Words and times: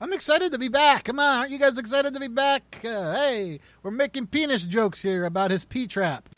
I'm 0.00 0.12
excited 0.12 0.52
to 0.52 0.58
be 0.58 0.68
back. 0.68 1.04
Come 1.04 1.18
on, 1.18 1.38
aren't 1.40 1.50
you 1.50 1.58
guys 1.58 1.76
excited 1.76 2.14
to 2.14 2.20
be 2.20 2.28
back? 2.28 2.62
Uh, 2.84 3.14
hey, 3.14 3.60
we're 3.82 3.90
making 3.90 4.28
penis 4.28 4.64
jokes 4.64 5.02
here 5.02 5.24
about 5.24 5.50
his 5.50 5.64
P 5.64 5.88
trap. 5.88 6.28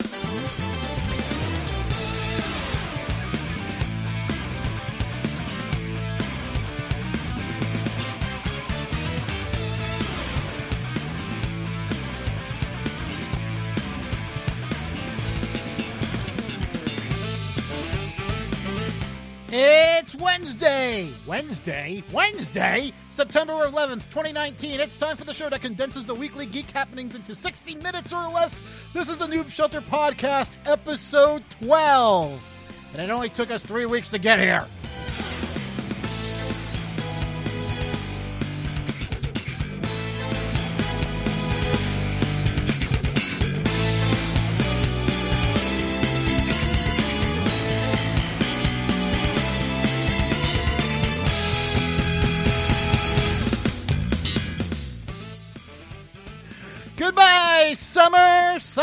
Wednesday! 21.01 21.13
Wednesday? 21.25 22.03
Wednesday? 22.11 22.93
September 23.09 23.53
11th, 23.53 24.03
2019. 24.11 24.79
It's 24.79 24.95
time 24.95 25.17
for 25.17 25.23
the 25.23 25.33
show 25.33 25.49
that 25.49 25.61
condenses 25.61 26.05
the 26.05 26.13
weekly 26.13 26.45
geek 26.45 26.69
happenings 26.69 27.15
into 27.15 27.33
60 27.33 27.75
minutes 27.75 28.13
or 28.13 28.27
less. 28.27 28.61
This 28.93 29.09
is 29.09 29.17
the 29.17 29.25
Noob 29.25 29.49
Shelter 29.49 29.81
Podcast, 29.81 30.51
episode 30.65 31.43
12. 31.49 32.43
And 32.93 33.01
it 33.01 33.09
only 33.09 33.29
took 33.29 33.49
us 33.49 33.63
three 33.63 33.85
weeks 33.85 34.11
to 34.11 34.19
get 34.19 34.39
here. 34.39 34.67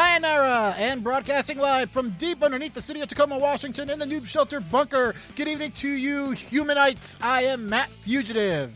Sayonara, 0.02 0.76
and 0.78 1.02
broadcasting 1.02 1.58
live 1.58 1.90
from 1.90 2.10
deep 2.18 2.44
underneath 2.44 2.72
the 2.72 2.80
city 2.80 3.00
of 3.00 3.08
Tacoma, 3.08 3.36
Washington, 3.36 3.90
in 3.90 3.98
the 3.98 4.04
Noob 4.04 4.26
Shelter 4.26 4.60
bunker. 4.60 5.12
Good 5.34 5.48
evening 5.48 5.72
to 5.72 5.88
you, 5.88 6.28
humanites. 6.30 7.16
I 7.20 7.42
am 7.42 7.68
Matt 7.68 7.88
Fugitive. 7.90 8.70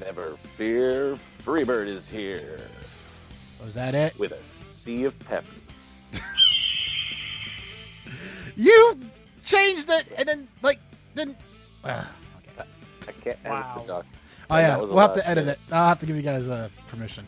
Never 0.00 0.36
fear, 0.56 1.16
Freebird 1.44 1.88
is 1.88 2.08
here 2.08 2.60
Was 3.64 3.74
that 3.74 3.96
it? 3.96 4.16
with 4.16 4.30
a 4.30 4.42
sea 4.44 5.02
of 5.04 5.18
peppers. 5.20 5.50
You 8.58 8.98
changed 9.44 9.90
it, 9.90 10.06
and 10.16 10.26
then 10.28 10.48
like 10.62 10.78
then. 11.14 11.36
Uh, 11.84 12.04
I 12.58 13.12
can't 13.12 13.36
edit 13.44 13.50
Wow. 13.50 13.78
the 13.80 13.86
doc. 13.86 14.06
oh 14.50 14.56
yeah, 14.56 14.68
that 14.68 14.80
was 14.80 14.88
the 14.88 14.94
we'll 14.94 15.06
have 15.06 15.16
to 15.16 15.28
edit 15.28 15.44
minute. 15.46 15.58
it. 15.68 15.74
I'll 15.74 15.88
have 15.88 15.98
to 15.98 16.06
give 16.06 16.16
you 16.16 16.22
guys 16.22 16.48
uh, 16.48 16.68
permission. 16.88 17.26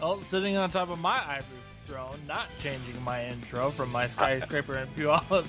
Oh, 0.00 0.20
sitting 0.22 0.56
on 0.56 0.70
top 0.70 0.90
of 0.90 0.98
my 1.00 1.20
ivory 1.28 1.58
throne, 1.86 2.16
not 2.26 2.46
changing 2.62 3.02
my 3.02 3.26
intro 3.26 3.70
from 3.70 3.90
my 3.90 4.06
skyscraper 4.06 4.78
in 4.78 4.86
Puyallup, 4.88 5.46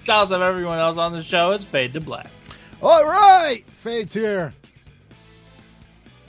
south 0.00 0.30
of 0.30 0.40
everyone 0.40 0.78
else 0.78 0.96
on 0.96 1.12
the 1.12 1.22
show, 1.22 1.50
it's 1.52 1.64
Fade 1.64 1.92
to 1.94 2.00
Black. 2.00 2.28
All 2.80 3.04
right, 3.06 3.64
Fade's 3.68 4.12
here. 4.12 4.52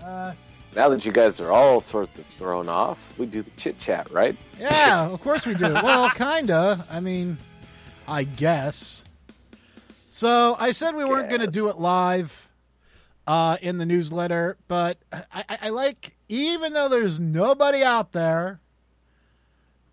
Uh, 0.03 0.33
Now 0.75 0.89
that 0.89 1.05
you 1.05 1.11
guys 1.11 1.39
are 1.39 1.51
all 1.51 1.79
sorts 1.81 2.17
of 2.17 2.25
thrown 2.25 2.67
off, 2.67 2.99
we 3.17 3.25
do 3.25 3.41
the 3.43 3.51
chit 3.51 3.79
chat, 3.79 4.11
right? 4.11 4.35
Yeah, 4.59 5.07
of 5.11 5.21
course 5.21 5.45
we 5.45 5.53
do. 5.53 5.71
Well, 5.73 6.09
kinda. 6.09 6.85
I 6.91 6.99
mean, 6.99 7.37
I 8.07 8.23
guess. 8.25 9.03
So 10.09 10.55
I 10.59 10.71
said 10.71 10.95
we 10.95 11.05
weren't 11.05 11.29
going 11.29 11.41
to 11.41 11.47
do 11.47 11.69
it 11.69 11.77
live 11.79 12.51
uh, 13.25 13.57
in 13.61 13.77
the 13.77 13.85
newsletter, 13.85 14.57
but 14.67 14.97
I, 15.11 15.23
I, 15.33 15.57
I 15.63 15.69
like, 15.69 16.12
even 16.29 16.73
though 16.73 16.87
there's 16.89 17.19
nobody 17.19 17.83
out 17.83 18.11
there, 18.11 18.59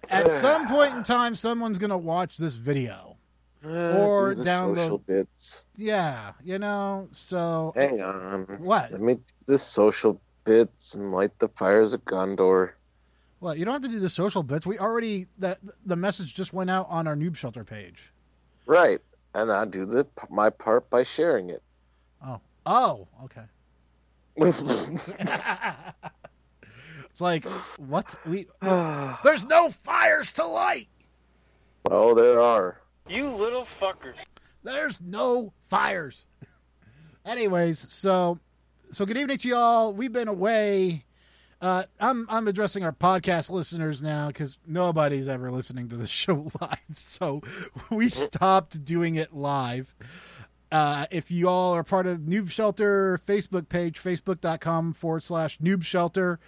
at 0.08 0.30
some 0.30 0.66
point 0.66 0.94
in 0.96 1.02
time, 1.02 1.34
someone's 1.34 1.78
going 1.78 1.90
to 1.90 1.98
watch 1.98 2.36
this 2.36 2.54
video. 2.56 3.16
Or 3.62 4.30
Uh, 4.30 4.34
do 4.34 4.42
download- 4.42 4.76
social 4.76 4.98
bits. 4.98 5.66
Yeah, 5.76 6.32
you 6.42 6.58
know. 6.58 7.08
So 7.12 7.72
Hang 7.76 8.00
on. 8.00 8.44
what? 8.60 8.90
Let 8.90 9.00
me 9.02 9.14
do 9.16 9.22
the 9.46 9.58
social 9.58 10.18
bits 10.44 10.94
and 10.94 11.12
light 11.12 11.38
the 11.38 11.48
fires 11.48 11.92
of 11.92 12.02
Gondor. 12.06 12.72
Well, 13.40 13.54
you 13.54 13.64
don't 13.66 13.74
have 13.74 13.82
to 13.82 13.88
do 13.88 14.00
the 14.00 14.08
social 14.08 14.42
bits. 14.42 14.64
We 14.66 14.78
already 14.78 15.26
the 15.38 15.58
the 15.84 15.96
message 15.96 16.34
just 16.34 16.54
went 16.54 16.70
out 16.70 16.86
on 16.88 17.06
our 17.06 17.14
noob 17.16 17.36
shelter 17.36 17.62
page. 17.64 18.12
Right, 18.64 19.00
and 19.34 19.52
I 19.52 19.66
do 19.66 19.84
the 19.84 20.06
my 20.30 20.48
part 20.48 20.88
by 20.88 21.02
sharing 21.02 21.50
it. 21.50 21.62
Oh. 22.26 22.40
Oh, 22.64 23.08
okay. 23.24 23.44
It's 27.20 27.22
like 27.22 27.44
what 27.78 28.16
we 28.24 28.46
oh, 28.62 29.20
There's 29.24 29.44
no 29.44 29.68
fires 29.68 30.32
to 30.34 30.46
light. 30.46 30.88
Oh, 31.84 32.14
there 32.14 32.40
are. 32.40 32.80
You 33.10 33.28
little 33.28 33.64
fuckers. 33.64 34.16
There's 34.62 35.02
no 35.02 35.52
fires. 35.68 36.24
Anyways, 37.26 37.78
so 37.78 38.38
so 38.90 39.04
good 39.04 39.18
evening 39.18 39.36
to 39.36 39.48
y'all. 39.48 39.92
We've 39.92 40.10
been 40.12 40.28
away. 40.28 41.04
Uh, 41.60 41.82
I'm 42.00 42.26
I'm 42.30 42.48
addressing 42.48 42.84
our 42.84 42.92
podcast 42.92 43.50
listeners 43.50 44.02
now 44.02 44.28
because 44.28 44.56
nobody's 44.66 45.28
ever 45.28 45.50
listening 45.50 45.90
to 45.90 45.96
the 45.98 46.06
show 46.06 46.48
live. 46.58 46.78
So 46.94 47.42
we 47.90 48.08
stopped 48.08 48.82
doing 48.82 49.16
it 49.16 49.34
live. 49.34 49.94
Uh, 50.72 51.04
if 51.10 51.30
you 51.30 51.50
all 51.50 51.74
are 51.74 51.84
part 51.84 52.06
of 52.06 52.20
Noob 52.20 52.50
Shelter 52.50 53.20
Facebook 53.26 53.68
page, 53.68 54.02
facebook.com 54.02 54.94
forward 54.94 55.22
slash 55.22 55.58
Noob 55.58 55.82
Shelter, 55.82 56.40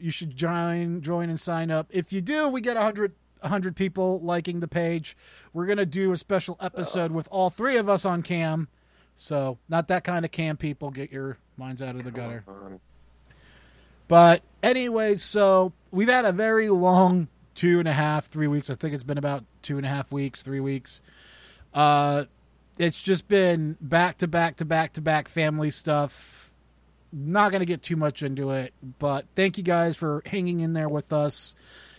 you 0.00 0.10
should 0.10 0.36
join 0.36 1.00
join 1.02 1.30
and 1.30 1.40
sign 1.40 1.70
up. 1.70 1.86
If 1.90 2.12
you 2.12 2.20
do, 2.20 2.48
we 2.48 2.60
get 2.60 2.76
a 2.76 2.82
hundred 2.82 3.12
hundred 3.42 3.76
people 3.76 4.20
liking 4.20 4.60
the 4.60 4.68
page. 4.68 5.16
We're 5.52 5.66
gonna 5.66 5.86
do 5.86 6.12
a 6.12 6.16
special 6.16 6.56
episode 6.60 7.12
with 7.12 7.28
all 7.30 7.50
three 7.50 7.76
of 7.76 7.88
us 7.88 8.04
on 8.04 8.22
cam. 8.22 8.68
So 9.14 9.58
not 9.68 9.88
that 9.88 10.04
kind 10.04 10.24
of 10.24 10.30
cam 10.30 10.56
people. 10.56 10.90
Get 10.90 11.10
your 11.10 11.38
minds 11.56 11.82
out 11.82 11.96
of 11.96 12.04
the 12.04 12.10
gutter. 12.10 12.44
Um, 12.46 12.80
But 14.06 14.42
anyway, 14.62 15.16
so 15.16 15.72
we've 15.90 16.08
had 16.08 16.24
a 16.24 16.32
very 16.32 16.68
long 16.68 17.28
two 17.54 17.80
and 17.80 17.88
a 17.88 17.92
half, 17.92 18.28
three 18.28 18.46
weeks. 18.46 18.70
I 18.70 18.74
think 18.74 18.94
it's 18.94 19.02
been 19.02 19.18
about 19.18 19.44
two 19.62 19.76
and 19.76 19.84
a 19.84 19.88
half 19.88 20.12
weeks, 20.12 20.42
three 20.42 20.60
weeks. 20.60 21.02
Uh, 21.74 22.24
it's 22.78 23.00
just 23.00 23.26
been 23.26 23.76
back 23.80 24.18
to 24.18 24.28
back 24.28 24.56
to 24.56 24.64
back 24.64 24.92
to 24.92 25.00
back 25.00 25.28
family 25.28 25.70
stuff. 25.70 26.37
Not 27.12 27.50
going 27.50 27.60
to 27.60 27.66
get 27.66 27.82
too 27.82 27.96
much 27.96 28.22
into 28.22 28.50
it, 28.50 28.74
but 28.98 29.26
thank 29.34 29.56
you 29.56 29.64
guys 29.64 29.96
for 29.96 30.22
hanging 30.26 30.60
in 30.60 30.74
there 30.74 30.88
with 30.88 31.12
us. 31.12 31.54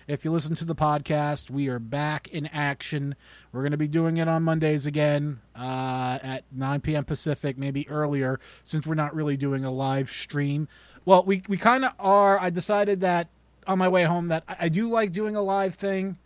If 0.07 0.25
you 0.25 0.31
listen 0.31 0.55
to 0.55 0.65
the 0.65 0.75
podcast, 0.75 1.51
we 1.51 1.67
are 1.67 1.77
back 1.77 2.29
in 2.29 2.47
action. 2.47 3.15
We're 3.51 3.61
going 3.61 3.71
to 3.73 3.77
be 3.77 3.87
doing 3.87 4.17
it 4.17 4.27
on 4.27 4.41
Mondays 4.41 4.87
again 4.87 5.39
uh, 5.55 6.17
at 6.21 6.45
9 6.51 6.81
p.m. 6.81 7.05
Pacific, 7.05 7.59
maybe 7.59 7.87
earlier, 7.87 8.39
since 8.63 8.87
we're 8.87 8.95
not 8.95 9.13
really 9.13 9.37
doing 9.37 9.65
a 9.65 9.71
live 9.71 10.09
stream. 10.09 10.67
Well, 11.05 11.23
we, 11.23 11.43
we 11.47 11.57
kind 11.57 11.85
of 11.85 11.91
are. 11.99 12.39
I 12.39 12.49
decided 12.49 13.01
that 13.01 13.27
on 13.67 13.77
my 13.77 13.87
way 13.87 14.03
home 14.03 14.29
that 14.29 14.43
I, 14.47 14.55
I 14.61 14.69
do 14.69 14.89
like 14.89 15.11
doing 15.11 15.35
a 15.35 15.41
live 15.43 15.75
thing. 15.75 16.17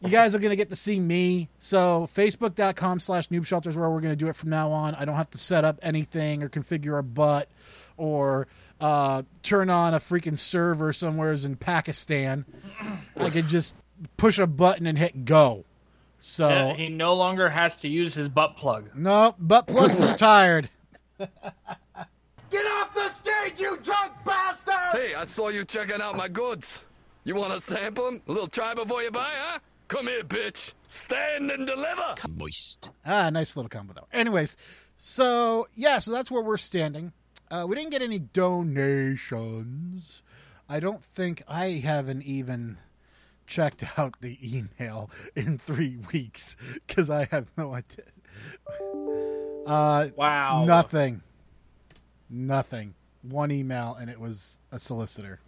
You 0.00 0.08
guys 0.08 0.34
are 0.34 0.38
going 0.38 0.50
to 0.50 0.56
get 0.56 0.70
to 0.70 0.76
see 0.76 0.98
me. 0.98 1.48
So 1.58 2.08
facebook.com 2.14 3.00
slash 3.00 3.28
noob 3.28 3.44
shelter 3.44 3.70
is 3.70 3.76
where 3.76 3.90
we're 3.90 4.00
going 4.00 4.12
to 4.12 4.16
do 4.16 4.28
it 4.28 4.36
from 4.36 4.50
now 4.50 4.70
on. 4.70 4.94
I 4.94 5.04
don't 5.04 5.16
have 5.16 5.30
to 5.30 5.38
set 5.38 5.64
up 5.64 5.78
anything 5.82 6.42
or 6.42 6.48
configure 6.48 6.98
a 6.98 7.02
butt 7.02 7.48
or 8.00 8.48
uh, 8.80 9.22
turn 9.42 9.68
on 9.70 9.92
a 9.94 10.00
freaking 10.00 10.38
server 10.38 10.92
somewhere 10.92 11.32
in 11.32 11.54
Pakistan. 11.56 12.44
I 13.16 13.28
could 13.30 13.44
just 13.46 13.74
push 14.16 14.38
a 14.38 14.46
button 14.46 14.86
and 14.86 14.96
hit 14.96 15.24
go. 15.26 15.64
So 16.18 16.48
Yeah, 16.48 16.74
he 16.74 16.88
no 16.88 17.14
longer 17.14 17.48
has 17.48 17.76
to 17.78 17.88
use 17.88 18.14
his 18.14 18.28
butt 18.28 18.56
plug. 18.56 18.90
no, 18.94 19.34
butt 19.38 19.66
plugs 19.66 20.00
retired. 20.12 20.68
Get 21.18 22.66
off 22.66 22.94
the 22.94 23.08
stage, 23.10 23.60
you 23.60 23.76
drunk 23.82 24.12
bastard! 24.24 25.00
Hey, 25.00 25.14
I 25.14 25.24
saw 25.26 25.48
you 25.48 25.64
checking 25.64 26.00
out 26.00 26.16
my 26.16 26.28
goods. 26.28 26.84
You 27.24 27.34
want 27.36 27.52
to 27.52 27.60
sample 27.60 28.06
'em? 28.08 28.22
A 28.26 28.32
little 28.32 28.48
try 28.48 28.74
before 28.74 29.02
you 29.02 29.10
buy, 29.10 29.30
huh? 29.30 29.58
Come 29.88 30.06
here, 30.08 30.24
bitch. 30.24 30.72
Stand 30.88 31.50
and 31.50 31.66
deliver. 31.66 32.14
Moist. 32.36 32.90
Ah, 33.04 33.28
nice 33.30 33.56
little 33.56 33.68
combo 33.68 33.92
though. 33.94 34.06
Anyways, 34.12 34.56
so 34.96 35.68
yeah, 35.74 35.98
so 35.98 36.10
that's 36.12 36.30
where 36.30 36.42
we're 36.42 36.56
standing. 36.56 37.12
Uh, 37.50 37.66
we 37.68 37.74
didn't 37.74 37.90
get 37.90 38.02
any 38.02 38.18
donations. 38.20 40.22
I 40.68 40.78
don't 40.80 41.04
think 41.04 41.42
I 41.48 41.80
haven't 41.82 42.22
even 42.22 42.78
checked 43.46 43.84
out 43.98 44.20
the 44.20 44.38
email 44.42 45.10
in 45.34 45.58
three 45.58 45.98
weeks 46.12 46.56
because 46.86 47.10
I 47.10 47.26
have 47.30 47.50
no 47.56 47.74
idea. 47.74 48.04
Uh, 49.66 50.08
Wow. 50.16 50.64
nothing, 50.64 51.22
nothing. 52.28 52.94
One 53.22 53.50
email 53.50 53.96
and 54.00 54.08
it 54.08 54.18
was 54.18 54.58
a 54.72 54.78
solicitor. 54.78 55.40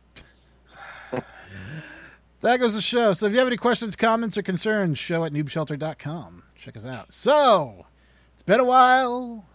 that 2.41 2.59
goes 2.59 2.75
the 2.75 2.83
show. 2.83 3.13
So 3.13 3.27
if 3.27 3.33
you 3.33 3.39
have 3.39 3.47
any 3.47 3.57
questions, 3.57 3.97
comments, 3.97 4.37
or 4.37 4.43
concerns, 4.43 4.99
show 4.99 5.25
at 5.25 5.33
noobshelter.com. 5.33 6.43
Check 6.57 6.77
us 6.77 6.85
out. 6.85 7.13
So, 7.15 7.87
it's 8.35 8.43
been 8.43 8.61
a 8.61 8.65
while 8.65 9.47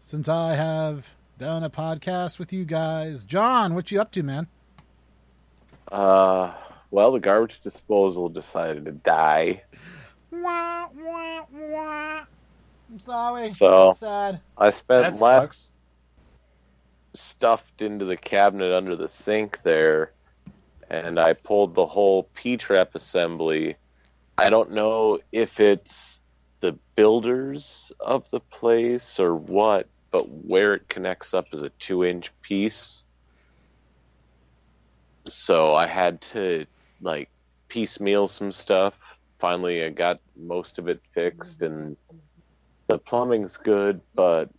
since 0.00 0.28
I 0.28 0.54
have 0.54 1.08
done 1.42 1.64
a 1.64 1.70
podcast 1.70 2.38
with 2.38 2.52
you 2.52 2.64
guys. 2.64 3.24
John, 3.24 3.74
what 3.74 3.90
you 3.90 4.00
up 4.00 4.12
to, 4.12 4.22
man? 4.22 4.46
Uh, 5.90 6.52
well, 6.92 7.10
the 7.10 7.18
garbage 7.18 7.60
disposal 7.62 8.28
decided 8.28 8.84
to 8.84 8.92
die. 8.92 9.64
Wah, 10.30 10.86
wah, 10.96 11.44
wah. 11.52 12.20
I'm 12.88 12.98
sorry. 13.00 13.50
So- 13.50 13.88
That's 13.88 13.98
sad. 13.98 14.40
I 14.56 14.70
spent 14.70 15.16
That 15.16 15.20
last 15.20 15.72
stuffed 17.12 17.82
into 17.82 18.04
the 18.04 18.16
cabinet 18.16 18.72
under 18.72 18.94
the 18.94 19.08
sink 19.08 19.62
there, 19.62 20.12
and 20.90 21.18
I 21.18 21.32
pulled 21.32 21.74
the 21.74 21.86
whole 21.86 22.28
P 22.34 22.56
trap 22.56 22.94
assembly. 22.94 23.74
I 24.38 24.48
don't 24.48 24.70
know 24.70 25.18
if 25.32 25.58
it's 25.58 26.20
the 26.60 26.78
builders 26.94 27.90
of 27.98 28.30
the 28.30 28.38
place 28.38 29.18
or 29.18 29.34
what, 29.34 29.88
but 30.12 30.28
where 30.28 30.74
it 30.74 30.88
connects 30.88 31.34
up 31.34 31.46
is 31.52 31.62
a 31.62 31.70
two 31.70 32.04
inch 32.04 32.30
piece. 32.42 33.04
So 35.24 35.74
I 35.74 35.86
had 35.86 36.20
to 36.20 36.66
like 37.00 37.28
piecemeal 37.68 38.28
some 38.28 38.52
stuff. 38.52 39.18
Finally, 39.38 39.82
I 39.84 39.88
got 39.88 40.20
most 40.36 40.78
of 40.78 40.86
it 40.86 41.00
fixed, 41.14 41.62
and 41.62 41.96
the 42.86 42.98
plumbing's 42.98 43.56
good, 43.56 44.00
but 44.14 44.50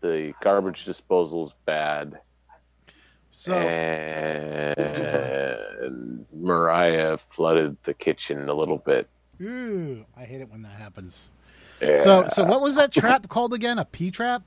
the 0.00 0.32
garbage 0.42 0.84
disposal's 0.84 1.54
bad. 1.64 2.20
So, 3.30 3.54
and 3.54 4.76
Mariah 6.32 7.18
flooded 7.30 7.76
the 7.84 7.94
kitchen 7.94 8.48
a 8.48 8.54
little 8.54 8.78
bit. 8.78 9.08
ooh, 9.40 10.04
I 10.16 10.24
hate 10.24 10.40
it 10.40 10.50
when 10.50 10.62
that 10.62 10.72
happens. 10.72 11.30
Yeah. 11.80 12.00
So, 12.02 12.26
so 12.28 12.44
what 12.44 12.60
was 12.60 12.76
that 12.76 12.92
trap 12.92 13.28
called 13.28 13.54
again? 13.54 13.78
A 13.78 13.84
P 13.84 14.10
trap? 14.10 14.42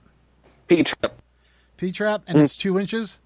P 0.72 0.84
trap. 0.84 1.22
P 1.76 1.92
trap, 1.92 2.24
and 2.28 2.38
hmm. 2.38 2.44
it's 2.46 2.56
two 2.56 2.80
inches. 2.80 3.20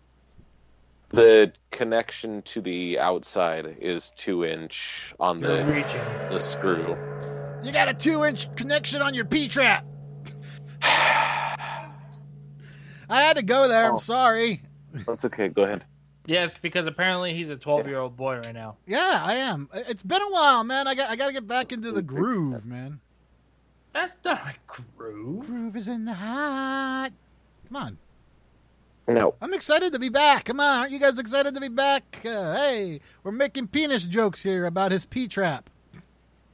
The 1.09 1.53
connection 1.69 2.41
to 2.41 2.59
the 2.59 2.97
outside 2.97 3.77
is 3.79 4.11
two 4.17 4.43
inch 4.43 5.13
on 5.19 5.41
the 5.41 5.63
the 6.31 6.39
screw. 6.39 6.97
You 7.63 7.71
got 7.71 7.87
a 7.87 7.93
two 7.93 8.25
inch 8.25 8.53
connection 8.55 9.03
on 9.03 9.13
your 9.13 9.25
P 9.25 9.47
trap. 9.47 9.85
I 10.81 11.51
had 13.09 13.35
to 13.35 13.43
go 13.43 13.67
there. 13.67 13.85
I'm 13.85 13.95
Oh. 13.95 13.99
sorry. 13.99 14.63
That's 15.05 15.25
okay. 15.25 15.49
Go 15.49 15.65
ahead. 15.65 15.85
Yes, 16.25 16.55
because 16.59 16.87
apparently 16.87 17.35
he's 17.35 17.51
a 17.51 17.55
12 17.55 17.85
year 17.87 17.99
old 17.99 18.17
boy 18.17 18.39
right 18.39 18.55
now. 18.55 18.77
Yeah, 18.87 19.21
I 19.23 19.35
am. 19.35 19.69
It's 19.71 20.01
been 20.01 20.23
a 20.23 20.31
while, 20.31 20.63
man. 20.63 20.87
I 20.87 20.95
got 20.95 21.11
I 21.11 21.15
got 21.15 21.27
to 21.27 21.33
get 21.33 21.47
back 21.47 21.71
into 21.71 21.91
the 21.91 22.01
groove, 22.01 22.65
man. 22.65 22.99
That's 23.93 24.15
not 24.25 24.39
a 24.39 24.55
groove. 24.65 25.45
Groove 25.45 25.75
is 25.75 25.87
in 25.87 26.05
the 26.05 26.13
heart. 26.15 27.13
Come 27.67 27.75
on. 27.77 27.97
No. 29.07 29.35
I'm 29.41 29.53
excited 29.53 29.93
to 29.93 29.99
be 29.99 30.09
back. 30.09 30.45
Come 30.45 30.59
on. 30.59 30.79
Aren't 30.79 30.91
you 30.91 30.99
guys 30.99 31.19
excited 31.19 31.53
to 31.55 31.61
be 31.61 31.67
back? 31.67 32.21
Uh, 32.25 32.55
hey, 32.55 33.01
we're 33.23 33.31
making 33.31 33.67
penis 33.67 34.05
jokes 34.05 34.41
here 34.41 34.65
about 34.65 34.91
his 34.91 35.05
P 35.05 35.27
trap. 35.27 35.69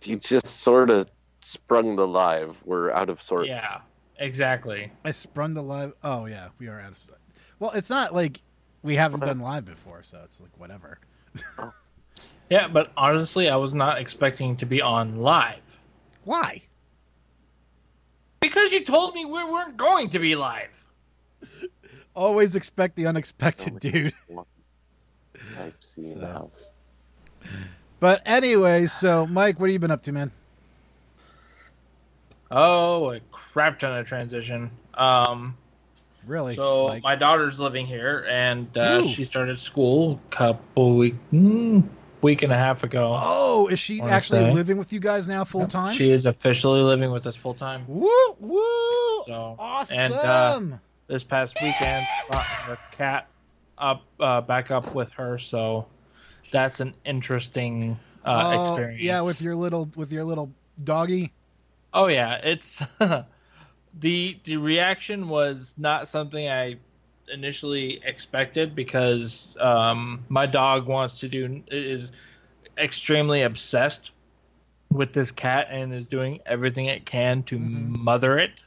You 0.03 0.17
just 0.17 0.47
sort 0.47 0.89
of 0.89 1.09
sprung 1.41 1.95
the 1.95 2.07
live. 2.07 2.57
We're 2.65 2.91
out 2.91 3.09
of 3.09 3.21
sorts. 3.21 3.47
Yeah, 3.47 3.79
exactly. 4.17 4.91
I 5.05 5.11
sprung 5.11 5.53
the 5.53 5.63
live. 5.63 5.93
Oh, 6.03 6.25
yeah. 6.25 6.49
We 6.59 6.67
are 6.67 6.79
out 6.79 6.91
of 6.91 6.97
sight. 6.97 7.17
Well, 7.59 7.71
it's 7.71 7.89
not 7.89 8.13
like 8.13 8.41
we 8.83 8.95
haven't 8.95 9.21
done 9.21 9.39
live 9.39 9.65
before, 9.65 10.03
so 10.03 10.19
it's 10.25 10.41
like 10.41 10.51
whatever. 10.57 10.99
Yeah, 12.51 12.67
but 12.67 12.91
honestly, 12.97 13.47
I 13.47 13.55
was 13.55 13.73
not 13.73 13.97
expecting 13.99 14.57
to 14.57 14.65
be 14.65 14.81
on 14.81 15.21
live. 15.21 15.61
Why? 16.25 16.61
Because 18.41 18.73
you 18.73 18.83
told 18.83 19.13
me 19.15 19.23
we 19.23 19.41
weren't 19.45 19.77
going 19.77 20.09
to 20.09 20.19
be 20.19 20.35
live. 20.35 20.80
Always 22.15 22.55
expect 22.55 22.95
the 22.95 23.07
unexpected, 23.07 23.79
dude. 23.79 24.13
Type 25.55 25.73
C 25.79 26.11
in 26.11 26.19
the 26.19 26.27
house. 26.27 26.71
But 27.99 28.21
anyway, 28.25 28.87
so 28.87 29.25
Mike, 29.27 29.59
what 29.59 29.69
have 29.69 29.73
you 29.73 29.79
been 29.79 29.91
up 29.91 30.03
to, 30.03 30.11
man? 30.11 30.31
Oh, 32.49 33.11
a 33.11 33.19
crap 33.31 33.79
ton 33.79 33.97
of 33.97 34.07
transition. 34.07 34.69
Um, 34.93 35.57
Really? 36.27 36.53
so 36.53 36.89
Mike? 36.89 37.03
my 37.03 37.15
daughter's 37.15 37.59
living 37.59 37.87
here, 37.87 38.25
and 38.29 38.75
uh, 38.77 39.03
she 39.03 39.25
started 39.25 39.57
school 39.57 40.19
a 40.23 40.35
couple 40.35 40.95
week, 40.95 41.15
mm, 41.33 41.83
week 42.21 42.43
and 42.43 42.51
a 42.53 42.55
half 42.57 42.83
ago. 42.83 43.13
oh, 43.15 43.67
is 43.67 43.79
she 43.79 44.01
actually 44.01 44.41
say? 44.41 44.53
living 44.53 44.77
with 44.77 44.93
you 44.93 44.99
guys 44.99 45.27
now 45.27 45.43
full 45.43 45.65
time? 45.65 45.95
She 45.95 46.11
is 46.11 46.27
officially 46.27 46.81
living 46.81 47.09
with 47.11 47.25
us 47.25 47.35
full 47.35 47.55
time. 47.55 47.85
Woo 47.87 48.09
woo! 48.39 49.23
So 49.25 49.55
awesome. 49.57 49.97
and, 49.97 50.13
uh, 50.13 50.61
this 51.11 51.25
past 51.25 51.61
weekend, 51.61 52.07
brought 52.27 52.49
her 52.65 52.79
cat 52.91 53.29
up 53.77 54.07
uh, 54.19 54.41
back 54.41 54.71
up 54.71 54.95
with 54.95 55.11
her. 55.13 55.39
So 55.39 55.87
that's 56.51 56.79
an 56.81 56.95
interesting 57.05 57.99
uh, 58.25 58.45
Oh, 58.45 58.51
experience. 58.51 59.01
Yeah, 59.03 59.21
with 59.21 59.41
your 59.41 59.55
little 59.55 59.89
with 59.95 60.11
your 60.11 60.23
little 60.25 60.55
doggy. 60.83 61.33
Oh 61.93 62.07
yeah, 62.07 62.35
it's 62.43 62.81
the 63.93 64.39
the 64.43 64.57
reaction 64.57 65.29
was 65.29 65.75
not 65.77 66.07
something 66.07 66.47
I 66.47 66.77
initially 67.31 68.01
expected 68.03 68.75
because 68.75 69.55
um, 69.59 70.25
my 70.29 70.45
dog 70.47 70.87
wants 70.87 71.19
to 71.21 71.29
do 71.29 71.63
is 71.67 72.11
extremely 72.77 73.41
obsessed 73.43 74.11
with 74.91 75.13
this 75.13 75.31
cat 75.31 75.67
and 75.71 75.93
is 75.93 76.05
doing 76.07 76.39
everything 76.45 76.85
it 76.87 77.05
can 77.05 77.43
to 77.43 77.59
Mhm. 77.59 77.97
mother 77.97 78.37
it. 78.37 78.61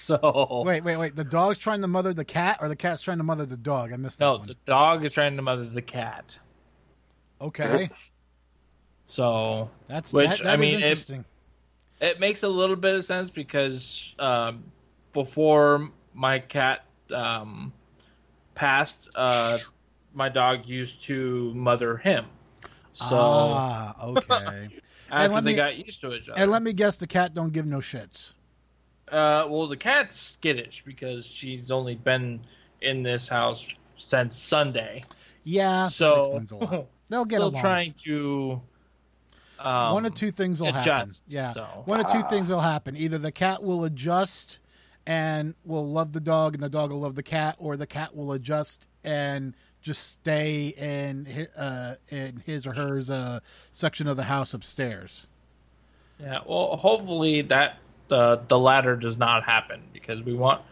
So 0.10 0.62
Wait, 0.66 0.82
wait, 0.82 0.96
wait. 0.96 1.14
The 1.16 1.24
dog's 1.24 1.58
trying 1.58 1.82
to 1.82 1.86
mother 1.88 2.12
the 2.14 2.24
cat, 2.24 2.58
or 2.60 2.68
the 2.68 2.76
cat's 2.76 3.02
trying 3.02 3.18
to 3.18 3.24
mother 3.24 3.44
the 3.46 3.56
dog. 3.56 3.92
I 3.92 3.96
missed 3.96 4.18
that 4.18 4.24
no, 4.24 4.36
one. 4.38 4.46
the 4.46 4.56
dog 4.64 5.04
is 5.04 5.12
trying 5.12 5.36
to 5.36 5.42
mother 5.42 5.66
the 5.66 5.82
cat. 5.82 6.38
Okay, 7.40 7.88
So 9.06 9.70
that's 9.88 10.12
Which, 10.12 10.28
that, 10.28 10.38
that 10.38 10.46
I 10.46 10.56
mean, 10.56 10.76
it- 10.76 10.82
interesting. 10.82 11.24
It 12.00 12.18
makes 12.18 12.42
a 12.44 12.48
little 12.48 12.76
bit 12.76 12.94
of 12.94 13.04
sense 13.04 13.28
because 13.28 14.14
um, 14.18 14.64
before 15.12 15.90
my 16.14 16.38
cat 16.38 16.86
um, 17.12 17.72
passed, 18.54 19.10
uh, 19.14 19.58
my 20.14 20.28
dog 20.30 20.64
used 20.66 21.02
to 21.04 21.52
mother 21.54 21.98
him. 21.98 22.24
So 22.94 23.06
ah, 23.12 23.94
okay. 24.02 24.68
after 25.10 25.34
let 25.34 25.44
they 25.44 25.50
me- 25.50 25.56
got 25.56 25.76
used 25.76 26.00
to 26.00 26.14
each 26.14 26.28
other, 26.30 26.40
and 26.40 26.50
let 26.50 26.62
me 26.62 26.72
guess, 26.72 26.96
the 26.96 27.06
cat 27.06 27.34
don't 27.34 27.52
give 27.52 27.66
no 27.66 27.78
shits. 27.78 28.32
Uh, 29.10 29.46
well, 29.48 29.66
the 29.66 29.76
cat's 29.76 30.18
skittish 30.18 30.82
because 30.86 31.26
she's 31.26 31.70
only 31.70 31.94
been 31.94 32.40
in 32.80 33.02
this 33.02 33.28
house 33.28 33.66
since 33.96 34.36
Sunday. 34.38 35.02
Yeah, 35.44 35.88
So. 35.88 36.42
They'll 37.08 37.24
get 37.24 37.36
still 37.38 37.48
along. 37.48 37.60
trying 37.60 37.94
to. 38.04 38.62
Um, 39.58 39.92
one 39.94 40.06
of 40.06 40.14
two 40.14 40.30
things 40.30 40.60
will 40.60 40.72
happen. 40.72 40.80
adjust, 41.08 41.22
Yeah, 41.28 41.52
so. 41.52 41.62
one 41.84 41.98
of 42.00 42.10
two 42.10 42.22
things 42.30 42.48
will 42.48 42.60
happen. 42.60 42.96
Either 42.96 43.18
the 43.18 43.32
cat 43.32 43.62
will 43.62 43.84
adjust 43.84 44.60
and 45.06 45.54
will 45.64 45.86
love 45.90 46.12
the 46.12 46.20
dog, 46.20 46.54
and 46.54 46.62
the 46.62 46.68
dog 46.68 46.90
will 46.92 47.00
love 47.00 47.16
the 47.16 47.22
cat, 47.22 47.56
or 47.58 47.76
the 47.76 47.86
cat 47.86 48.14
will 48.14 48.32
adjust 48.32 48.86
and 49.02 49.54
just 49.82 50.12
stay 50.12 50.68
in 50.78 51.24
his, 51.24 51.48
uh, 51.48 51.96
in 52.10 52.42
his 52.46 52.64
or 52.66 52.72
hers 52.72 53.10
uh, 53.10 53.40
section 53.72 54.06
of 54.06 54.16
the 54.16 54.22
house 54.24 54.54
upstairs. 54.54 55.26
Yeah, 56.20 56.38
well, 56.46 56.76
hopefully 56.76 57.42
that 57.42 57.78
uh, 58.10 58.36
the 58.48 58.58
latter 58.58 58.96
does 58.96 59.16
not 59.16 59.44
happen 59.44 59.82
because 59.92 60.22
we 60.22 60.34
want 60.34 60.62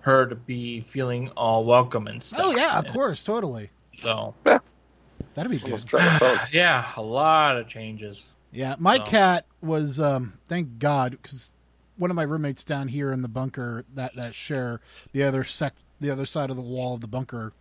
her 0.00 0.26
to 0.26 0.34
be 0.34 0.80
feeling 0.82 1.30
all 1.30 1.64
welcome 1.64 2.06
and 2.06 2.22
stuff. 2.22 2.40
Oh 2.42 2.56
yeah, 2.56 2.78
of 2.78 2.86
course, 2.88 3.24
totally. 3.24 3.70
So 3.98 4.34
That'd 4.44 5.50
be 5.50 5.58
good. 5.58 5.64
Almost 5.64 5.86
dropped 5.86 6.04
my 6.04 6.18
phone. 6.18 6.38
yeah, 6.52 6.86
a 6.96 7.02
lot 7.02 7.56
of 7.56 7.68
changes. 7.68 8.26
Yeah, 8.52 8.76
my 8.78 8.96
So- 8.98 9.04
cat 9.04 9.46
was 9.60 10.00
um 10.00 10.34
thank 10.46 10.78
God 10.78 11.12
because 11.12 11.52
one 11.96 12.10
of 12.10 12.14
my 12.16 12.22
roommates 12.22 12.62
down 12.64 12.88
here 12.88 13.12
in 13.12 13.22
the 13.22 13.28
bunker 13.28 13.84
that 13.94 14.14
that 14.16 14.34
share 14.34 14.80
the 15.12 15.22
other 15.24 15.44
sec 15.44 15.74
the 16.00 16.10
other 16.10 16.26
side 16.26 16.50
of 16.50 16.56
the 16.56 16.62
wall 16.62 16.94
of 16.94 17.00
the 17.00 17.06
bunker, 17.08 17.52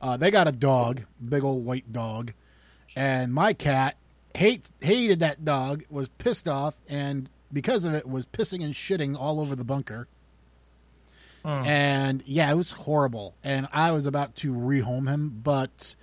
uh, 0.00 0.16
they 0.16 0.30
got 0.30 0.48
a 0.48 0.52
dog, 0.52 1.02
big 1.26 1.44
old 1.44 1.64
white 1.64 1.92
dog, 1.92 2.32
and 2.96 3.32
my 3.32 3.52
cat 3.54 3.96
hate 4.34 4.68
hated 4.80 5.20
that 5.20 5.44
dog, 5.44 5.84
was 5.88 6.08
pissed 6.18 6.46
off, 6.48 6.74
and 6.88 7.28
because 7.52 7.84
of 7.84 7.94
it 7.94 8.08
was 8.08 8.26
pissing 8.26 8.64
and 8.64 8.74
shitting 8.74 9.18
all 9.18 9.40
over 9.40 9.54
the 9.54 9.64
bunker. 9.64 10.08
Hmm. 11.44 11.64
And 11.64 12.22
yeah, 12.26 12.50
it 12.50 12.54
was 12.54 12.72
horrible. 12.72 13.34
And 13.44 13.68
I 13.72 13.92
was 13.92 14.06
about 14.06 14.34
to 14.36 14.52
rehome 14.52 15.08
him, 15.08 15.40
but 15.44 15.94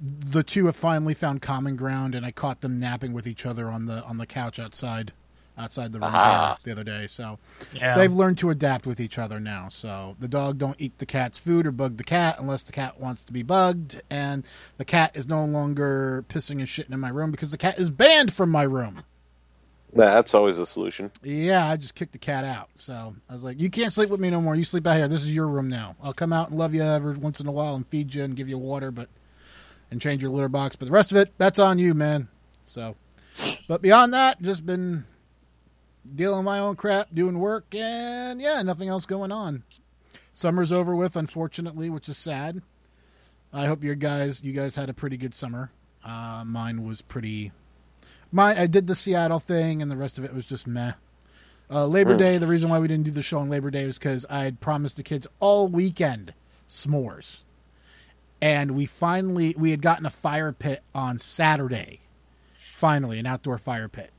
the 0.00 0.42
two 0.42 0.66
have 0.66 0.76
finally 0.76 1.14
found 1.14 1.42
common 1.42 1.76
ground, 1.76 2.14
and 2.14 2.24
I 2.24 2.30
caught 2.30 2.60
them 2.60 2.78
napping 2.78 3.12
with 3.12 3.26
each 3.26 3.44
other 3.46 3.68
on 3.68 3.86
the 3.86 4.02
on 4.04 4.16
the 4.18 4.26
couch 4.26 4.58
outside 4.58 5.12
outside 5.58 5.92
the 5.92 5.98
room 5.98 6.12
here 6.12 6.56
the 6.62 6.72
other 6.72 6.84
day. 6.84 7.06
So 7.08 7.38
Yeah, 7.72 7.96
they've 7.96 8.12
learned 8.12 8.38
to 8.38 8.50
adapt 8.50 8.86
with 8.86 9.00
each 9.00 9.18
other 9.18 9.40
now. 9.40 9.68
So 9.68 10.16
the 10.20 10.28
dog 10.28 10.58
don't 10.58 10.76
eat 10.78 10.96
the 10.98 11.06
cat's 11.06 11.38
food 11.38 11.66
or 11.66 11.72
bug 11.72 11.96
the 11.96 12.04
cat 12.04 12.36
unless 12.38 12.62
the 12.62 12.72
cat 12.72 13.00
wants 13.00 13.24
to 13.24 13.32
be 13.32 13.42
bugged, 13.42 14.00
and 14.08 14.44
the 14.76 14.84
cat 14.84 15.12
is 15.14 15.26
no 15.26 15.44
longer 15.44 16.24
pissing 16.28 16.58
and 16.60 16.66
shitting 16.66 16.92
in 16.92 17.00
my 17.00 17.08
room 17.10 17.30
because 17.30 17.50
the 17.50 17.58
cat 17.58 17.78
is 17.78 17.90
banned 17.90 18.32
from 18.32 18.50
my 18.50 18.62
room. 18.62 19.02
That's 19.92 20.34
always 20.34 20.58
a 20.58 20.66
solution. 20.66 21.10
Yeah, 21.22 21.66
I 21.66 21.76
just 21.76 21.94
kicked 21.94 22.12
the 22.12 22.18
cat 22.18 22.44
out. 22.44 22.68
So 22.74 23.14
I 23.28 23.32
was 23.32 23.42
like, 23.42 23.58
"You 23.58 23.70
can't 23.70 23.92
sleep 23.92 24.10
with 24.10 24.20
me 24.20 24.30
no 24.30 24.40
more. 24.40 24.54
You 24.54 24.64
sleep 24.64 24.86
out 24.86 24.96
here. 24.96 25.08
This 25.08 25.22
is 25.22 25.34
your 25.34 25.48
room 25.48 25.68
now. 25.68 25.96
I'll 26.02 26.12
come 26.12 26.32
out 26.32 26.50
and 26.50 26.58
love 26.58 26.74
you 26.74 26.82
every 26.82 27.14
once 27.14 27.40
in 27.40 27.46
a 27.46 27.52
while 27.52 27.74
and 27.74 27.86
feed 27.88 28.14
you 28.14 28.22
and 28.22 28.36
give 28.36 28.48
you 28.48 28.58
water, 28.58 28.90
but 28.90 29.08
and 29.90 30.00
change 30.00 30.20
your 30.22 30.30
litter 30.30 30.48
box. 30.48 30.76
But 30.76 30.86
the 30.86 30.92
rest 30.92 31.10
of 31.10 31.18
it, 31.18 31.32
that's 31.38 31.58
on 31.58 31.78
you, 31.78 31.94
man." 31.94 32.28
So, 32.66 32.96
but 33.66 33.80
beyond 33.80 34.12
that, 34.12 34.42
just 34.42 34.66
been 34.66 35.04
dealing 36.14 36.44
my 36.44 36.58
own 36.58 36.76
crap, 36.76 37.08
doing 37.14 37.38
work, 37.38 37.74
and 37.74 38.40
yeah, 38.40 38.60
nothing 38.62 38.88
else 38.88 39.06
going 39.06 39.32
on. 39.32 39.62
Summer's 40.34 40.70
over 40.70 40.94
with, 40.94 41.16
unfortunately, 41.16 41.90
which 41.90 42.08
is 42.08 42.16
sad. 42.16 42.62
I 43.52 43.66
hope 43.66 43.82
your 43.82 43.94
guys, 43.94 44.42
you 44.42 44.52
guys 44.52 44.74
had 44.76 44.90
a 44.90 44.94
pretty 44.94 45.16
good 45.16 45.34
summer. 45.34 45.70
Uh, 46.04 46.44
mine 46.46 46.86
was 46.86 47.02
pretty 47.02 47.50
my 48.32 48.60
I 48.60 48.66
did 48.66 48.86
the 48.86 48.94
Seattle 48.94 49.40
thing, 49.40 49.82
and 49.82 49.90
the 49.90 49.96
rest 49.96 50.18
of 50.18 50.24
it 50.24 50.34
was 50.34 50.44
just 50.44 50.66
meh. 50.66 50.92
Uh, 51.70 51.86
Labor 51.86 52.14
Mm. 52.14 52.18
Day. 52.18 52.38
The 52.38 52.46
reason 52.46 52.68
why 52.70 52.78
we 52.78 52.88
didn't 52.88 53.04
do 53.04 53.10
the 53.10 53.22
show 53.22 53.38
on 53.38 53.48
Labor 53.50 53.70
Day 53.70 53.84
was 53.84 53.98
because 53.98 54.24
I 54.30 54.44
had 54.44 54.60
promised 54.60 54.96
the 54.96 55.02
kids 55.02 55.26
all 55.40 55.68
weekend 55.68 56.32
s'mores, 56.68 57.40
and 58.40 58.72
we 58.72 58.86
finally 58.86 59.54
we 59.58 59.70
had 59.70 59.82
gotten 59.82 60.06
a 60.06 60.10
fire 60.10 60.52
pit 60.52 60.82
on 60.94 61.18
Saturday. 61.18 62.00
Finally, 62.74 63.18
an 63.18 63.26
outdoor 63.26 63.58
fire 63.58 63.88
pit, 63.88 64.12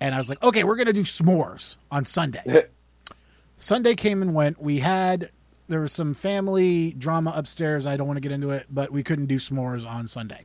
and 0.00 0.14
I 0.14 0.18
was 0.18 0.28
like, 0.28 0.42
okay, 0.42 0.64
we're 0.64 0.76
gonna 0.76 0.92
do 0.92 1.02
s'mores 1.02 1.76
on 1.90 2.04
Sunday. 2.04 2.66
Sunday 3.58 3.94
came 3.94 4.22
and 4.22 4.34
went. 4.34 4.60
We 4.62 4.78
had 4.78 5.30
there 5.68 5.80
was 5.80 5.92
some 5.92 6.14
family 6.14 6.92
drama 6.96 7.32
upstairs. 7.36 7.86
I 7.86 7.96
don't 7.96 8.06
want 8.06 8.16
to 8.16 8.20
get 8.22 8.32
into 8.32 8.50
it, 8.50 8.66
but 8.70 8.90
we 8.90 9.02
couldn't 9.02 9.26
do 9.26 9.36
s'mores 9.36 9.84
on 9.86 10.06
Sunday. 10.06 10.44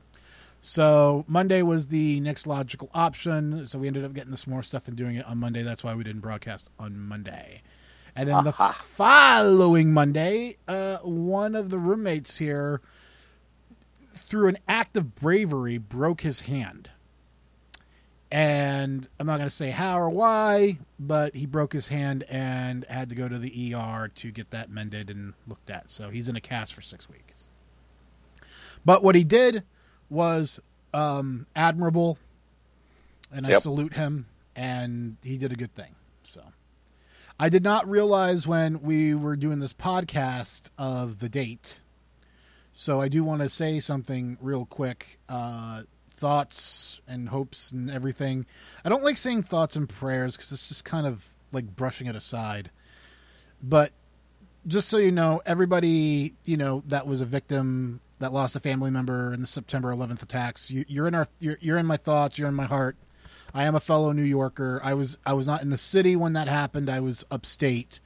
So 0.65 1.25
Monday 1.27 1.61
was 1.61 1.87
the 1.87 2.21
next 2.21 2.47
logical 2.47 2.89
option. 2.93 3.67
So 3.67 3.77
we 3.77 3.87
ended 3.87 4.05
up 4.05 4.13
getting 4.13 4.31
the 4.31 4.37
s'more 4.37 4.63
stuff 4.63 4.87
and 4.87 4.95
doing 4.95 5.17
it 5.17 5.25
on 5.25 5.37
Monday. 5.37 5.61
That's 5.61 5.83
why 5.83 5.93
we 5.93 6.05
didn't 6.05 6.21
broadcast 6.21 6.69
on 6.79 6.97
Monday. 6.97 7.61
And 8.15 8.29
then 8.29 8.45
the 8.45 8.53
following 8.53 9.91
Monday, 9.91 10.55
uh, 10.69 10.99
one 10.99 11.55
of 11.55 11.69
the 11.69 11.77
roommates 11.77 12.37
here, 12.37 12.79
through 14.13 14.47
an 14.47 14.57
act 14.65 14.95
of 14.95 15.15
bravery, 15.15 15.79
broke 15.79 16.21
his 16.21 16.39
hand. 16.39 16.89
And 18.31 19.09
I'm 19.19 19.27
not 19.27 19.39
going 19.39 19.49
to 19.49 19.55
say 19.55 19.69
how 19.69 19.99
or 19.99 20.09
why, 20.09 20.77
but 20.97 21.35
he 21.35 21.45
broke 21.45 21.73
his 21.73 21.89
hand 21.89 22.23
and 22.29 22.85
had 22.85 23.09
to 23.09 23.15
go 23.15 23.27
to 23.27 23.37
the 23.37 23.75
ER 23.75 24.09
to 24.15 24.31
get 24.31 24.51
that 24.51 24.69
mended 24.69 25.09
and 25.09 25.33
looked 25.45 25.69
at. 25.69 25.91
So 25.91 26.09
he's 26.09 26.29
in 26.29 26.37
a 26.37 26.41
cast 26.41 26.73
for 26.73 26.81
six 26.81 27.09
weeks. 27.09 27.41
But 28.85 29.03
what 29.03 29.15
he 29.15 29.25
did 29.25 29.63
was 30.13 30.59
um, 30.93 31.47
admirable, 31.55 32.17
and 33.31 33.45
I 33.45 33.51
Yep. 33.51 33.61
salute 33.61 33.93
him. 33.93 34.27
And 34.55 35.17
he 35.23 35.37
did 35.37 35.51
a 35.51 35.55
good 35.55 35.73
thing. 35.73 35.95
So 36.23 36.41
I 37.39 37.49
did 37.49 37.63
not 37.63 37.89
realize 37.89 38.47
when 38.47 38.81
we 38.83 39.15
were 39.15 39.35
doing 39.35 39.59
this 39.59 39.73
podcast 39.73 40.69
of 40.77 41.19
the 41.19 41.27
date. 41.27 41.81
So 42.71 43.01
I 43.01 43.07
do 43.07 43.23
want 43.23 43.41
to 43.41 43.49
say 43.49 43.79
something 43.79 44.37
real 44.39 44.65
quick. 44.65 45.17
Uh, 45.27 45.83
thoughts 46.17 47.01
and 47.07 47.27
hopes 47.27 47.71
and 47.71 47.89
everything. 47.91 48.45
I 48.85 48.89
don't 48.89 49.03
like 49.03 49.17
saying 49.17 49.43
thoughts 49.43 49.75
and 49.75 49.89
prayers 49.89 50.37
because 50.37 50.51
it's 50.51 50.69
just 50.69 50.85
kind 50.85 51.05
of 51.05 51.25
like 51.51 51.75
brushing 51.75 52.07
it 52.07 52.15
aside. 52.15 52.69
But 53.61 53.91
just 54.67 54.87
so 54.87 54.97
you 54.97 55.11
know, 55.11 55.41
everybody 55.45 56.33
you 56.45 56.57
know 56.57 56.83
that 56.87 57.07
was 57.07 57.21
a 57.21 57.25
victim 57.25 57.99
that 58.23 58.31
lost 58.31 58.55
a 58.55 58.59
family 58.61 58.89
member 58.89 59.33
in 59.33 59.41
the 59.41 59.47
September 59.47 59.93
11th 59.93 60.23
attacks. 60.23 60.71
You, 60.71 60.85
you're 60.87 61.07
in 61.07 61.13
our, 61.13 61.27
you're, 61.39 61.57
you're 61.59 61.77
in 61.77 61.85
my 61.85 61.97
thoughts. 61.97 62.37
You're 62.37 62.47
in 62.47 62.55
my 62.55 62.63
heart. 62.63 62.95
I 63.53 63.65
am 63.65 63.75
a 63.75 63.81
fellow 63.81 64.13
New 64.13 64.23
Yorker. 64.23 64.79
I 64.81 64.93
was, 64.93 65.17
I 65.25 65.33
was 65.33 65.45
not 65.45 65.61
in 65.61 65.69
the 65.69 65.77
city 65.77 66.15
when 66.15 66.31
that 66.33 66.47
happened. 66.47 66.89
I 66.89 67.01
was 67.01 67.25
upstate, 67.29 67.99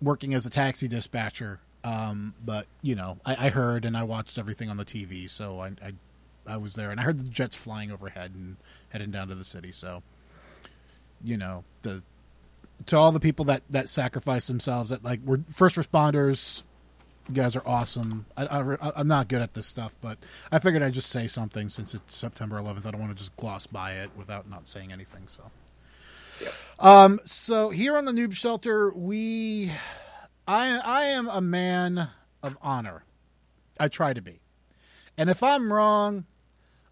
working 0.00 0.34
as 0.34 0.46
a 0.46 0.50
taxi 0.50 0.86
dispatcher. 0.86 1.58
Um, 1.82 2.32
but 2.44 2.66
you 2.80 2.94
know, 2.94 3.18
I, 3.26 3.46
I 3.46 3.50
heard 3.50 3.84
and 3.84 3.96
I 3.96 4.04
watched 4.04 4.38
everything 4.38 4.70
on 4.70 4.76
the 4.76 4.84
TV, 4.84 5.28
so 5.28 5.60
I, 5.60 5.66
I, 5.66 5.92
I 6.46 6.56
was 6.56 6.74
there, 6.74 6.92
and 6.92 7.00
I 7.00 7.02
heard 7.02 7.18
the 7.18 7.24
jets 7.24 7.56
flying 7.56 7.90
overhead 7.90 8.30
and 8.34 8.56
heading 8.90 9.10
down 9.10 9.28
to 9.28 9.34
the 9.34 9.44
city. 9.44 9.72
So, 9.72 10.02
you 11.24 11.36
know, 11.36 11.64
the 11.82 12.02
to 12.86 12.96
all 12.96 13.12
the 13.12 13.20
people 13.20 13.44
that 13.46 13.64
that 13.68 13.90
sacrificed 13.90 14.48
themselves, 14.48 14.90
that 14.90 15.04
like 15.04 15.20
were 15.24 15.40
first 15.50 15.76
responders, 15.76 16.62
you 17.28 17.34
guys 17.34 17.56
are 17.56 17.66
awesome. 17.66 18.26
I, 18.36 18.46
I, 18.46 18.92
I'm 18.96 19.08
not 19.08 19.28
good 19.28 19.40
at 19.40 19.54
this 19.54 19.66
stuff, 19.66 19.94
but 20.02 20.18
I 20.52 20.58
figured 20.58 20.82
I'd 20.82 20.92
just 20.92 21.10
say 21.10 21.26
something 21.26 21.68
since 21.68 21.94
it's 21.94 22.14
September 22.14 22.56
11th. 22.56 22.86
I 22.86 22.90
don't 22.90 23.00
want 23.00 23.12
to 23.12 23.18
just 23.18 23.36
gloss 23.36 23.66
by 23.66 23.92
it 23.92 24.10
without 24.16 24.48
not 24.48 24.68
saying 24.68 24.92
anything. 24.92 25.26
So, 25.28 25.42
um, 26.78 27.20
so 27.24 27.70
here 27.70 27.96
on 27.96 28.04
the 28.04 28.12
Noob 28.12 28.34
Shelter, 28.34 28.92
we, 28.92 29.70
I, 30.46 30.78
I 30.78 31.04
am 31.04 31.28
a 31.28 31.40
man 31.40 32.10
of 32.42 32.58
honor. 32.60 33.04
I 33.80 33.88
try 33.88 34.12
to 34.12 34.20
be, 34.20 34.40
and 35.16 35.30
if 35.30 35.42
I'm 35.42 35.72
wrong, 35.72 36.26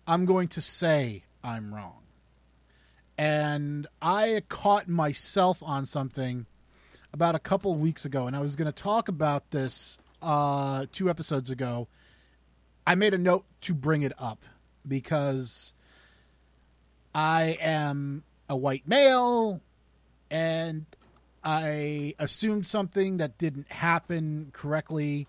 I'm 0.06 0.24
going 0.24 0.48
to 0.48 0.60
say 0.62 1.24
I'm 1.44 1.74
wrong. 1.74 1.98
And 3.18 3.86
I 4.00 4.42
caught 4.48 4.88
myself 4.88 5.62
on 5.62 5.86
something 5.86 6.46
about 7.12 7.34
a 7.34 7.38
couple 7.38 7.74
weeks 7.76 8.04
ago, 8.04 8.26
and 8.26 8.34
I 8.34 8.40
was 8.40 8.56
going 8.56 8.66
to 8.66 8.72
talk 8.72 9.08
about 9.08 9.50
this 9.50 9.98
uh, 10.22 10.86
two 10.92 11.10
episodes 11.10 11.50
ago. 11.50 11.88
I 12.86 12.94
made 12.94 13.14
a 13.14 13.18
note 13.18 13.44
to 13.62 13.74
bring 13.74 14.02
it 14.02 14.12
up 14.18 14.44
because 14.86 15.72
I 17.14 17.58
am 17.60 18.24
a 18.48 18.56
white 18.56 18.86
male 18.86 19.60
and 20.30 20.86
I 21.44 22.14
assumed 22.18 22.66
something 22.66 23.18
that 23.18 23.38
didn't 23.38 23.70
happen 23.70 24.50
correctly. 24.52 25.26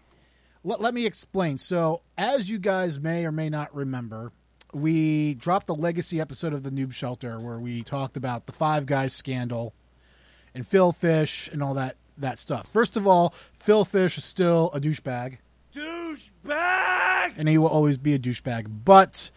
Let, 0.63 0.81
let 0.81 0.93
me 0.93 1.05
explain. 1.05 1.57
So, 1.57 2.01
as 2.17 2.49
you 2.49 2.59
guys 2.59 2.99
may 2.99 3.25
or 3.25 3.31
may 3.31 3.49
not 3.49 3.75
remember, 3.75 4.31
we 4.73 5.35
dropped 5.35 5.67
the 5.67 5.75
legacy 5.75 6.21
episode 6.21 6.53
of 6.53 6.63
the 6.63 6.71
Noob 6.71 6.93
Shelter 6.93 7.39
where 7.39 7.59
we 7.59 7.83
talked 7.83 8.17
about 8.17 8.45
the 8.45 8.51
Five 8.51 8.85
Guys 8.85 9.13
scandal 9.13 9.73
and 10.55 10.67
Phil 10.67 10.91
Fish 10.91 11.49
and 11.51 11.61
all 11.61 11.75
that 11.75 11.97
that 12.17 12.37
stuff. 12.37 12.67
First 12.71 12.95
of 12.95 13.07
all, 13.07 13.33
Phil 13.63 13.85
Fish 13.85 14.17
is 14.17 14.25
still 14.25 14.69
a 14.73 14.81
douchebag. 14.81 15.37
Douchebag! 15.73 17.33
And 17.37 17.47
he 17.47 17.57
will 17.57 17.69
always 17.69 17.97
be 17.97 18.13
a 18.13 18.19
douchebag. 18.19 18.67
But 18.83 19.31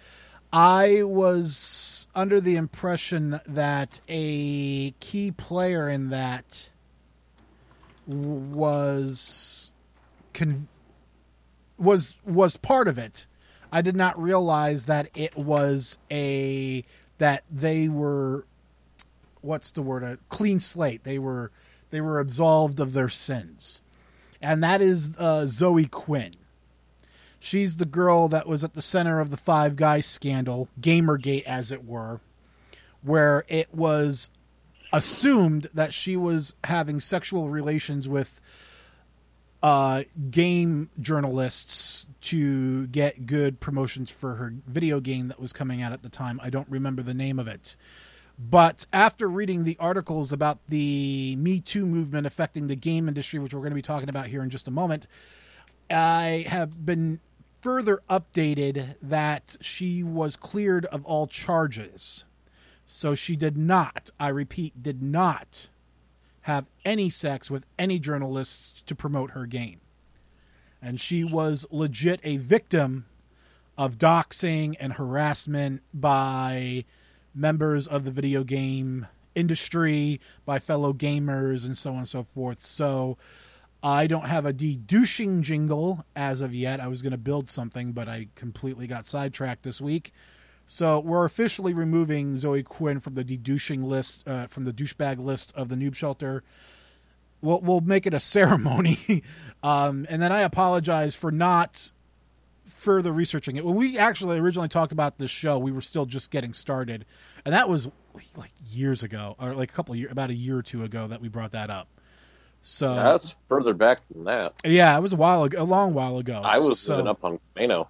I 0.52 1.04
was 1.04 2.08
under 2.12 2.40
the 2.40 2.56
impression 2.56 3.40
that 3.46 4.00
a 4.08 4.90
key 4.98 5.30
player 5.30 5.88
in 5.88 6.10
that 6.10 6.70
was 8.08 9.70
con- 10.34 10.66
was 11.78 12.14
was 12.24 12.56
part 12.56 12.88
of 12.88 12.98
it. 12.98 13.28
I 13.70 13.80
did 13.80 13.94
not 13.94 14.20
realize 14.20 14.86
that 14.86 15.08
it 15.14 15.36
was 15.36 15.98
a 16.10 16.84
that 17.18 17.44
they 17.48 17.88
were 17.88 18.44
what's 19.40 19.70
the 19.70 19.82
word 19.82 20.02
a 20.02 20.18
clean 20.30 20.58
slate. 20.58 21.04
They 21.04 21.20
were 21.20 21.52
they 21.90 22.00
were 22.00 22.18
absolved 22.18 22.80
of 22.80 22.92
their 22.92 23.08
sins, 23.08 23.82
and 24.46 24.62
that 24.62 24.80
is 24.80 25.10
uh, 25.18 25.44
Zoe 25.46 25.86
Quinn. 25.86 26.34
She's 27.40 27.76
the 27.76 27.84
girl 27.84 28.28
that 28.28 28.46
was 28.46 28.62
at 28.62 28.74
the 28.74 28.82
center 28.82 29.18
of 29.20 29.30
the 29.30 29.36
Five 29.36 29.76
Guys 29.76 30.06
scandal, 30.06 30.68
Gamergate, 30.80 31.44
as 31.44 31.72
it 31.72 31.84
were, 31.84 32.20
where 33.02 33.44
it 33.48 33.74
was 33.74 34.30
assumed 34.92 35.68
that 35.74 35.92
she 35.92 36.16
was 36.16 36.54
having 36.64 37.00
sexual 37.00 37.50
relations 37.50 38.08
with 38.08 38.40
uh, 39.62 40.04
game 40.30 40.90
journalists 41.00 42.08
to 42.20 42.86
get 42.86 43.26
good 43.26 43.58
promotions 43.58 44.12
for 44.12 44.36
her 44.36 44.54
video 44.66 45.00
game 45.00 45.26
that 45.28 45.40
was 45.40 45.52
coming 45.52 45.82
out 45.82 45.92
at 45.92 46.02
the 46.02 46.08
time. 46.08 46.40
I 46.42 46.50
don't 46.50 46.68
remember 46.70 47.02
the 47.02 47.14
name 47.14 47.40
of 47.40 47.48
it. 47.48 47.74
But 48.38 48.86
after 48.92 49.28
reading 49.28 49.64
the 49.64 49.76
articles 49.80 50.30
about 50.30 50.58
the 50.68 51.36
Me 51.36 51.60
Too 51.60 51.86
movement 51.86 52.26
affecting 52.26 52.66
the 52.66 52.76
game 52.76 53.08
industry, 53.08 53.38
which 53.38 53.54
we're 53.54 53.60
going 53.60 53.70
to 53.70 53.76
be 53.76 53.82
talking 53.82 54.08
about 54.08 54.26
here 54.26 54.42
in 54.42 54.50
just 54.50 54.68
a 54.68 54.70
moment, 54.70 55.06
I 55.90 56.44
have 56.48 56.84
been 56.84 57.20
further 57.62 58.02
updated 58.10 58.96
that 59.02 59.56
she 59.60 60.02
was 60.02 60.36
cleared 60.36 60.84
of 60.86 61.04
all 61.04 61.26
charges. 61.26 62.24
So 62.86 63.14
she 63.14 63.36
did 63.36 63.56
not, 63.56 64.10
I 64.20 64.28
repeat, 64.28 64.82
did 64.82 65.02
not 65.02 65.68
have 66.42 66.66
any 66.84 67.10
sex 67.10 67.50
with 67.50 67.66
any 67.78 67.98
journalists 67.98 68.82
to 68.82 68.94
promote 68.94 69.30
her 69.30 69.46
game. 69.46 69.80
And 70.80 71.00
she 71.00 71.24
was 71.24 71.66
legit 71.70 72.20
a 72.22 72.36
victim 72.36 73.06
of 73.76 73.98
doxing 73.98 74.76
and 74.78 74.92
harassment 74.92 75.82
by 75.92 76.84
members 77.36 77.86
of 77.86 78.04
the 78.04 78.10
video 78.10 78.42
game 78.42 79.06
industry, 79.34 80.20
by 80.44 80.58
fellow 80.58 80.92
gamers, 80.92 81.64
and 81.64 81.76
so 81.76 81.92
on 81.92 81.98
and 81.98 82.08
so 82.08 82.24
forth. 82.34 82.62
So 82.62 83.18
I 83.82 84.06
don't 84.06 84.26
have 84.26 84.46
a 84.46 84.52
de-douching 84.52 85.42
jingle 85.42 86.04
as 86.16 86.40
of 86.40 86.54
yet. 86.54 86.80
I 86.80 86.88
was 86.88 87.02
going 87.02 87.12
to 87.12 87.18
build 87.18 87.48
something, 87.48 87.92
but 87.92 88.08
I 88.08 88.28
completely 88.34 88.86
got 88.86 89.06
sidetracked 89.06 89.62
this 89.62 89.80
week. 89.80 90.12
So 90.66 90.98
we're 90.98 91.24
officially 91.24 91.74
removing 91.74 92.36
Zoe 92.36 92.64
Quinn 92.64 92.98
from 92.98 93.14
the 93.14 93.22
douching 93.22 93.84
list, 93.84 94.26
uh, 94.26 94.48
from 94.48 94.64
the 94.64 94.72
douchebag 94.72 95.18
list 95.18 95.52
of 95.54 95.68
the 95.68 95.76
noob 95.76 95.94
shelter. 95.94 96.42
We'll 97.42 97.60
we'll 97.60 97.82
make 97.82 98.06
it 98.06 98.14
a 98.14 98.18
ceremony, 98.18 99.22
um, 99.62 100.06
and 100.08 100.20
then 100.20 100.32
I 100.32 100.40
apologize 100.40 101.14
for 101.14 101.30
not 101.30 101.92
further 102.86 103.12
researching 103.12 103.56
it. 103.56 103.64
When 103.64 103.74
we 103.74 103.98
actually 103.98 104.38
originally 104.38 104.68
talked 104.68 104.92
about 104.92 105.18
this 105.18 105.28
show, 105.28 105.58
we 105.58 105.72
were 105.72 105.80
still 105.80 106.06
just 106.06 106.30
getting 106.30 106.54
started, 106.54 107.04
and 107.44 107.52
that 107.52 107.68
was 107.68 107.90
like 108.36 108.52
years 108.70 109.02
ago, 109.02 109.34
or 109.40 109.54
like 109.54 109.72
a 109.72 109.74
couple 109.74 109.92
of 109.92 109.98
years, 109.98 110.12
about 110.12 110.30
a 110.30 110.34
year 110.34 110.56
or 110.56 110.62
two 110.62 110.84
ago 110.84 111.08
that 111.08 111.20
we 111.20 111.28
brought 111.28 111.50
that 111.50 111.68
up. 111.68 111.88
So 112.62 112.94
That's 112.94 113.34
further 113.48 113.74
back 113.74 114.06
than 114.08 114.22
that. 114.24 114.54
yeah, 114.64 114.96
it 114.96 115.00
was 115.00 115.12
a 115.12 115.16
while 115.16 115.42
ago, 115.42 115.60
a 115.60 115.64
long 115.64 115.94
while 115.94 116.18
ago. 116.18 116.40
I 116.44 116.58
was 116.58 116.78
so, 116.78 116.92
living 116.92 117.08
up 117.08 117.24
on 117.24 117.40
Camino. 117.54 117.88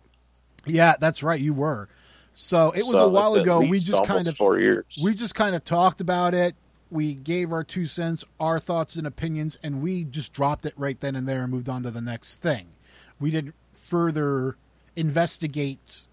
Yeah, 0.64 0.94
that's 0.98 1.22
right, 1.22 1.38
you 1.38 1.52
were. 1.52 1.90
So 2.32 2.70
it 2.70 2.82
was 2.82 2.96
so 2.96 3.04
a 3.04 3.08
while 3.08 3.34
ago. 3.34 3.60
We 3.60 3.78
just 3.78 4.02
kind 4.06 4.26
of 4.26 4.34
four 4.34 4.58
years. 4.58 4.98
we 5.02 5.12
just 5.12 5.34
kind 5.34 5.54
of 5.54 5.62
talked 5.62 6.00
about 6.00 6.32
it. 6.32 6.54
We 6.90 7.12
gave 7.12 7.52
our 7.52 7.64
two 7.64 7.84
cents, 7.84 8.24
our 8.40 8.58
thoughts 8.58 8.96
and 8.96 9.06
opinions, 9.06 9.58
and 9.62 9.82
we 9.82 10.04
just 10.04 10.32
dropped 10.32 10.64
it 10.64 10.72
right 10.78 10.98
then 11.00 11.16
and 11.16 11.28
there 11.28 11.42
and 11.42 11.52
moved 11.52 11.68
on 11.68 11.82
to 11.82 11.90
the 11.90 12.00
next 12.00 12.40
thing. 12.40 12.68
We 13.20 13.30
didn't 13.30 13.54
further 13.74 14.56
investigate 14.96 16.06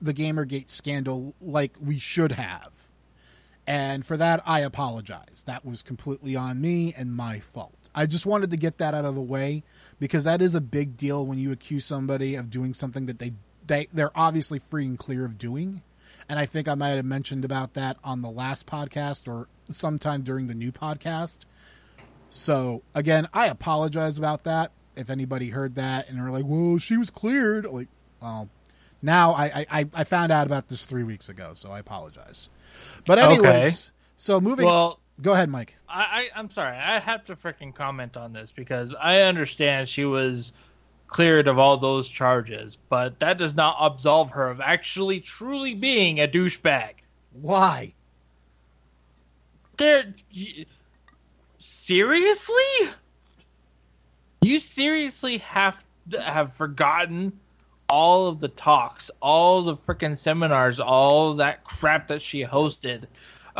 the 0.00 0.14
Gamergate 0.14 0.70
scandal 0.70 1.34
like 1.40 1.74
we 1.80 1.98
should 1.98 2.32
have. 2.32 2.70
And 3.66 4.06
for 4.06 4.16
that, 4.16 4.42
I 4.46 4.60
apologize. 4.60 5.42
That 5.46 5.64
was 5.64 5.82
completely 5.82 6.36
on 6.36 6.60
me 6.60 6.94
and 6.96 7.14
my 7.14 7.40
fault. 7.40 7.90
I 7.94 8.06
just 8.06 8.24
wanted 8.24 8.50
to 8.52 8.56
get 8.56 8.78
that 8.78 8.94
out 8.94 9.04
of 9.04 9.14
the 9.14 9.20
way 9.20 9.62
because 9.98 10.24
that 10.24 10.40
is 10.40 10.54
a 10.54 10.60
big 10.60 10.96
deal 10.96 11.26
when 11.26 11.38
you 11.38 11.52
accuse 11.52 11.84
somebody 11.84 12.36
of 12.36 12.48
doing 12.48 12.72
something 12.72 13.06
that 13.06 13.18
they, 13.18 13.32
they 13.66 13.88
they're 13.92 14.16
obviously 14.16 14.58
free 14.58 14.86
and 14.86 14.98
clear 14.98 15.24
of 15.24 15.36
doing. 15.36 15.82
And 16.30 16.38
I 16.38 16.46
think 16.46 16.68
I 16.68 16.74
might 16.74 16.90
have 16.90 17.04
mentioned 17.04 17.44
about 17.44 17.74
that 17.74 17.98
on 18.02 18.22
the 18.22 18.30
last 18.30 18.66
podcast 18.66 19.28
or 19.28 19.48
sometime 19.70 20.22
during 20.22 20.46
the 20.46 20.54
new 20.54 20.72
podcast. 20.72 21.40
So 22.30 22.82
again, 22.94 23.28
I 23.34 23.48
apologize 23.48 24.16
about 24.16 24.44
that. 24.44 24.72
If 24.96 25.10
anybody 25.10 25.50
heard 25.50 25.74
that 25.76 26.08
and 26.08 26.20
are 26.20 26.30
like, 26.30 26.44
"Well, 26.46 26.78
she 26.78 26.96
was 26.96 27.10
cleared," 27.10 27.66
like, 27.66 27.88
well, 28.20 28.48
now 29.02 29.32
I 29.32 29.66
I, 29.70 29.86
I 29.94 30.04
found 30.04 30.32
out 30.32 30.46
about 30.46 30.68
this 30.68 30.84
three 30.86 31.04
weeks 31.04 31.28
ago, 31.28 31.52
so 31.54 31.70
I 31.70 31.78
apologize. 31.78 32.50
But 33.06 33.18
anyways, 33.18 33.42
Okay. 33.44 33.70
so 34.16 34.40
moving. 34.40 34.66
Well, 34.66 35.00
go 35.22 35.32
ahead, 35.32 35.48
Mike. 35.48 35.76
I, 35.88 36.28
I 36.34 36.38
I'm 36.38 36.50
sorry. 36.50 36.76
I 36.76 36.98
have 36.98 37.24
to 37.26 37.36
freaking 37.36 37.74
comment 37.74 38.16
on 38.16 38.32
this 38.32 38.52
because 38.52 38.94
I 39.00 39.22
understand 39.22 39.88
she 39.88 40.04
was 40.04 40.52
cleared 41.06 41.48
of 41.48 41.58
all 41.58 41.76
those 41.78 42.08
charges, 42.08 42.76
but 42.90 43.18
that 43.20 43.38
does 43.38 43.54
not 43.54 43.76
absolve 43.80 44.30
her 44.30 44.50
of 44.50 44.60
actually 44.60 45.20
truly 45.20 45.74
being 45.74 46.20
a 46.20 46.28
douchebag. 46.28 46.92
Why? 47.40 47.94
There, 49.78 50.12
y- 50.34 50.66
seriously? 51.56 52.54
You 54.42 54.58
seriously 54.58 55.38
have 55.38 55.82
to 56.10 56.20
have 56.20 56.52
forgotten 56.52 57.32
all 57.88 58.26
of 58.26 58.40
the 58.40 58.48
talks, 58.48 59.10
all 59.20 59.62
the 59.62 59.76
freaking 59.76 60.16
seminars, 60.16 60.78
all 60.80 61.34
that 61.34 61.64
crap 61.64 62.08
that 62.08 62.22
she 62.22 62.44
hosted 62.44 63.04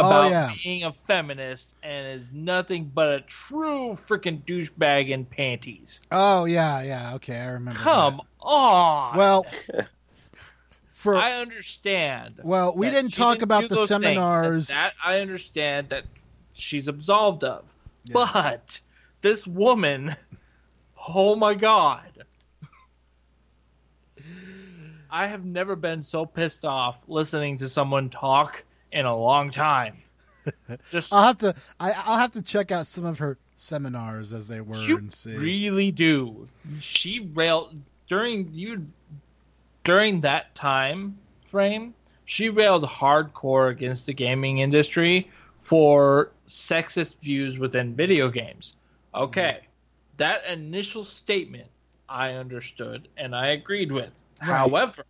Oh, 0.01 0.07
about 0.07 0.31
yeah. 0.31 0.53
being 0.63 0.85
a 0.85 0.93
feminist 1.09 1.75
and 1.83 2.21
is 2.21 2.29
nothing 2.33 2.89
but 2.95 3.15
a 3.15 3.21
true 3.23 3.99
freaking 4.07 4.45
douchebag 4.45 5.09
in 5.09 5.25
panties. 5.25 6.01
Oh 6.13 6.45
yeah, 6.45 6.83
yeah. 6.83 7.15
Okay, 7.15 7.37
I 7.37 7.47
remember. 7.47 7.81
Come 7.81 8.21
on. 8.41 9.17
Well, 9.17 9.45
for 10.93 11.17
I 11.17 11.33
understand. 11.41 12.37
well, 12.45 12.77
we 12.77 12.91
didn't 12.91 13.11
talk 13.13 13.43
about 13.43 13.63
the 13.69 13.75
those 13.75 13.89
things, 13.89 13.91
and 13.91 14.03
seminars. 14.05 14.69
That 14.69 14.95
I 15.05 15.19
understand 15.19 15.89
that 15.89 16.05
she's 16.53 16.87
absolved 16.87 17.43
of. 17.43 17.65
Yeah. 18.05 18.13
But 18.15 18.81
this 19.21 19.49
woman, 19.49 20.15
oh 21.09 21.35
my 21.35 21.55
god. 21.55 22.18
I 25.11 25.27
have 25.27 25.45
never 25.45 25.77
been 25.77 26.05
so 26.05 26.27
pissed 26.27 26.65
off 26.65 26.99
listening 27.09 27.59
to 27.59 27.69
someone 27.69 28.11
talk 28.11 28.65
in 28.93 29.07
a 29.07 29.17
long 29.17 29.51
time. 29.51 29.97
Just 30.91 31.13
I'll 31.13 31.25
have 31.25 31.39
to. 31.39 31.55
I, 31.79 31.93
I'll 31.93 32.19
have 32.19 32.33
to 32.33 32.43
check 32.43 32.71
out 32.71 32.87
some 32.87 33.05
of 33.05 33.19
her 33.19 33.39
seminars 33.57 34.33
as 34.33 34.49
they 34.49 34.61
were 34.61 34.77
and 34.77 35.13
see. 35.13 35.35
really 35.37 35.91
do. 35.91 36.49
She 36.81 37.29
railed 37.35 37.79
during 38.07 38.51
you 38.53 38.87
during 39.85 40.21
that 40.23 40.55
time 40.55 41.19
frame. 41.47 41.95
She 42.25 42.51
railed 42.51 42.85
hardcore 42.85 43.71
against 43.71 44.07
the 44.07 44.13
gaming 44.13 44.59
industry 44.59 45.31
for 45.61 46.31
sexist 46.47 47.15
views 47.21 47.59
within 47.59 47.95
video 47.95 48.29
games. 48.29 48.77
Okay, 49.15 49.59
mm-hmm. 49.61 49.67
that 50.19 50.47
initial 50.47 51.05
statement 51.05 51.69
I 52.09 52.33
understood 52.33 53.09
and 53.17 53.35
I 53.35 53.49
agreed 53.49 53.93
with. 53.93 54.11
Right. 54.41 54.49
However, 54.49 55.05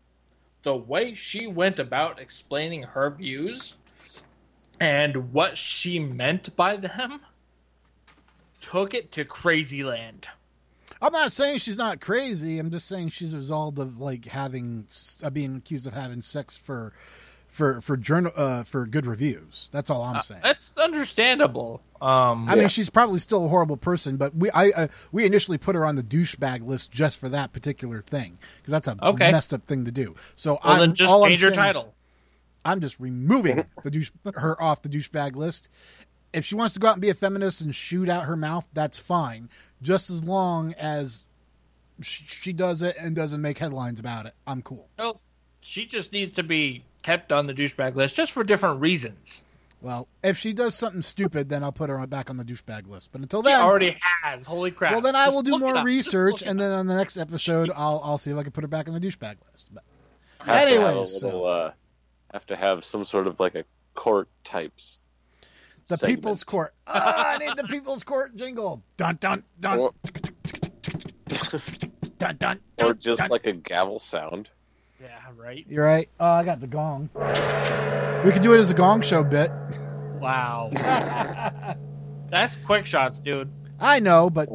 the 0.62 0.76
way 0.76 1.14
she 1.14 1.46
went 1.46 1.78
about 1.78 2.20
explaining 2.20 2.82
her 2.82 3.10
views 3.10 3.76
and 4.80 5.32
what 5.32 5.56
she 5.58 5.98
meant 5.98 6.54
by 6.56 6.76
them 6.76 7.20
took 8.60 8.94
it 8.94 9.12
to 9.12 9.24
crazy 9.24 9.82
land. 9.82 10.26
I'm 11.00 11.12
not 11.12 11.32
saying 11.32 11.58
she's 11.58 11.76
not 11.76 12.00
crazy. 12.00 12.58
I'm 12.58 12.70
just 12.70 12.88
saying 12.88 13.10
she's 13.10 13.34
resolved 13.34 13.78
of 13.78 14.00
like 14.00 14.24
having 14.26 14.86
uh, 15.22 15.30
being 15.30 15.56
accused 15.56 15.86
of 15.86 15.92
having 15.92 16.22
sex 16.22 16.56
for 16.56 16.92
for 17.58 17.80
for 17.82 17.96
journal 17.96 18.32
uh, 18.36 18.62
for 18.62 18.86
good 18.86 19.04
reviews. 19.04 19.68
That's 19.72 19.90
all 19.90 20.02
I'm 20.02 20.22
saying. 20.22 20.40
That's 20.44 20.78
understandable. 20.78 21.82
Um, 22.00 22.48
I 22.48 22.54
mean, 22.54 22.68
she's 22.68 22.88
probably 22.88 23.18
still 23.18 23.44
a 23.44 23.48
horrible 23.48 23.76
person, 23.76 24.16
but 24.16 24.34
we 24.34 24.50
I 24.52 24.68
uh, 24.70 24.88
we 25.12 25.26
initially 25.26 25.58
put 25.58 25.74
her 25.74 25.84
on 25.84 25.96
the 25.96 26.02
douchebag 26.02 26.64
list 26.66 26.90
just 26.92 27.18
for 27.18 27.28
that 27.30 27.52
particular 27.52 28.00
thing 28.02 28.38
because 28.58 28.70
that's 28.70 28.88
a 28.88 28.96
Okay. 29.02 29.32
messed 29.32 29.52
up 29.52 29.66
thing 29.66 29.84
to 29.84 29.90
do. 29.90 30.14
So 30.36 30.52
well, 30.64 30.74
I'm, 30.74 30.78
then 30.80 30.94
just 30.94 31.12
all 31.12 31.24
I'm 31.24 31.30
change 31.30 31.42
your 31.42 31.50
saying- 31.50 31.58
title. 31.64 31.94
I'm 32.64 32.80
just 32.80 32.98
removing 33.00 33.64
the 33.82 33.90
douche 33.90 34.10
her 34.34 34.60
off 34.62 34.82
the 34.82 34.88
douchebag 34.88 35.36
list. 35.36 35.68
If 36.32 36.44
she 36.44 36.54
wants 36.54 36.74
to 36.74 36.80
go 36.80 36.88
out 36.88 36.92
and 36.94 37.02
be 37.02 37.08
a 37.10 37.14
feminist 37.14 37.60
and 37.62 37.74
shoot 37.74 38.08
out 38.08 38.24
her 38.26 38.36
mouth, 38.36 38.66
that's 38.74 38.98
fine. 38.98 39.48
Just 39.82 40.10
as 40.10 40.22
long 40.22 40.74
as 40.74 41.24
she, 42.02 42.24
she 42.26 42.52
does 42.52 42.82
it 42.82 42.96
and 42.98 43.16
doesn't 43.16 43.40
make 43.40 43.58
headlines 43.58 43.98
about 43.98 44.26
it, 44.26 44.34
I'm 44.46 44.60
cool. 44.62 44.88
No, 44.98 45.20
she 45.68 45.84
just 45.86 46.12
needs 46.12 46.32
to 46.36 46.42
be 46.42 46.82
kept 47.02 47.30
on 47.30 47.46
the 47.46 47.52
douchebag 47.54 47.94
list 47.94 48.16
just 48.16 48.32
for 48.32 48.42
different 48.42 48.80
reasons. 48.80 49.42
Well, 49.80 50.08
if 50.24 50.36
she 50.36 50.52
does 50.54 50.74
something 50.74 51.02
stupid, 51.02 51.48
then 51.48 51.62
I'll 51.62 51.70
put 51.72 51.88
her 51.90 52.04
back 52.06 52.30
on 52.30 52.36
the 52.36 52.44
douchebag 52.44 52.88
list. 52.88 53.10
But 53.12 53.20
until 53.20 53.42
then, 53.42 53.52
She 53.52 53.56
then, 53.58 53.64
already 53.64 53.96
has. 54.24 54.44
Holy 54.44 54.70
crap! 54.72 54.92
well, 54.92 55.00
then 55.00 55.14
I 55.14 55.26
Just 55.26 55.36
will 55.36 55.42
do 55.42 55.58
more 55.58 55.84
research, 55.84 56.42
and 56.42 56.58
then 56.58 56.72
on 56.72 56.86
the 56.88 56.96
next 56.96 57.16
episode, 57.16 57.70
I'll 57.76 58.00
I'll 58.02 58.18
see 58.18 58.30
if 58.32 58.36
I 58.36 58.42
can 58.42 58.50
put 58.50 58.64
her 58.64 58.68
back 58.68 58.88
on 58.88 58.94
the 58.94 59.00
douchebag 59.00 59.36
list. 59.52 59.68
But 59.72 59.84
have 60.40 60.46
to 60.46 60.52
have 60.52 60.68
a 60.68 60.86
anyways, 60.88 61.20
so- 61.20 61.44
uh, 61.44 61.72
have 62.32 62.46
to 62.46 62.56
have 62.56 62.82
some 62.84 63.04
sort 63.04 63.26
of 63.28 63.38
like 63.38 63.54
a 63.54 63.64
court 63.94 64.28
types. 64.42 64.98
the 65.86 65.96
segment. 65.96 66.16
People's 66.18 66.44
Court. 66.44 66.74
Ah, 66.88 67.34
I 67.34 67.38
need 67.38 67.56
the 67.56 67.64
People's 67.64 68.02
Court 68.02 68.34
jingle. 68.34 68.82
Dun 68.96 69.16
dun 69.20 69.44
dun 69.60 69.78
Or, 69.78 69.92
dun 72.18 72.36
dun. 72.36 72.60
or 72.80 72.94
just 72.94 73.18
dun. 73.20 73.28
like 73.30 73.46
a 73.46 73.52
gavel 73.52 73.98
sound. 74.00 74.48
Yeah, 75.00 75.08
right. 75.36 75.64
You're 75.68 75.84
right. 75.84 76.08
Oh, 76.18 76.26
I 76.26 76.44
got 76.44 76.60
the 76.60 76.66
gong. 76.66 77.10
We 78.24 78.32
could 78.32 78.42
do 78.42 78.52
it 78.52 78.58
as 78.58 78.70
a 78.70 78.74
gong 78.74 79.02
show 79.02 79.22
bit. 79.22 79.50
Wow. 80.14 80.70
That's 82.30 82.56
quick 82.56 82.84
shots, 82.86 83.18
dude. 83.18 83.50
I 83.78 84.00
know, 84.00 84.28
but 84.28 84.48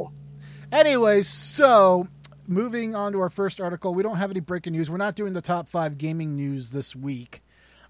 anyways, 0.71 1.27
so 1.29 2.07
moving 2.45 2.93
on 2.93 3.13
to 3.13 3.21
our 3.21 3.29
first 3.29 3.61
article, 3.61 3.93
we 3.93 4.03
don't 4.03 4.17
have 4.17 4.31
any 4.31 4.41
breaking 4.41 4.73
news. 4.73 4.89
We're 4.89 4.97
not 4.97 5.15
doing 5.15 5.31
the 5.33 5.41
top 5.41 5.69
five 5.69 5.97
gaming 5.97 6.35
news 6.35 6.71
this 6.71 6.93
week. 6.95 7.41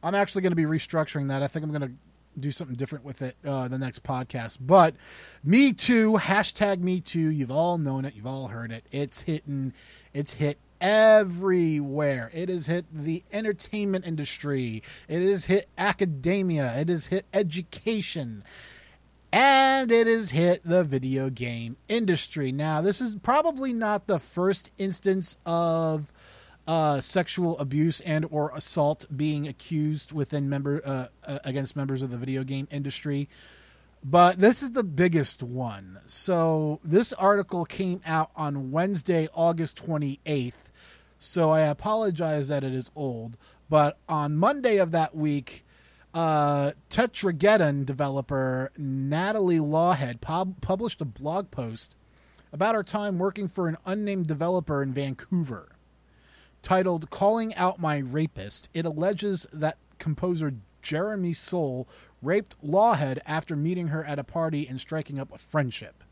I'm 0.04 0.14
actually 0.14 0.44
going 0.44 0.52
to 0.52 0.56
be 0.56 0.66
restructuring 0.66 1.30
that. 1.30 1.42
I 1.42 1.48
think 1.48 1.66
I'm 1.66 1.72
going 1.72 1.82
to 1.82 1.94
do 2.38 2.52
something 2.52 2.76
different 2.76 3.06
with 3.06 3.22
it 3.22 3.36
uh, 3.46 3.68
the 3.68 3.78
next 3.78 4.04
podcast. 4.04 4.58
But 4.60 4.96
Me 5.44 5.74
Too, 5.74 6.14
hashtag 6.14 6.80
Me 6.80 7.02
Too. 7.02 7.30
You've 7.30 7.52
all 7.52 7.78
known 7.78 8.06
it. 8.06 8.16
You've 8.16 8.28
all 8.28 8.48
heard 8.48 8.72
it. 8.72 8.86
It's 8.92 9.22
hitting. 9.22 9.74
It's 10.14 10.34
hit 10.34 10.58
everywhere. 10.82 12.30
It 12.34 12.50
has 12.50 12.68
hit 12.68 12.86
the 12.92 13.24
entertainment 13.32 14.06
industry. 14.06 14.84
It 15.08 15.22
has 15.22 15.46
hit 15.46 15.70
academia. 15.78 16.74
It 16.78 16.90
has 16.90 17.08
hit 17.08 17.26
education 17.34 18.44
and 19.34 19.92
it 19.92 20.06
has 20.06 20.30
hit 20.30 20.62
the 20.64 20.84
video 20.84 21.32
game 21.32 21.76
industry. 21.90 22.52
Now, 22.52 22.82
this 22.82 23.02
is 23.02 23.16
probably 23.16 23.74
not 23.74 24.06
the 24.06 24.20
first 24.20 24.70
instance 24.78 25.38
of 25.44 26.13
uh, 26.68 27.02
sexual 27.02 27.58
abuse 27.60 28.00
and 28.02 28.26
or 28.32 28.52
assault 28.56 29.06
being 29.16 29.48
accused 29.48 30.12
within 30.12 30.50
member 30.50 30.82
uh, 30.86 31.08
uh, 31.26 31.40
against 31.44 31.76
members 31.76 32.02
of 32.02 32.10
the 32.10 32.18
video 32.18 32.44
game 32.44 32.68
industry, 32.72 33.28
but 34.04 34.40
this 34.40 34.64
is 34.64 34.72
the 34.72 34.84
biggest 34.84 35.44
one. 35.44 36.00
So, 36.06 36.80
this 36.84 37.14
article 37.14 37.66
came 37.66 38.02
out 38.06 38.32
on 38.36 38.72
Wednesday, 38.72 39.28
August 39.34 39.78
twenty 39.78 40.20
eighth. 40.26 40.72
So 41.20 41.52
I 41.52 41.62
apologize 41.62 42.50
that 42.50 42.66
it 42.66 42.74
is 42.74 42.92
old, 42.98 43.38
But 43.70 43.98
on 44.08 44.38
Monday 44.38 44.78
of 44.78 44.92
that 44.92 45.16
week, 45.16 45.66
uh, 46.14 46.74
Tetrageddon 46.92 47.86
developer 47.86 48.72
Nathalie 48.78 49.58
Lawhead 49.58 50.22
pub- 50.22 50.62
published 50.62 51.02
a 51.02 51.06
blog 51.06 51.50
post 51.50 51.96
about 52.52 52.76
her 52.76 52.84
time 52.84 53.18
working 53.18 53.48
for 53.48 53.68
an 53.68 53.78
unnamed 53.84 54.28
developer 54.28 54.84
in 54.84 54.94
Vancouver. 54.94 55.70
Titled 56.64 57.10
Calling 57.10 57.54
Out 57.56 57.78
My 57.78 57.98
Rapist, 57.98 58.70
it 58.74 58.86
alleges 58.86 59.46
that 59.52 59.78
composer 60.00 60.54
Jeremy 60.82 61.34
Soule 61.34 61.90
raped 62.22 62.56
Lawhead 62.66 63.20
after 63.26 63.58
meeting 63.58 63.90
her 63.90 64.06
at 64.06 64.18
a 64.18 64.24
party 64.24 64.66
and 64.66 64.80
striking 64.80 65.20
up 65.20 65.30
a 65.34 65.38
friendship. 65.38 66.06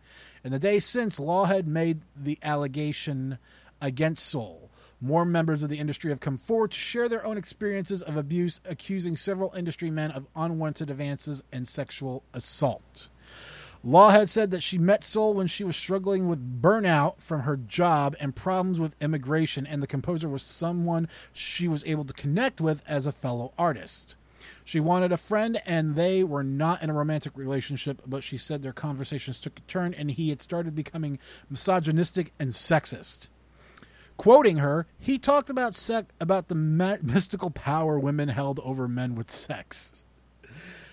In 0.43 0.51
the 0.51 0.59
days 0.59 0.83
since, 0.83 1.19
Lawhead 1.19 1.67
made 1.67 2.01
the 2.17 2.37
allegation 2.43 3.37
against 3.79 4.25
Soule. 4.25 4.69
More 4.99 5.23
members 5.23 5.63
of 5.63 5.69
the 5.69 5.79
industry 5.79 6.11
have 6.11 6.19
come 6.19 6.37
forward 6.37 6.71
to 6.71 6.77
share 6.77 7.07
their 7.07 7.25
own 7.25 7.37
experiences 7.37 8.03
of 8.03 8.17
abuse, 8.17 8.59
accusing 8.65 9.15
several 9.15 9.53
industry 9.55 9.89
men 9.89 10.11
of 10.11 10.27
unwanted 10.35 10.89
advances 10.89 11.41
and 11.53 11.65
sexual 11.65 12.23
assault. 12.33 13.07
Lawhead 13.84 14.30
said 14.30 14.52
that 14.52 14.62
she 14.62 14.78
met 14.78 15.04
Soule 15.04 15.34
when 15.34 15.48
she 15.48 15.63
was 15.63 15.76
struggling 15.76 16.28
with 16.28 16.62
burnout 16.62 17.20
from 17.20 17.41
her 17.41 17.58
job 17.58 18.15
and 18.20 18.36
problems 18.36 18.80
with 18.80 18.96
immigration, 19.02 19.65
and 19.65 19.82
the 19.82 19.88
composer 19.88 20.30
was 20.30 20.44
someone 20.44 21.08
she 21.34 21.67
was 21.67 21.84
able 21.86 22.04
to 22.04 22.13
connect 22.13 22.62
with 22.62 22.84
as 22.88 23.08
a 23.08 23.12
fellow 23.12 23.54
artist. 23.58 24.15
She 24.63 24.80
wanted 24.80 25.12
a 25.12 25.17
friend, 25.17 25.60
and 25.65 25.96
they 25.96 26.24
were 26.24 26.44
not 26.44 26.84
in 26.84 26.91
a 26.91 26.94
romantic 26.94 27.36
relationship, 27.36 28.02
but 28.06 28.24
she 28.24 28.38
said 28.38 28.62
their 28.62 28.72
conversations 28.72 29.39
took 29.39 29.58
a 29.58 29.62
turn 29.63 29.96
and 29.96 30.12
he 30.12 30.30
had 30.30 30.41
started 30.41 30.76
becoming 30.76 31.17
misogynistic 31.50 32.34
and 32.39 32.52
sexist. 32.52 33.30
Quoting 34.17 34.58
her, 34.58 34.86
he 35.00 35.17
talked 35.17 35.50
about 35.50 35.74
sec- 35.74 36.13
about 36.20 36.48
the 36.48 36.56
ma- 36.56 36.98
mystical 37.02 37.50
power 37.50 38.00
women 38.00 38.30
held 38.30 38.60
over 38.63 38.88
men 38.88 39.15
with 39.15 39.32
sex. 39.32 40.04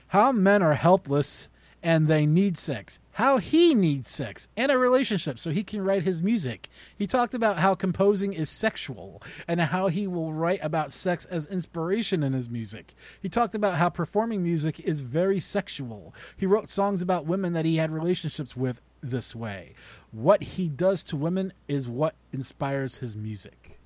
How 0.08 0.32
men 0.32 0.62
are 0.62 0.74
helpless 0.74 1.48
and 1.82 2.08
they 2.08 2.26
need 2.26 2.58
sex. 2.58 2.98
How 3.12 3.38
he 3.38 3.74
needs 3.74 4.08
sex 4.08 4.48
and 4.56 4.70
a 4.70 4.78
relationship 4.78 5.38
so 5.38 5.50
he 5.50 5.64
can 5.64 5.82
write 5.82 6.02
his 6.02 6.22
music. 6.22 6.68
He 6.96 7.06
talked 7.06 7.34
about 7.34 7.58
how 7.58 7.74
composing 7.74 8.32
is 8.32 8.50
sexual 8.50 9.22
and 9.46 9.60
how 9.60 9.88
he 9.88 10.06
will 10.06 10.32
write 10.32 10.60
about 10.62 10.92
sex 10.92 11.24
as 11.26 11.46
inspiration 11.46 12.22
in 12.22 12.32
his 12.32 12.48
music. 12.48 12.94
He 13.20 13.28
talked 13.28 13.54
about 13.54 13.74
how 13.74 13.88
performing 13.90 14.42
music 14.42 14.80
is 14.80 15.00
very 15.00 15.40
sexual. 15.40 16.14
He 16.36 16.46
wrote 16.46 16.68
songs 16.68 17.02
about 17.02 17.26
women 17.26 17.52
that 17.54 17.64
he 17.64 17.76
had 17.76 17.90
relationships 17.90 18.56
with 18.56 18.80
this 19.02 19.34
way. 19.34 19.74
What 20.10 20.42
he 20.42 20.68
does 20.68 21.02
to 21.04 21.16
women 21.16 21.52
is 21.66 21.88
what 21.88 22.14
inspires 22.32 22.98
his 22.98 23.16
music. 23.16 23.78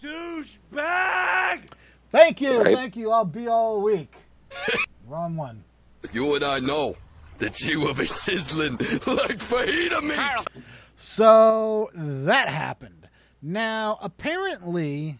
Douchebag! 0.00 1.70
Thank 2.10 2.40
you. 2.40 2.62
Right. 2.62 2.76
Thank 2.76 2.96
you. 2.96 3.10
I'll 3.10 3.24
be 3.24 3.48
all 3.48 3.82
week. 3.82 4.14
Wrong 5.08 5.36
one. 5.36 5.64
You 6.12 6.34
and 6.34 6.44
I 6.44 6.60
know 6.60 6.96
that 7.38 7.60
you 7.60 7.80
will 7.80 7.94
be 7.94 8.06
sizzling 8.06 8.76
like 8.78 9.38
fajita 9.38 10.02
meat. 10.02 10.64
So 10.96 11.90
that 11.94 12.48
happened. 12.48 13.08
Now, 13.42 13.98
apparently, 14.00 15.18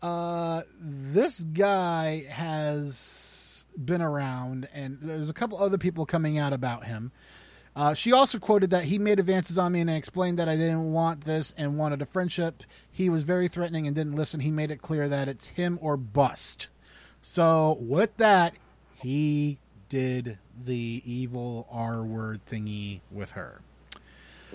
uh, 0.00 0.62
this 0.80 1.40
guy 1.40 2.24
has 2.30 3.66
been 3.84 4.00
around, 4.00 4.68
and 4.72 4.98
there's 5.02 5.28
a 5.28 5.34
couple 5.34 5.58
other 5.58 5.78
people 5.78 6.06
coming 6.06 6.38
out 6.38 6.52
about 6.52 6.86
him. 6.86 7.12
Uh, 7.74 7.92
she 7.92 8.12
also 8.12 8.38
quoted 8.38 8.70
that 8.70 8.84
he 8.84 8.98
made 8.98 9.18
advances 9.18 9.58
on 9.58 9.70
me 9.70 9.80
and 9.80 9.90
I 9.90 9.96
explained 9.96 10.38
that 10.38 10.48
I 10.48 10.56
didn't 10.56 10.92
want 10.92 11.22
this 11.22 11.52
and 11.58 11.76
wanted 11.76 12.00
a 12.00 12.06
friendship. 12.06 12.62
He 12.90 13.10
was 13.10 13.22
very 13.22 13.48
threatening 13.48 13.86
and 13.86 13.94
didn't 13.94 14.16
listen. 14.16 14.40
He 14.40 14.50
made 14.50 14.70
it 14.70 14.80
clear 14.80 15.10
that 15.10 15.28
it's 15.28 15.48
him 15.48 15.78
or 15.82 15.98
bust. 15.98 16.68
So, 17.20 17.76
with 17.78 18.16
that, 18.16 18.54
he 18.94 19.58
did 19.90 20.38
the 20.64 21.02
evil 21.04 21.66
R 21.70 22.02
word 22.02 22.40
thingy 22.46 23.00
with 23.10 23.32
her. 23.32 23.60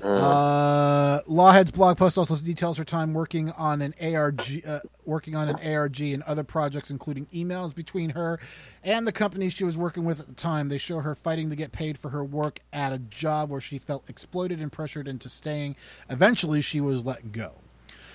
Uh, 0.01 1.21
Lawhead's 1.23 1.71
blog 1.71 1.97
post 1.97 2.17
also 2.17 2.35
details 2.37 2.77
her 2.77 2.85
time 2.85 3.13
working 3.13 3.51
on 3.51 3.81
an 3.81 3.93
ARG, 4.01 4.63
uh, 4.65 4.79
working 5.05 5.35
on 5.35 5.49
an 5.49 5.57
ARG 5.57 5.99
and 6.01 6.23
other 6.23 6.43
projects, 6.43 6.89
including 6.89 7.27
emails 7.33 7.75
between 7.75 8.09
her 8.11 8.39
and 8.83 9.05
the 9.05 9.11
company 9.11 9.49
she 9.49 9.63
was 9.63 9.77
working 9.77 10.05
with 10.05 10.19
at 10.19 10.27
the 10.27 10.33
time. 10.33 10.69
They 10.69 10.77
show 10.77 10.99
her 10.99 11.13
fighting 11.13 11.49
to 11.49 11.55
get 11.55 11.71
paid 11.71 11.97
for 11.97 12.09
her 12.09 12.23
work 12.23 12.61
at 12.71 12.93
a 12.93 12.97
job 12.97 13.49
where 13.49 13.61
she 13.61 13.77
felt 13.77 14.09
exploited 14.09 14.59
and 14.59 14.71
pressured 14.71 15.07
into 15.07 15.29
staying. 15.29 15.75
Eventually, 16.09 16.61
she 16.61 16.81
was 16.81 17.03
let 17.05 17.31
go. 17.31 17.60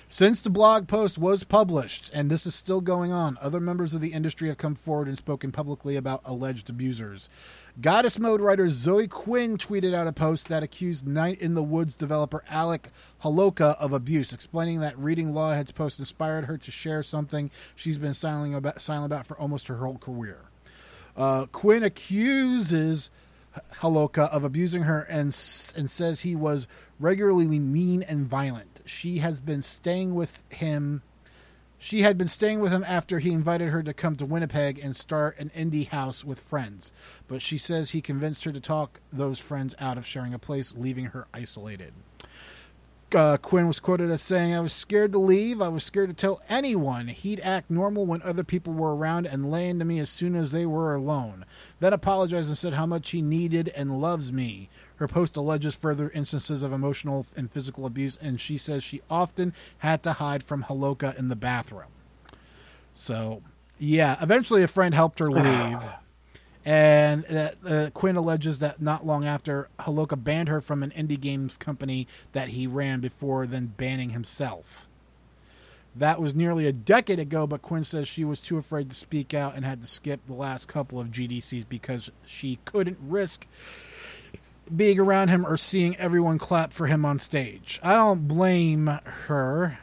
Since 0.09 0.39
the 0.39 0.49
blog 0.49 0.87
post 0.87 1.17
was 1.17 1.43
published, 1.43 2.09
and 2.13 2.31
this 2.31 2.45
is 2.45 2.55
still 2.55 2.79
going 2.79 3.11
on, 3.11 3.37
other 3.41 3.59
members 3.59 3.93
of 3.93 3.99
the 3.99 4.13
industry 4.13 4.47
have 4.47 4.57
come 4.57 4.73
forward 4.73 5.09
and 5.09 5.17
spoken 5.17 5.51
publicly 5.51 5.97
about 5.97 6.21
alleged 6.23 6.69
abusers. 6.69 7.27
Goddess 7.81 8.17
Mode 8.17 8.39
writer 8.39 8.69
Zoe 8.69 9.09
Quinn 9.09 9.57
tweeted 9.57 9.93
out 9.93 10.07
a 10.07 10.13
post 10.13 10.47
that 10.47 10.63
accused 10.63 11.05
Night 11.05 11.41
in 11.41 11.55
the 11.55 11.63
Woods 11.63 11.93
developer 11.93 12.45
Alec 12.47 12.89
Holowka 13.21 13.75
of 13.79 13.91
abuse, 13.91 14.31
explaining 14.31 14.79
that 14.79 14.97
reading 14.97 15.33
Lawhead's 15.33 15.71
post 15.71 15.99
inspired 15.99 16.45
her 16.45 16.57
to 16.57 16.71
share 16.71 17.03
something 17.03 17.51
she's 17.75 17.97
been 17.97 18.13
silent 18.13 18.55
about, 18.55 18.81
silent 18.81 19.11
about 19.11 19.25
for 19.25 19.37
almost 19.37 19.67
her 19.67 19.75
whole 19.75 19.97
career. 19.97 20.39
Uh, 21.17 21.47
Quinn 21.47 21.83
accuses 21.83 23.09
Holowka 23.81 24.29
of 24.29 24.43
abusing 24.43 24.83
her 24.83 25.01
and 25.01 25.27
and 25.75 25.89
says 25.89 26.21
he 26.21 26.35
was 26.35 26.67
regularly 26.99 27.59
mean 27.59 28.03
and 28.03 28.27
violent. 28.27 28.81
She 28.85 29.19
has 29.19 29.39
been 29.39 29.61
staying 29.61 30.15
with 30.15 30.43
him. 30.49 31.01
She 31.79 32.01
had 32.01 32.17
been 32.17 32.27
staying 32.27 32.59
with 32.59 32.71
him 32.71 32.83
after 32.87 33.19
he 33.19 33.31
invited 33.31 33.69
her 33.69 33.83
to 33.83 33.93
come 33.93 34.15
to 34.15 34.25
Winnipeg 34.25 34.79
and 34.79 34.95
start 34.95 35.37
an 35.37 35.51
indie 35.55 35.87
house 35.87 36.25
with 36.25 36.39
friends. 36.39 36.91
But 37.27 37.41
she 37.41 37.59
says 37.59 37.91
he 37.91 38.01
convinced 38.01 38.45
her 38.45 38.51
to 38.51 38.59
talk 38.59 38.99
those 39.13 39.39
friends 39.39 39.75
out 39.79 39.97
of 39.97 40.05
sharing 40.05 40.33
a 40.33 40.39
place, 40.39 40.73
leaving 40.75 41.05
her 41.05 41.27
isolated. 41.33 41.93
Uh, 43.15 43.37
Quinn 43.37 43.67
was 43.67 43.79
quoted 43.79 44.09
as 44.09 44.21
saying, 44.21 44.53
I 44.53 44.59
was 44.59 44.73
scared 44.73 45.13
to 45.13 45.17
leave. 45.17 45.61
I 45.61 45.69
was 45.69 45.83
scared 45.83 46.09
to 46.09 46.15
tell 46.15 46.41
anyone. 46.49 47.07
He'd 47.07 47.39
act 47.39 47.71
normal 47.71 48.05
when 48.05 48.21
other 48.21 48.43
people 48.43 48.73
were 48.73 48.97
around 48.97 49.25
and 49.25 49.49
lay 49.49 49.69
into 49.69 49.85
me 49.85 49.99
as 49.99 50.09
soon 50.09 50.35
as 50.35 50.51
they 50.51 50.65
were 50.65 50.93
alone. 50.93 51.45
Then 51.79 51.93
apologized 51.93 52.49
and 52.49 52.57
said 52.57 52.73
how 52.73 52.85
much 52.85 53.11
he 53.11 53.21
needed 53.21 53.69
and 53.69 54.01
loves 54.01 54.33
me. 54.33 54.69
Her 54.97 55.07
post 55.07 55.37
alleges 55.37 55.75
further 55.75 56.09
instances 56.09 56.63
of 56.63 56.73
emotional 56.73 57.25
and 57.35 57.51
physical 57.51 57.85
abuse, 57.85 58.17
and 58.21 58.41
she 58.41 58.57
says 58.57 58.83
she 58.83 59.01
often 59.09 59.53
had 59.79 60.03
to 60.03 60.13
hide 60.13 60.43
from 60.43 60.63
Holowka 60.63 61.17
in 61.17 61.29
the 61.29 61.35
bathroom. 61.35 61.89
So, 62.93 63.43
yeah, 63.77 64.17
eventually 64.21 64.63
a 64.63 64.67
friend 64.67 64.93
helped 64.93 65.19
her 65.19 65.31
leave. 65.31 65.83
And 66.65 67.25
uh, 67.27 67.51
uh, 67.65 67.89
Quinn 67.91 68.17
alleges 68.17 68.59
that 68.59 68.81
not 68.81 69.05
long 69.05 69.23
after, 69.23 69.69
Holowka 69.79 70.21
banned 70.21 70.49
her 70.49 70.59
from 70.59 70.83
an 70.83 70.91
indie 70.91 71.19
games 71.19 71.55
company 71.57 72.07
that 72.33 72.49
he 72.49 72.67
ran 72.67 72.99
before 72.99 73.45
then 73.45 73.67
banning 73.77 74.09
himself. 74.09 74.87
That 75.95 76.19
was 76.19 76.35
nearly 76.35 76.67
a 76.67 76.73
decade 76.73 77.19
ago, 77.19 77.47
but 77.47 77.61
Quinn 77.61 77.83
says 77.83 78.07
she 78.07 78.25
was 78.25 78.41
too 78.41 78.57
afraid 78.57 78.89
to 78.89 78.95
speak 78.95 79.33
out 79.33 79.55
and 79.55 79.63
had 79.63 79.81
to 79.81 79.87
skip 79.87 80.19
the 80.27 80.33
last 80.33 80.67
couple 80.67 80.99
of 80.99 81.07
GDCs 81.07 81.65
because 81.69 82.11
she 82.25 82.59
couldn't 82.65 82.97
risk 83.01 83.47
being 84.75 84.99
around 84.99 85.29
him 85.29 85.45
or 85.45 85.57
seeing 85.57 85.95
everyone 85.97 86.37
clap 86.37 86.73
for 86.73 86.87
him 86.87 87.05
on 87.05 87.19
stage. 87.19 87.79
I 87.83 87.93
don't 87.93 88.27
blame 88.27 88.87
her. 89.03 89.79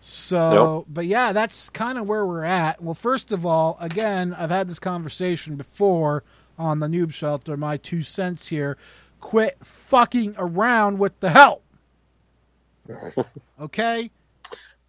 So, 0.00 0.50
Nope. 0.50 0.86
but 0.88 1.06
yeah, 1.06 1.32
that's 1.32 1.68
kind 1.70 1.98
of 1.98 2.06
where 2.06 2.24
we're 2.24 2.44
at. 2.44 2.80
Well, 2.82 2.94
first 2.94 3.32
of 3.32 3.44
all, 3.44 3.76
again, 3.80 4.34
I've 4.34 4.50
had 4.50 4.68
this 4.68 4.78
conversation 4.78 5.56
before 5.56 6.22
on 6.58 6.78
the 6.78 6.86
Noob 6.86 7.12
Shelter. 7.12 7.56
My 7.56 7.76
two 7.76 8.02
cents 8.02 8.46
here. 8.48 8.76
Quit 9.20 9.56
fucking 9.64 10.36
around 10.38 10.98
with 10.98 11.18
the 11.20 11.30
help. 11.30 11.62
Okay? 13.60 14.10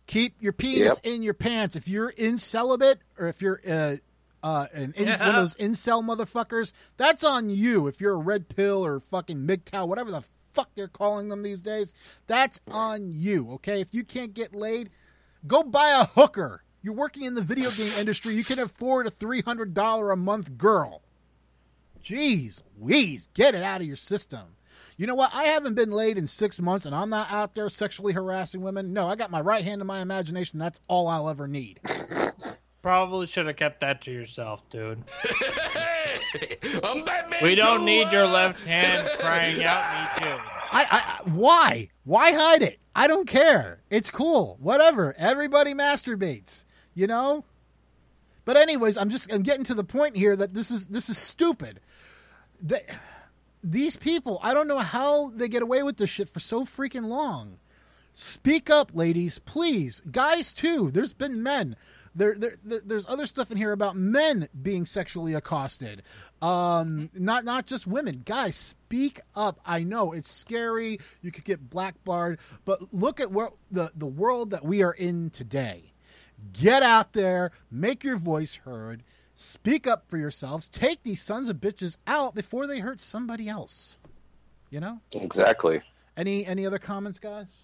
Keep 0.08 0.36
your 0.42 0.54
penis 0.54 1.00
in 1.04 1.24
your 1.24 1.34
pants. 1.34 1.76
If 1.76 1.88
you're 1.88 2.10
in 2.10 2.38
celibate 2.38 3.00
or 3.18 3.28
if 3.28 3.42
you're 3.42 3.60
uh, 3.68 3.96
uh, 4.44 4.68
an 4.74 4.94
in, 4.98 5.08
one 5.08 5.22
of 5.22 5.36
those 5.36 5.56
incel 5.56 6.04
motherfuckers, 6.04 6.74
that's 6.98 7.24
on 7.24 7.50
you. 7.50 7.88
If 7.88 8.02
you're 8.02 8.14
a 8.14 8.18
red 8.18 8.50
pill 8.50 8.86
or 8.86 9.00
fucking 9.00 9.38
MGTOW, 9.38 9.88
whatever 9.88 10.12
the 10.12 10.24
fuck 10.54 10.70
they're 10.76 10.88
calling 10.88 11.30
them 11.30 11.44
these 11.44 11.62
days, 11.62 11.94
that's 12.28 12.60
on 12.70 13.12
you. 13.14 13.52
Okay? 13.54 13.82
If 13.82 13.94
you 13.94 14.04
can't 14.04 14.34
get 14.34 14.56
laid, 14.56 14.90
go 15.46 15.64
buy 15.64 15.90
a 15.90 16.06
hooker. 16.06 16.64
You're 16.82 16.94
working 16.94 17.24
in 17.24 17.36
the 17.36 17.42
video 17.42 17.70
game 17.72 17.92
industry. 17.98 18.34
You 18.34 18.44
can 18.44 18.60
afford 18.60 19.08
a 19.08 19.12
$300 19.12 20.14
a 20.14 20.16
month 20.16 20.58
girl. 20.58 21.02
Jeez, 22.04 22.62
Louise, 22.80 23.30
get 23.34 23.56
it 23.56 23.64
out 23.64 23.82
of 23.82 23.88
your 23.88 23.98
system. 23.98 24.56
You 24.96 25.06
know 25.06 25.16
what? 25.16 25.32
I 25.34 25.44
haven't 25.44 25.76
been 25.76 25.92
laid 25.92 26.18
in 26.18 26.26
six 26.26 26.60
months 26.60 26.86
and 26.86 26.96
I'm 26.96 27.10
not 27.10 27.32
out 27.32 27.54
there 27.54 27.70
sexually 27.70 28.14
harassing 28.14 28.62
women. 28.62 28.94
No, 28.94 29.08
I 29.08 29.16
got 29.16 29.30
my 29.30 29.42
right 29.42 29.64
hand 29.64 29.82
in 29.82 29.88
my 29.88 30.00
imagination. 30.00 30.58
That's 30.58 30.80
all 30.88 31.08
I'll 31.08 31.30
ever 31.30 31.48
need. 31.48 31.80
Probably 32.88 33.28
should 33.28 33.48
have 33.48 33.58
kept 33.58 33.82
that 33.82 34.00
to 34.04 34.14
yourself, 34.14 34.64
dude. 34.70 35.04
I'm 36.82 37.04
Batman. 37.04 37.44
We 37.44 37.54
don't 37.54 37.80
too, 37.80 37.86
need 37.86 38.10
your 38.14 38.24
uh. 38.24 38.32
left 38.32 38.64
hand 38.64 39.10
crying 39.20 39.62
out, 39.66 40.16
me 40.22 40.24
too. 40.24 40.38
I, 40.72 40.86
I 40.90 41.30
why? 41.30 41.90
Why 42.06 42.32
hide 42.32 42.62
it? 42.62 42.80
I 42.96 43.08
don't 43.08 43.28
care. 43.28 43.82
It's 43.90 44.10
cool. 44.10 44.56
Whatever. 44.62 45.14
Everybody 45.18 45.74
masturbates. 45.74 46.64
You 46.94 47.08
know. 47.08 47.44
But 48.46 48.56
anyways, 48.56 48.98
I'm 48.98 49.10
just 49.10 49.34
I'm 49.34 49.44
getting 49.44 49.66
to 49.66 49.74
the 49.74 49.84
point 49.84 50.16
here 50.16 50.38
that 50.38 50.54
this 50.54 50.72
is 50.72 50.88
this 50.88 51.10
is 51.10 51.18
stupid. 51.18 51.82
They, 52.62 52.86
these 53.66 53.98
people, 53.98 54.40
I 54.42 54.54
don't 54.54 54.70
know 54.70 54.80
how 54.80 55.32
they 55.32 55.50
get 55.50 55.62
away 55.62 55.84
with 55.84 55.98
this 55.98 56.10
shit 56.10 56.30
for 56.30 56.40
so 56.40 56.64
freaking 56.64 57.08
long. 57.10 57.58
Speak 58.16 58.70
up, 58.70 58.92
ladies, 58.94 59.40
please. 59.40 60.02
Guys 60.10 60.54
too. 60.54 60.90
There's 60.90 61.12
been 61.12 61.44
men. 61.44 61.76
There, 62.18 62.34
there, 62.36 62.56
there, 62.64 62.82
there's 62.84 63.08
other 63.08 63.28
stuff 63.28 63.52
in 63.52 63.58
here 63.58 63.72
about 63.72 63.96
men 63.96 64.50
being 64.64 64.88
sexually 64.88 65.36
accosted. 65.36 66.02
Um, 66.42 67.12
not 67.14 67.46
not 67.46 67.68
just 67.68 67.86
women. 67.86 68.24
Guys, 68.26 68.56
speak 68.56 69.22
up. 69.36 69.60
I 69.64 69.84
know 69.84 70.14
it's 70.14 70.32
scary. 70.32 71.00
You 71.22 71.32
could 71.32 71.46
get 71.46 71.70
blackbarred, 71.70 72.40
but 72.66 72.92
look 72.92 73.20
at 73.20 73.32
what 73.32 73.54
the 73.70 73.92
the 73.96 74.08
world 74.08 74.50
that 74.50 74.66
we 74.66 74.82
are 74.82 74.94
in 74.94 75.30
today. 75.30 75.94
Get 76.54 76.82
out 76.82 77.14
there, 77.14 77.52
make 77.70 78.04
your 78.04 78.18
voice 78.18 78.56
heard, 78.56 79.04
speak 79.36 79.86
up 79.86 80.10
for 80.10 80.18
yourselves. 80.18 80.68
Take 80.68 81.04
these 81.04 81.22
sons 81.22 81.50
of 81.50 81.58
bitches 81.58 81.98
out 82.08 82.34
before 82.34 82.66
they 82.66 82.80
hurt 82.80 83.00
somebody 83.00 83.48
else. 83.48 84.00
You 84.72 84.80
know. 84.80 85.00
Exactly. 85.14 85.82
Any 86.18 86.48
any 86.48 86.66
other 86.66 86.80
comments, 86.80 87.20
guys? 87.20 87.64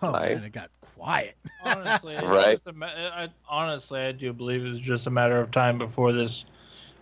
Oh 0.00 0.14
Aye. 0.14 0.30
man, 0.34 0.44
it 0.44 0.52
got 0.52 0.70
quiet. 0.96 1.36
Honestly, 1.64 2.14
Right. 2.16 2.52
just 2.52 2.66
a 2.66 2.72
ma- 2.72 2.86
I, 2.86 3.28
honestly, 3.48 4.00
I 4.00 4.12
do 4.12 4.32
believe 4.32 4.64
it 4.64 4.70
was 4.70 4.80
just 4.80 5.06
a 5.06 5.10
matter 5.10 5.38
of 5.40 5.50
time 5.50 5.78
before 5.78 6.12
this, 6.12 6.46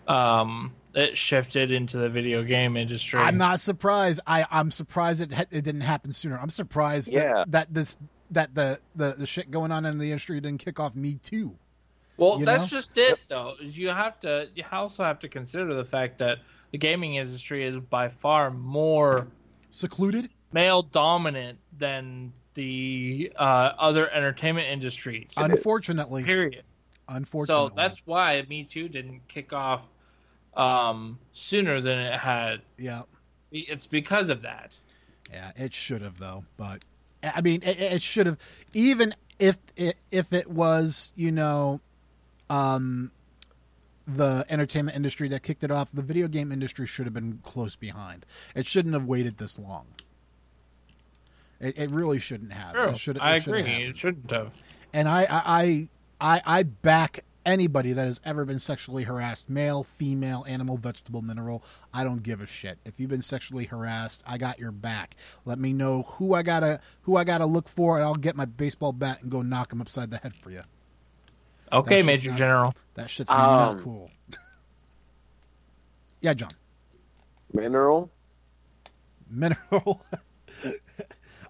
um, 0.09 0.73
it 0.95 1.17
shifted 1.17 1.71
into 1.71 1.99
the 1.99 2.09
video 2.09 2.43
game 2.43 2.77
industry. 2.77 3.21
I'm 3.21 3.37
not 3.39 3.61
surprised. 3.61 4.21
I 4.27 4.45
I'm 4.51 4.71
surprised 4.71 5.21
it 5.21 5.33
ha- 5.33 5.45
it 5.51 5.63
didn't 5.63 5.83
happen 5.83 6.13
sooner. 6.13 6.39
I'm 6.39 6.51
surprised 6.51 7.09
Yeah. 7.13 7.45
that, 7.47 7.51
that 7.53 7.75
this 7.75 7.97
that 8.33 8.55
the, 8.55 8.81
the 8.97 9.15
the 9.19 9.27
shit 9.27 9.51
going 9.51 9.71
on 9.73 9.85
in 9.85 9.99
the 9.99 10.07
industry 10.11 10.41
didn't 10.41 10.59
kick 10.65 10.81
off 10.81 10.95
Me 10.97 11.15
Too. 11.23 11.57
Well, 12.17 12.39
you 12.39 12.45
that's 12.45 12.65
know? 12.65 12.79
just 12.79 12.99
it, 12.99 13.19
though. 13.29 13.55
You 13.61 13.89
have 13.91 14.21
to. 14.21 14.49
You 14.55 14.65
also 14.73 15.05
have 15.05 15.19
to 15.21 15.29
consider 15.29 15.75
the 15.75 15.85
fact 15.85 16.19
that 16.19 16.39
the 16.71 16.79
gaming 16.79 17.15
industry 17.15 17.65
is 17.65 17.77
by 17.77 18.09
far 18.09 18.51
more 18.51 19.27
Secluded. 19.71 20.29
male 20.53 20.83
dominant 20.83 21.59
than 21.79 22.33
the 22.55 23.33
uh, 23.37 23.73
other 23.79 24.11
entertainment 24.11 24.69
industries. 24.69 25.31
Unfortunately, 25.37 26.25
Period. 26.25 26.63
unfortunately. 27.09 27.71
So 27.71 27.75
that's 27.75 28.03
why 28.05 28.45
Me 28.49 28.65
Too 28.65 28.89
didn't 28.89 29.27
kick 29.29 29.53
off 29.53 29.83
um, 30.55 31.19
sooner 31.33 31.81
than 31.81 31.99
it 31.99 32.19
had. 32.19 32.63
yeah. 32.79 33.03
It's 33.53 33.89
because 33.89 34.29
of 34.29 34.43
that. 34.43 34.77
Yeah, 35.33 35.51
it 35.57 35.75
should 35.75 36.03
have 36.03 36.19
though. 36.19 36.45
But 36.57 36.85
I 37.23 37.41
mean, 37.41 37.63
it, 37.65 37.81
it 37.81 38.03
should 38.03 38.27
have. 38.27 38.39
Even 38.75 39.15
if 39.41 39.59
it, 39.77 39.97
if 40.13 40.33
it 40.33 40.49
was, 40.49 41.13
you 41.17 41.33
know, 41.33 41.81
um, 42.49 43.11
the 44.07 44.45
entertainment 44.49 44.97
industry 44.97 45.27
that 45.29 45.43
kicked 45.43 45.65
it 45.65 45.71
off, 45.73 45.91
the 45.93 46.03
video 46.03 46.29
game 46.29 46.53
industry 46.53 46.87
should 46.87 47.07
have 47.07 47.15
been 47.15 47.41
close 47.43 47.75
behind. 47.75 48.25
It 48.55 48.67
shouldn't 48.67 48.95
have 48.95 49.05
waited 49.05 49.39
this 49.39 49.59
long. 49.59 49.87
It, 51.61 51.79
it 51.79 51.91
really 51.91 52.19
shouldn't 52.19 52.53
have. 52.53 52.75
True. 52.75 52.85
It 52.89 52.99
should, 52.99 53.17
it 53.17 53.23
I 53.23 53.39
should 53.39 53.55
have 53.55 53.61
agree. 53.61 53.73
happened. 53.73 53.91
It 53.91 53.97
shouldn't 53.97 54.31
have. 54.31 54.51
and 54.93 55.09
I, 55.09 55.27
I, 55.31 55.89
I, 56.21 56.43
I 56.47 56.63
back 56.63 57.25
anybody 57.47 57.93
that 57.95 58.05
has 58.07 58.21
ever 58.25 58.45
been 58.45 58.59
sexually 58.59 59.03
harassed, 59.05 59.49
male, 59.51 59.83
female, 59.83 60.45
animal, 60.49 60.77
vegetable, 60.79 61.23
mineral. 61.23 61.63
I 61.93 62.05
don't 62.05 62.23
give 62.23 62.41
a 62.43 62.47
shit. 62.47 62.79
If 62.85 62.99
you've 63.01 63.11
been 63.11 63.23
sexually 63.23 63.65
harassed, 63.65 64.23
I 64.27 64.39
got 64.39 64.59
your 64.59 64.73
back. 64.73 65.17
Let 65.45 65.59
me 65.59 65.73
know 65.73 66.03
who 66.03 66.35
I 66.35 66.43
gotta 66.43 66.81
who 67.03 67.17
I 67.17 67.25
gotta 67.25 67.47
look 67.47 67.69
for, 67.69 67.97
and 67.97 68.05
I'll 68.05 68.15
get 68.15 68.37
my 68.37 68.45
baseball 68.47 68.93
bat 68.93 69.21
and 69.23 69.31
go 69.31 69.43
knock 69.43 69.73
him 69.73 69.81
upside 69.81 70.11
the 70.11 70.19
head 70.19 70.35
for 70.35 70.51
you. 70.51 70.63
Okay, 71.73 72.03
Major 72.03 72.31
not- 72.31 72.39
General. 72.39 72.75
That 72.95 73.09
shit's 73.11 73.31
not 73.31 73.71
Um, 73.73 73.83
cool. 73.83 74.11
yeah, 76.21 76.35
John. 76.35 76.51
Mineral. 77.53 78.11
Mineral. 79.31 80.05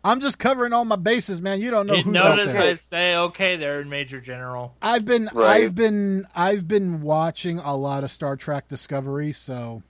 I'm 0.03 0.21
just 0.21 0.39
covering 0.39 0.73
all 0.73 0.85
my 0.85 0.97
bases, 0.97 1.41
man. 1.41 1.61
You 1.61 1.71
don't 1.71 1.87
know 1.87 1.95
You 1.95 2.03
who's 2.05 2.17
out 2.17 2.37
notice 2.37 2.53
there. 2.53 2.63
I 2.63 2.75
say 2.75 3.17
okay 3.17 3.57
there, 3.57 3.85
Major 3.85 4.21
General. 4.21 4.75
I've 4.81 5.05
been 5.05 5.29
Right. 5.33 5.65
I've 5.65 5.75
been 5.75 6.27
I've 6.35 6.67
been 6.67 7.03
watching 7.03 7.59
a 7.59 7.77
lot 7.77 8.03
of 8.05 8.11
Star 8.11 8.37
Trek 8.37 8.69
Discovery, 8.69 9.33
so 9.33 9.83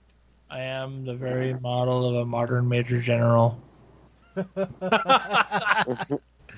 I 0.49 0.59
am 0.61 1.05
the 1.05 1.13
very 1.15 1.53
model 1.61 2.05
of 2.09 2.15
a 2.15 2.25
modern 2.25 2.67
Major 2.67 2.99
General. 2.99 3.57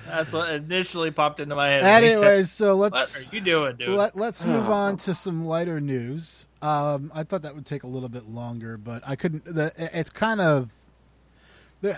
That's 0.06 0.32
what 0.32 0.50
initially 0.52 1.10
popped 1.10 1.40
into 1.40 1.54
my 1.54 1.68
head. 1.68 1.82
when 1.82 2.02
he 2.02 2.10
said, 2.20 2.48
so 2.48 2.74
let's 2.74 3.26
are 3.30 3.34
you 3.34 3.40
doing, 3.40 3.76
dude? 3.76 3.88
let, 3.90 4.16
let's 4.16 4.44
move 4.44 4.68
on 4.68 4.96
to 4.98 5.14
some 5.14 5.46
lighter 5.46 5.80
news. 5.80 6.48
Um, 6.60 7.10
I 7.14 7.22
thought 7.22 7.42
that 7.42 7.54
would 7.54 7.64
take 7.66 7.84
a 7.84 7.86
little 7.86 8.08
bit 8.08 8.28
longer, 8.28 8.76
but 8.76 9.02
I 9.06 9.16
couldn't. 9.16 9.44
The, 9.44 9.72
it's 9.76 10.10
kind 10.10 10.40
of 10.40 10.68
the- 10.68 10.72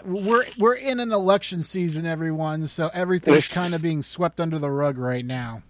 we're 0.04 0.44
we're 0.58 0.74
in 0.74 1.00
an 1.00 1.12
election 1.12 1.62
season, 1.62 2.06
everyone. 2.06 2.66
So 2.66 2.90
everything's 2.92 3.48
kind 3.48 3.74
of 3.74 3.82
being 3.82 4.02
swept 4.02 4.40
under 4.40 4.58
the 4.58 4.70
rug 4.70 4.98
right 4.98 5.24
now. 5.24 5.62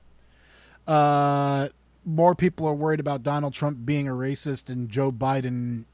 Uh, 0.87 1.69
more 2.05 2.35
people 2.35 2.67
are 2.67 2.75
worried 2.75 3.01
about 3.01 3.23
Donald 3.23 3.53
Trump 3.53 3.85
being 3.85 4.09
a 4.09 4.13
racist 4.13 4.71
and 4.71 4.89
Joe 4.89 5.11
Biden's 5.11 5.85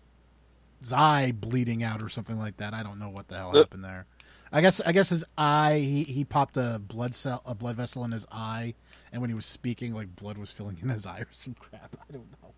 eye 0.93 1.33
bleeding 1.33 1.83
out 1.83 2.03
or 2.03 2.09
something 2.09 2.39
like 2.39 2.59
that. 2.59 2.75
I 2.75 2.83
don't 2.83 2.99
know 2.99 3.09
what 3.09 3.29
the 3.29 3.37
hell 3.37 3.53
happened 3.53 3.85
there. 3.85 4.07
I 4.53 4.61
guess 4.61 4.81
I 4.81 4.93
guess 4.93 5.09
his 5.09 5.25
eye 5.39 5.79
he, 5.79 6.05
he 6.05 6.25
popped 6.25 6.57
a 6.59 6.81
blood 6.87 7.15
cell 7.15 7.43
a 7.47 7.55
blood 7.55 7.77
vessel 7.77 8.05
in 8.05 8.13
his 8.13 8.27
eye, 8.31 8.75
and 9.11 9.21
when 9.21 9.31
he 9.31 9.35
was 9.35 9.47
speaking, 9.47 9.95
like 9.95 10.15
blood 10.15 10.37
was 10.37 10.51
filling 10.51 10.79
in 10.83 10.91
his 10.91 11.07
eye 11.07 11.21
or 11.21 11.29
some 11.33 11.55
crap. 11.55 11.97
I 12.09 12.13
don't 12.13 12.31
know. 12.43 12.53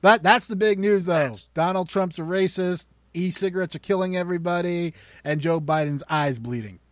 But 0.00 0.22
that's 0.22 0.46
the 0.46 0.56
big 0.56 0.78
news, 0.78 1.04
though. 1.06 1.12
That's- 1.12 1.48
Donald 1.48 1.88
Trump's 1.88 2.18
a 2.18 2.22
racist. 2.22 2.86
E-cigarettes 3.14 3.74
are 3.74 3.80
killing 3.80 4.16
everybody, 4.16 4.94
and 5.24 5.40
Joe 5.40 5.60
Biden's 5.60 6.04
eyes 6.08 6.38
bleeding. 6.38 6.78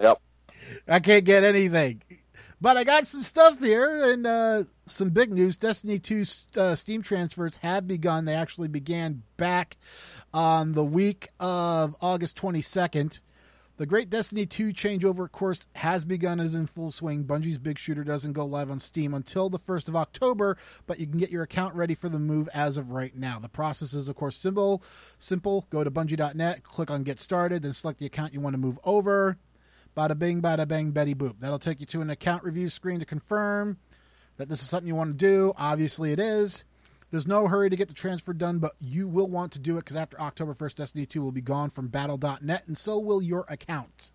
Yep. 0.00 0.20
I 0.88 0.98
can't 0.98 1.24
get 1.24 1.44
anything. 1.44 2.02
But 2.60 2.76
I 2.76 2.84
got 2.84 3.06
some 3.06 3.22
stuff 3.22 3.60
here 3.60 4.12
and 4.12 4.26
uh, 4.26 4.64
some 4.86 5.10
big 5.10 5.32
news. 5.32 5.56
Destiny 5.56 5.98
2 5.98 6.24
uh, 6.56 6.74
Steam 6.74 7.02
transfers 7.02 7.58
have 7.58 7.86
begun. 7.86 8.24
They 8.24 8.34
actually 8.34 8.68
began 8.68 9.22
back 9.36 9.76
on 10.32 10.72
the 10.72 10.82
week 10.82 11.28
of 11.38 11.94
August 12.00 12.36
22nd. 12.38 13.20
The 13.76 13.86
Great 13.86 14.08
Destiny 14.08 14.46
2 14.46 14.68
changeover 14.68 15.28
course 15.28 15.66
has 15.74 16.04
begun 16.04 16.38
and 16.38 16.46
is 16.46 16.54
in 16.54 16.68
full 16.68 16.92
swing. 16.92 17.24
Bungie's 17.24 17.58
Big 17.58 17.76
Shooter 17.76 18.04
doesn't 18.04 18.32
go 18.32 18.44
live 18.44 18.70
on 18.70 18.78
Steam 18.78 19.14
until 19.14 19.50
the 19.50 19.58
1st 19.58 19.88
of 19.88 19.96
October, 19.96 20.56
but 20.86 21.00
you 21.00 21.08
can 21.08 21.18
get 21.18 21.30
your 21.30 21.42
account 21.42 21.74
ready 21.74 21.96
for 21.96 22.08
the 22.08 22.20
move 22.20 22.48
as 22.54 22.76
of 22.76 22.92
right 22.92 23.16
now. 23.16 23.40
The 23.40 23.48
process 23.48 23.92
is, 23.92 24.08
of 24.08 24.14
course, 24.14 24.36
simple. 24.36 24.80
Simple. 25.18 25.66
Go 25.70 25.82
to 25.82 25.90
bungie.net, 25.90 26.62
click 26.62 26.88
on 26.88 27.02
Get 27.02 27.18
Started, 27.18 27.64
then 27.64 27.72
select 27.72 27.98
the 27.98 28.06
account 28.06 28.32
you 28.32 28.40
want 28.40 28.54
to 28.54 28.58
move 28.58 28.78
over. 28.84 29.38
Bada 29.96 30.16
bing, 30.16 30.40
bada 30.40 30.68
bang, 30.68 30.92
Betty 30.92 31.16
boop. 31.16 31.34
That'll 31.40 31.58
take 31.58 31.80
you 31.80 31.86
to 31.86 32.00
an 32.00 32.10
account 32.10 32.44
review 32.44 32.68
screen 32.68 33.00
to 33.00 33.06
confirm 33.06 33.76
that 34.36 34.48
this 34.48 34.62
is 34.62 34.68
something 34.68 34.86
you 34.86 34.94
want 34.94 35.10
to 35.10 35.16
do. 35.16 35.52
Obviously, 35.56 36.12
it 36.12 36.20
is. 36.20 36.64
There's 37.10 37.26
no 37.26 37.46
hurry 37.46 37.70
to 37.70 37.76
get 37.76 37.88
the 37.88 37.94
transfer 37.94 38.32
done, 38.32 38.58
but 38.58 38.72
you 38.80 39.06
will 39.06 39.28
want 39.28 39.52
to 39.52 39.58
do 39.58 39.76
it 39.76 39.80
because 39.84 39.96
after 39.96 40.20
October 40.20 40.54
1st, 40.54 40.74
Destiny 40.76 41.06
2 41.06 41.22
will 41.22 41.32
be 41.32 41.40
gone 41.40 41.70
from 41.70 41.88
battle.net, 41.88 42.64
and 42.66 42.76
so 42.76 42.98
will 42.98 43.22
your 43.22 43.44
account. 43.48 44.10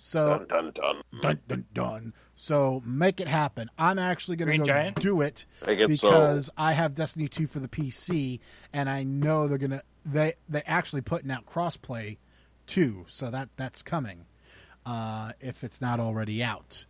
So, 0.00 0.38
Dun 0.48 0.72
dun 0.72 0.72
dun. 0.72 1.02
dun, 1.20 1.40
dun, 1.48 1.64
dun. 1.74 2.12
So, 2.36 2.80
make 2.86 3.20
it 3.20 3.26
happen. 3.26 3.68
I'm 3.76 3.98
actually 3.98 4.36
going 4.36 4.52
to 4.52 4.58
go 4.58 4.64
Giant? 4.64 5.00
do 5.00 5.20
it 5.22 5.44
Make 5.66 5.80
it 5.80 5.98
so. 5.98 6.08
because 6.08 6.50
I 6.56 6.72
have 6.72 6.94
Destiny 6.94 7.26
2 7.28 7.48
for 7.48 7.58
the 7.58 7.66
PC, 7.68 8.38
and 8.72 8.88
I 8.88 9.02
know 9.02 9.48
they're 9.48 9.58
gonna 9.58 9.82
they 10.06 10.34
they 10.48 10.62
actually 10.62 11.00
putting 11.02 11.30
out 11.32 11.46
crossplay 11.46 12.16
too, 12.66 13.04
so 13.08 13.28
that 13.30 13.48
that's 13.56 13.82
coming 13.82 14.24
uh, 14.86 15.32
if 15.40 15.64
it's 15.64 15.80
not 15.80 15.98
already 15.98 16.44
out. 16.44 16.84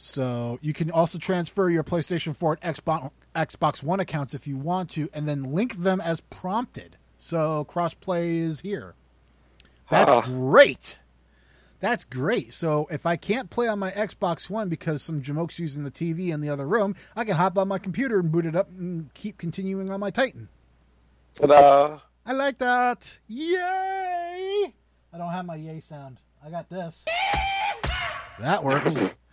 So 0.00 0.60
you 0.62 0.72
can 0.72 0.92
also 0.92 1.18
transfer 1.18 1.68
your 1.68 1.82
PlayStation 1.82 2.34
4 2.34 2.60
and 2.62 2.76
Xbox 2.76 3.10
Xbox 3.34 3.82
One 3.82 3.98
accounts 3.98 4.32
if 4.32 4.46
you 4.46 4.56
want 4.56 4.90
to, 4.90 5.10
and 5.12 5.26
then 5.26 5.52
link 5.52 5.76
them 5.76 6.00
as 6.00 6.20
prompted. 6.20 6.96
So 7.18 7.66
crossplay 7.68 8.38
is 8.38 8.60
here. 8.60 8.94
That's 9.90 10.28
great. 10.28 11.00
That's 11.80 12.04
great. 12.04 12.54
So 12.54 12.86
if 12.92 13.06
I 13.06 13.16
can't 13.16 13.50
play 13.50 13.66
on 13.66 13.80
my 13.80 13.90
Xbox 13.90 14.48
One 14.48 14.68
because 14.68 15.02
some 15.02 15.20
jamoke's 15.20 15.58
using 15.58 15.82
the 15.82 15.90
TV 15.90 16.28
in 16.28 16.40
the 16.40 16.50
other 16.50 16.68
room, 16.68 16.94
I 17.16 17.24
can 17.24 17.34
hop 17.34 17.58
on 17.58 17.66
my 17.66 17.78
computer 17.78 18.20
and 18.20 18.30
boot 18.30 18.46
it 18.46 18.54
up 18.54 18.70
and 18.70 19.12
keep 19.14 19.36
continuing 19.36 19.90
on 19.90 19.98
my 19.98 20.10
Titan. 20.10 20.48
Ta-da! 21.34 21.98
I 22.24 22.32
like 22.32 22.58
that. 22.58 23.18
Yay! 23.26 24.72
I 25.12 25.18
don't 25.18 25.32
have 25.32 25.44
my 25.44 25.56
yay 25.56 25.80
sound. 25.80 26.20
I 26.44 26.50
got 26.50 26.70
this. 26.70 27.04
That 28.38 28.62
works. 28.62 29.12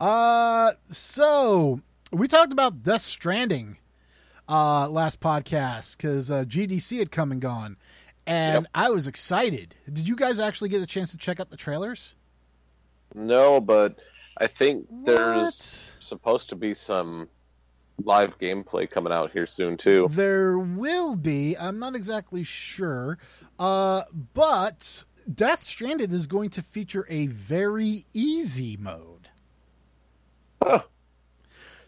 uh 0.00 0.72
so 0.90 1.80
we 2.12 2.26
talked 2.26 2.52
about 2.52 2.82
Death 2.82 3.02
Stranding 3.02 3.76
uh 4.48 4.88
last 4.88 5.20
podcast 5.20 5.96
because 5.96 6.30
uh, 6.30 6.44
GDC 6.44 6.98
had 6.98 7.10
come 7.12 7.30
and 7.32 7.40
gone. 7.40 7.76
And 8.26 8.64
Yep. 8.64 8.70
I 8.74 8.90
was 8.90 9.08
excited. 9.08 9.74
Did 9.92 10.06
you 10.06 10.14
guys 10.16 10.38
actually 10.38 10.68
get 10.68 10.82
a 10.82 10.86
chance 10.86 11.10
to 11.12 11.18
check 11.18 11.40
out 11.40 11.50
the 11.50 11.56
trailers? 11.56 12.14
No, 13.14 13.60
but 13.60 13.98
I 14.38 14.46
think 14.46 14.86
there's 15.04 15.96
supposed 16.00 16.48
to 16.50 16.56
be 16.56 16.74
some 16.74 17.28
live 18.04 18.38
gameplay 18.38 18.88
coming 18.88 19.12
out 19.12 19.30
here 19.32 19.46
soon 19.46 19.76
too. 19.76 20.08
There 20.10 20.58
will 20.58 21.16
be. 21.16 21.56
I'm 21.58 21.78
not 21.78 21.96
exactly 21.96 22.42
sure. 22.44 23.18
Uh, 23.58 24.02
but 24.32 25.04
Death 25.32 25.62
Stranded 25.64 26.12
is 26.12 26.26
going 26.26 26.50
to 26.50 26.62
feature 26.62 27.06
a 27.10 27.26
very 27.26 28.06
easy 28.12 28.76
mode. 28.78 29.09
Huh. 30.62 30.82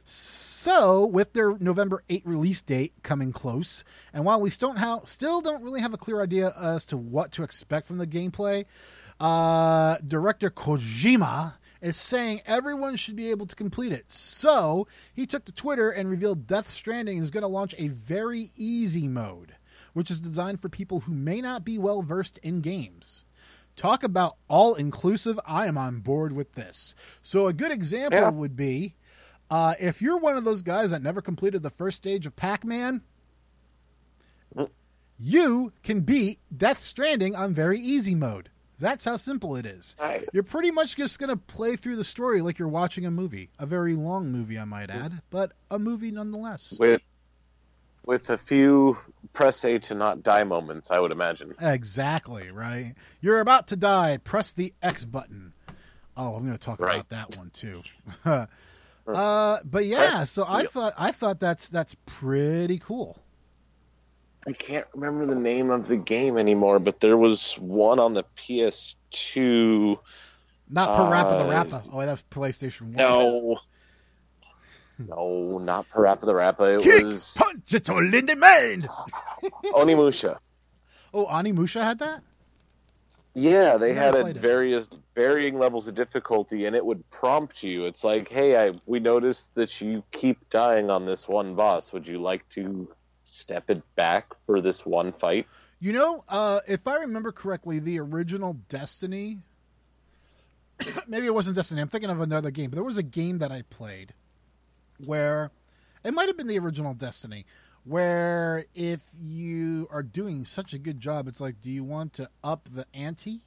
So, 0.05 1.07
with 1.07 1.33
their 1.33 1.57
November 1.59 2.03
8 2.09 2.27
release 2.27 2.63
date 2.63 2.95
coming 3.03 3.33
close, 3.33 3.85
and 4.13 4.25
while 4.25 4.41
we 4.41 4.51
still, 4.51 4.73
have, 4.73 5.07
still 5.07 5.41
don't 5.41 5.63
really 5.63 5.81
have 5.81 5.95
a 5.95 5.99
clear 5.99 6.21
idea 6.21 6.55
as 6.59 6.85
to 6.87 6.97
what 6.97 7.33
to 7.33 7.43
expect 7.43 7.87
from 7.87 7.99
the 7.99 8.07
gameplay, 8.07 8.65
uh, 9.21 9.99
director 10.07 10.51
Kojima 10.51 11.55
is 11.81 11.97
saying 11.97 12.43
everyone 12.47 12.97
should 12.97 13.17
be 13.17 13.31
able 13.31 13.47
to 13.47 13.57
complete 13.57 13.93
it. 13.93 14.11
So, 14.11 14.89
he 15.15 15.27
took 15.27 15.45
to 15.45 15.53
Twitter 15.53 15.91
and 15.91 16.09
revealed 16.09 16.47
Death 16.47 16.71
Stranding 16.71 17.19
is 17.19 17.31
going 17.31 17.43
to 17.43 17.49
launch 17.49 17.75
a 17.79 17.89
very 17.89 18.51
easy 18.57 19.09
mode, 19.09 19.55
which 19.93 20.11
is 20.11 20.21
designed 20.21 20.61
for 20.61 20.69
people 20.69 21.01
who 21.01 21.13
may 21.13 21.41
not 21.41 21.65
be 21.65 21.79
well 21.79 22.03
versed 22.03 22.39
in 22.39 22.61
games. 22.61 23.25
Talk 23.77 24.03
about 24.05 24.37
all 24.49 24.75
inclusive. 24.75 25.39
I 25.47 25.67
am 25.67 25.79
on 25.79 26.01
board 26.01 26.33
with 26.33 26.53
this. 26.53 26.95
So, 27.23 27.47
a 27.47 27.53
good 27.53 27.73
example 27.73 28.19
Yeah. 28.21 28.29
would 28.31 28.57
be 28.57 28.95
uh, 29.51 29.75
if 29.79 30.01
you're 30.01 30.19
one 30.19 30.37
of 30.37 30.45
those 30.45 30.63
guys 30.63 30.91
that 30.93 31.03
never 31.03 31.21
completed 31.21 31.63
the 31.63 31.71
first 31.71 31.97
stage 31.99 32.25
of 32.27 32.35
Pac 32.37 32.65
Man, 32.65 33.03
Mm. 34.57 34.69
you 35.19 35.73
can 35.83 36.01
beat 36.01 36.39
Death 36.57 36.83
Stranding 36.83 37.35
on 37.35 37.55
very 37.55 37.79
easy 37.79 38.15
mode. 38.15 38.51
That's 38.79 39.05
how 39.05 39.17
simple 39.17 39.57
it 39.57 39.65
is. 39.65 39.95
I, 40.01 40.25
You're 40.33 40.43
pretty 40.43 40.71
much 40.71 40.97
just 40.97 41.19
going 41.19 41.31
to 41.31 41.37
play 41.37 41.77
through 41.77 41.97
the 41.97 42.05
story 42.05 42.41
like 42.43 42.59
you're 42.59 42.67
watching 42.69 43.07
a 43.07 43.11
movie. 43.11 43.49
A 43.61 43.65
very 43.67 43.95
long 43.95 44.33
movie, 44.33 44.59
I 44.59 44.65
might 44.65 44.91
add, 44.91 45.23
but 45.31 45.53
a 45.71 45.79
movie 45.79 46.11
nonetheless. 46.11 46.75
with 46.81 47.01
with 48.05 48.31
a 48.31 48.39
few 48.39 48.97
press 49.33 49.65
A 49.65 49.79
to 49.79 49.95
not 49.95 50.23
die 50.23 50.45
moments, 50.45 50.91
I 50.91 50.99
would 51.01 51.13
imagine. 51.13 51.55
Exactly, 51.61 52.51
right? 52.51 52.95
You're 53.21 53.41
about 53.41 53.69
to 53.69 53.77
die. 53.77 54.19
Press 54.23 54.53
the 54.53 54.73
X 54.83 55.05
button. 55.05 55.53
Oh, 56.17 56.35
I'm 56.35 56.45
going 56.45 56.57
to 56.57 56.63
talk 56.65 56.81
Right. 56.81 56.97
about 56.97 57.09
that 57.11 57.37
one 57.39 57.51
too. 57.51 57.83
uh, 59.07 59.59
but 59.65 59.87
yeah, 59.87 60.25
so 60.25 60.45
I 60.47 60.65
thought 60.65 60.95
I 60.99 61.13
thought 61.13 61.41
that's 61.41 61.69
that's 61.69 61.97
pretty 62.07 62.79
cool. 62.79 63.19
I 64.47 64.53
can't 64.53 64.87
remember 64.93 65.25
the 65.25 65.39
name 65.41 65.71
of 65.71 65.87
the 65.87 65.97
game 65.97 66.37
anymore, 66.37 66.81
but 66.81 66.99
there 67.01 67.17
was 67.17 67.55
one 67.61 68.01
on 68.01 68.13
the 68.13 68.25
PS2. 68.37 69.99
Not 70.69 70.89
Parappa 70.91 71.39
the 71.39 71.45
Uh, 71.45 71.49
Rappa. 71.51 71.83
Oh, 71.93 72.05
that's 72.05 72.25
PlayStation 72.25 72.83
One. 72.83 72.93
No. 72.95 73.59
No, 75.09 75.59
not 75.59 75.89
Parappa 75.89 76.21
the 76.23 76.35
Rappa. 76.35 76.65
It 76.77 76.83
Kick, 76.83 77.05
was 77.05 77.35
punch, 77.37 77.75
it's 77.75 77.89
all 77.89 77.99
in 78.15 78.27
the 78.27 78.37
mind. 78.37 78.89
Onimusha. 79.73 80.39
Oh, 81.15 81.27
Onimusha 81.27 81.83
had 81.83 81.99
that. 82.01 82.23
Yeah, 83.35 83.79
they 83.79 83.95
had 83.95 84.15
it 84.15 84.27
it. 84.27 84.37
various 84.37 84.89
varying 85.15 85.59
levels 85.59 85.87
of 85.87 85.95
difficulty, 85.95 86.67
and 86.67 86.77
it 86.77 86.85
would 86.85 87.09
prompt 87.11 87.63
you. 87.63 87.87
It's 87.87 88.05
like, 88.05 88.29
hey, 88.29 88.57
I 88.69 88.73
we 88.85 89.01
noticed 89.01 89.55
that 89.55 89.81
you 89.81 90.03
keep 90.11 90.51
dying 90.51 90.91
on 90.91 91.07
this 91.07 91.27
one 91.27 91.55
boss. 91.55 91.93
Would 91.93 92.07
you 92.07 92.21
like 92.21 92.47
to 92.51 92.89
step 93.25 93.71
it 93.71 93.83
back 93.97 94.35
for 94.45 94.61
this 94.61 94.85
one 94.85 95.13
fight? 95.13 95.47
You 95.81 95.93
know, 95.93 96.25
uh, 96.29 96.61
if 96.69 96.87
I 96.87 96.97
remember 96.99 97.33
correctly, 97.33 97.79
the 97.79 97.99
original 98.01 98.55
Destiny. 98.69 99.39
maybe 101.09 101.27
it 101.27 101.35
wasn't 101.35 101.57
Destiny. 101.57 101.81
I'm 101.81 101.89
thinking 101.89 102.11
of 102.11 102.21
another 102.21 102.51
game, 102.51 102.71
but 102.71 102.77
there 102.77 102.85
was 102.85 102.99
a 102.99 103.03
game 103.03 103.39
that 103.39 103.51
I 103.51 103.63
played 103.63 104.13
where 104.99 105.51
it 106.05 106.15
might 106.15 106.29
have 106.29 106.37
been 106.37 106.47
the 106.47 106.59
original 106.59 106.95
Destiny, 106.95 107.47
where 107.85 108.67
if 108.75 109.05
you 109.21 109.89
are 109.91 110.03
doing 110.03 110.45
such 110.45 110.73
a 110.73 110.79
good 110.79 111.01
job, 111.01 111.29
it's 111.29 111.41
like, 111.41 111.61
do 111.61 111.71
you 111.71 111.85
want 111.85 112.13
to 112.15 112.29
up 112.45 112.69
the 112.73 112.87
ante? 112.95 113.41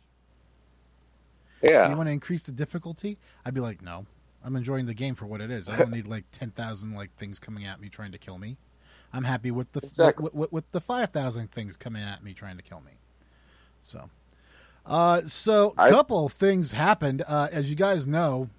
Yeah. 1.61 1.85
Do 1.85 1.91
you 1.91 1.97
want 1.97 2.07
to 2.07 2.13
increase 2.13 2.43
the 2.43 2.51
difficulty? 2.51 3.17
I'd 3.45 3.53
be 3.53 3.61
like, 3.61 3.81
no. 3.81 4.05
I'm 4.43 4.55
enjoying 4.55 4.85
the 4.85 4.93
game 4.93 5.15
for 5.15 5.25
what 5.25 5.41
it 5.41 5.49
is. 5.49 5.69
I 5.69 5.75
don't 5.75 5.91
need 5.93 6.07
like 6.07 6.25
ten 6.31 6.51
thousand 6.51 6.93
like 6.93 7.15
things 7.17 7.39
coming 7.39 7.65
at 7.65 7.81
me 7.81 7.89
trying 7.89 8.11
to 8.11 8.17
kill 8.19 8.37
me. 8.37 8.57
I'm 9.11 9.23
happy 9.23 9.49
with 9.51 9.71
the 9.71 9.81
Exactly. 9.81 10.23
with, 10.23 10.33
with, 10.33 10.51
with 10.51 10.71
the 10.71 10.81
five 10.81 11.09
thousand 11.09 11.51
things 11.51 11.77
coming 11.77 12.03
at 12.03 12.23
me 12.23 12.33
trying 12.33 12.57
to 12.57 12.63
kill 12.63 12.81
me. 12.81 12.91
So, 13.81 14.09
uh, 14.85 15.21
so 15.25 15.73
a 15.77 15.89
couple 15.89 16.29
things 16.29 16.73
happened. 16.73 17.23
Uh, 17.27 17.47
as 17.51 17.69
you 17.69 17.75
guys 17.75 18.05
know, 18.05 18.49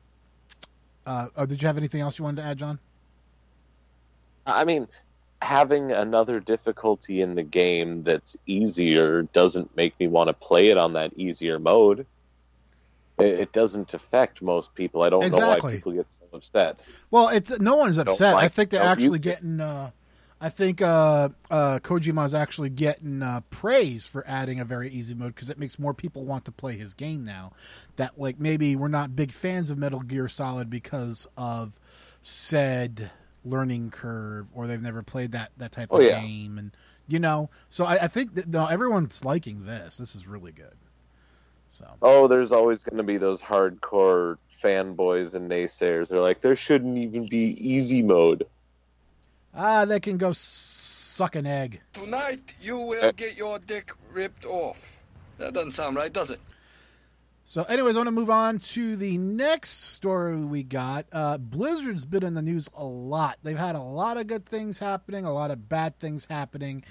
uh, 1.06 1.28
oh, 1.36 1.46
did 1.46 1.62
you 1.62 1.66
have 1.68 1.78
anything 1.78 2.00
else 2.00 2.18
you 2.18 2.24
wanted 2.24 2.42
to 2.42 2.48
add, 2.48 2.58
John? 2.58 2.78
I 4.46 4.64
mean, 4.64 4.88
having 5.42 5.92
another 5.92 6.40
difficulty 6.40 7.20
in 7.20 7.34
the 7.34 7.42
game 7.42 8.02
that's 8.02 8.36
easier 8.46 9.22
doesn't 9.22 9.74
make 9.76 9.98
me 9.98 10.08
want 10.08 10.28
to 10.28 10.34
play 10.34 10.68
it 10.68 10.76
on 10.76 10.92
that 10.94 11.12
easier 11.16 11.58
mode. 11.58 12.06
It, 13.18 13.40
it 13.40 13.52
doesn't 13.52 13.94
affect 13.94 14.42
most 14.42 14.74
people. 14.74 15.02
I 15.02 15.10
don't 15.10 15.30
know 15.30 15.38
why 15.38 15.70
people 15.70 15.92
get 15.92 16.12
so 16.12 16.24
upset. 16.32 16.78
Well, 17.10 17.28
it's 17.28 17.58
no 17.58 17.76
one's 17.76 17.98
upset. 17.98 18.34
I 18.34 18.42
like- 18.42 18.52
think 18.52 18.70
they're 18.70 18.82
actually 18.82 19.18
getting. 19.18 19.60
Uh, 19.60 19.90
I 20.40 20.50
think 20.50 20.82
uh, 20.82 21.30
uh, 21.50 21.78
Kojima's 21.78 22.34
actually 22.34 22.68
getting 22.68 23.22
uh, 23.22 23.40
praise 23.50 24.06
for 24.06 24.22
adding 24.26 24.60
a 24.60 24.64
very 24.66 24.90
easy 24.90 25.14
mode 25.14 25.34
because 25.34 25.48
it 25.48 25.58
makes 25.58 25.78
more 25.78 25.94
people 25.94 26.24
want 26.24 26.44
to 26.44 26.52
play 26.52 26.76
his 26.76 26.92
game 26.92 27.24
now. 27.24 27.52
That 27.96 28.18
like 28.18 28.38
maybe 28.38 28.76
we're 28.76 28.88
not 28.88 29.16
big 29.16 29.32
fans 29.32 29.70
of 29.70 29.78
Metal 29.78 30.00
Gear 30.00 30.28
Solid 30.28 30.68
because 30.68 31.26
of 31.38 31.72
said 32.20 33.10
learning 33.44 33.90
curve, 33.90 34.46
or 34.54 34.66
they've 34.66 34.82
never 34.82 35.02
played 35.02 35.32
that 35.32 35.52
that 35.56 35.72
type 35.72 35.90
Oh, 35.90 35.98
of 35.98 36.02
yeah. 36.02 36.20
game, 36.20 36.58
and 36.58 36.70
you 37.08 37.18
know. 37.18 37.48
So 37.70 37.86
I, 37.86 38.04
I 38.04 38.08
think 38.08 38.34
that 38.34 38.46
no, 38.48 38.66
everyone's 38.66 39.24
liking 39.24 39.64
this. 39.64 39.96
This 39.96 40.14
is 40.14 40.26
really 40.26 40.52
good. 40.52 40.74
So 41.68 41.86
Oh, 42.02 42.28
there's 42.28 42.52
always 42.52 42.82
going 42.82 42.98
to 42.98 43.02
be 43.02 43.16
those 43.16 43.42
hardcore 43.42 44.36
fanboys 44.62 45.34
and 45.34 45.50
naysayers. 45.50 46.08
They're 46.08 46.20
like, 46.20 46.40
there 46.40 46.56
shouldn't 46.56 46.96
even 46.98 47.26
be 47.26 47.56
easy 47.58 48.02
mode. 48.02 48.46
Ah, 49.56 49.84
they 49.84 49.98
can 50.00 50.18
go 50.18 50.32
suck 50.32 51.34
an 51.34 51.46
egg. 51.46 51.80
Tonight 51.94 52.54
you 52.60 52.78
will 52.78 53.04
Uh, 53.04 53.12
get 53.12 53.36
your 53.36 53.58
dick 53.58 53.92
ripped 54.12 54.44
off. 54.44 54.98
That 55.38 55.52
doesn't 55.54 55.72
sound 55.72 55.96
right, 55.96 56.12
does 56.12 56.30
it? 56.30 56.40
So, 57.48 57.62
anyways, 57.64 57.94
I 57.94 58.00
want 58.00 58.08
to 58.08 58.12
move 58.12 58.30
on 58.30 58.58
to 58.58 58.96
the 58.96 59.18
next 59.18 59.92
story 59.92 60.36
we 60.36 60.64
got. 60.64 61.06
Uh, 61.12 61.38
Blizzard's 61.38 62.04
been 62.04 62.24
in 62.24 62.34
the 62.34 62.42
news 62.42 62.68
a 62.74 62.84
lot. 62.84 63.38
They've 63.44 63.56
had 63.56 63.76
a 63.76 63.80
lot 63.80 64.16
of 64.16 64.26
good 64.26 64.46
things 64.46 64.78
happening, 64.80 65.24
a 65.24 65.32
lot 65.32 65.52
of 65.52 65.68
bad 65.68 65.96
things 66.00 66.24
happening, 66.24 66.82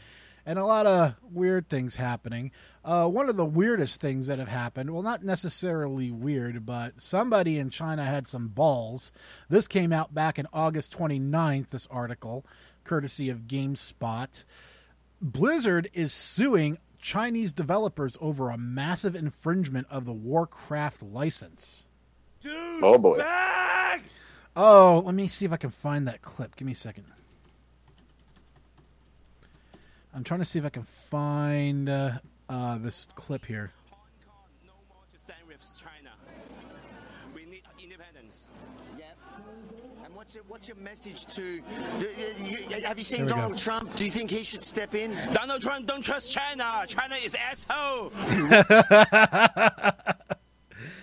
and 0.46 0.60
a 0.60 0.66
lot 0.66 0.86
of 0.86 1.16
weird 1.24 1.70
things 1.70 1.96
happening. 1.96 2.52
Uh, 2.84 3.08
one 3.08 3.30
of 3.30 3.38
the 3.38 3.46
weirdest 3.46 4.00
things 4.00 4.28
that 4.28 4.40
have 4.40 4.48
happened, 4.48 4.92
well, 4.92 5.02
not 5.02 5.24
necessarily 5.24 6.12
weird, 6.12 6.66
but 6.66 7.02
somebody 7.02 7.58
in 7.58 7.70
China 7.70 8.04
had 8.04 8.28
some 8.28 8.50
balls. 8.50 9.12
This 9.50 9.68
came 9.68 9.92
out 9.92 10.14
back 10.14 10.38
in 10.38 10.48
August 10.54 10.96
29th, 10.98 11.70
this 11.70 11.88
article, 11.90 12.46
courtesy 12.84 13.30
of 13.30 13.48
GameSpot. 13.48 14.46
Blizzard 15.22 15.90
is 15.94 16.14
suing 16.14 16.78
Chinese 17.00 17.54
developers 17.54 18.18
over 18.22 18.50
a 18.50 18.58
massive 18.58 19.16
infringement 19.16 19.88
of 19.90 20.06
the 20.06 20.14
Warcraft 20.14 21.02
license. 21.02 21.86
Oh 22.48 22.98
boy. 22.98 23.18
Oh, 24.56 25.02
let 25.06 25.16
me 25.16 25.28
see 25.28 25.46
if 25.46 25.52
I 25.52 25.58
can 25.58 25.72
find 25.72 26.08
that 26.08 26.22
clip. 26.22 26.56
Give 26.56 26.66
me 26.66 26.72
a 26.72 26.76
second. 26.76 27.06
I'm 30.16 30.24
trying 30.24 30.40
to 30.40 30.46
see 30.46 30.60
if 30.60 30.66
I 30.66 30.70
can 30.70 30.84
find 31.12 31.90
uh, 31.90 32.12
uh, 32.50 32.78
this 32.78 33.08
clip 33.16 33.46
here. 33.46 33.72
Hong 33.92 34.00
Kong 34.26 34.48
no 34.66 34.72
more 34.88 35.04
to 35.12 35.20
stand 35.20 35.40
with 35.46 35.58
China. 35.78 36.12
We 37.36 37.44
need 37.46 37.64
independence. 37.84 38.48
Yep. 38.98 39.18
And 40.06 40.16
what's 40.16 40.34
your, 40.34 40.46
what's 40.48 40.70
your 40.70 40.78
message 40.78 41.26
to? 41.36 41.62
do- 42.00 42.08
you- 42.42 42.58
you- 42.70 42.86
have 42.86 42.98
you 42.98 43.04
seen 43.04 43.18
Here 43.20 43.26
we 43.26 43.30
go. 43.32 43.36
Donald 43.36 43.58
Trump? 43.58 43.94
Do 43.96 44.06
you 44.06 44.12
think 44.12 44.32
he 44.32 44.46
should 44.46 44.64
step 44.64 44.96
in? 44.96 45.16
Donald 45.34 45.62
Trump 45.62 45.86
don't 45.86 46.02
trust 46.02 46.32
China. 46.32 46.86
China 46.88 47.16
is 47.16 47.36
asshole. 47.36 48.12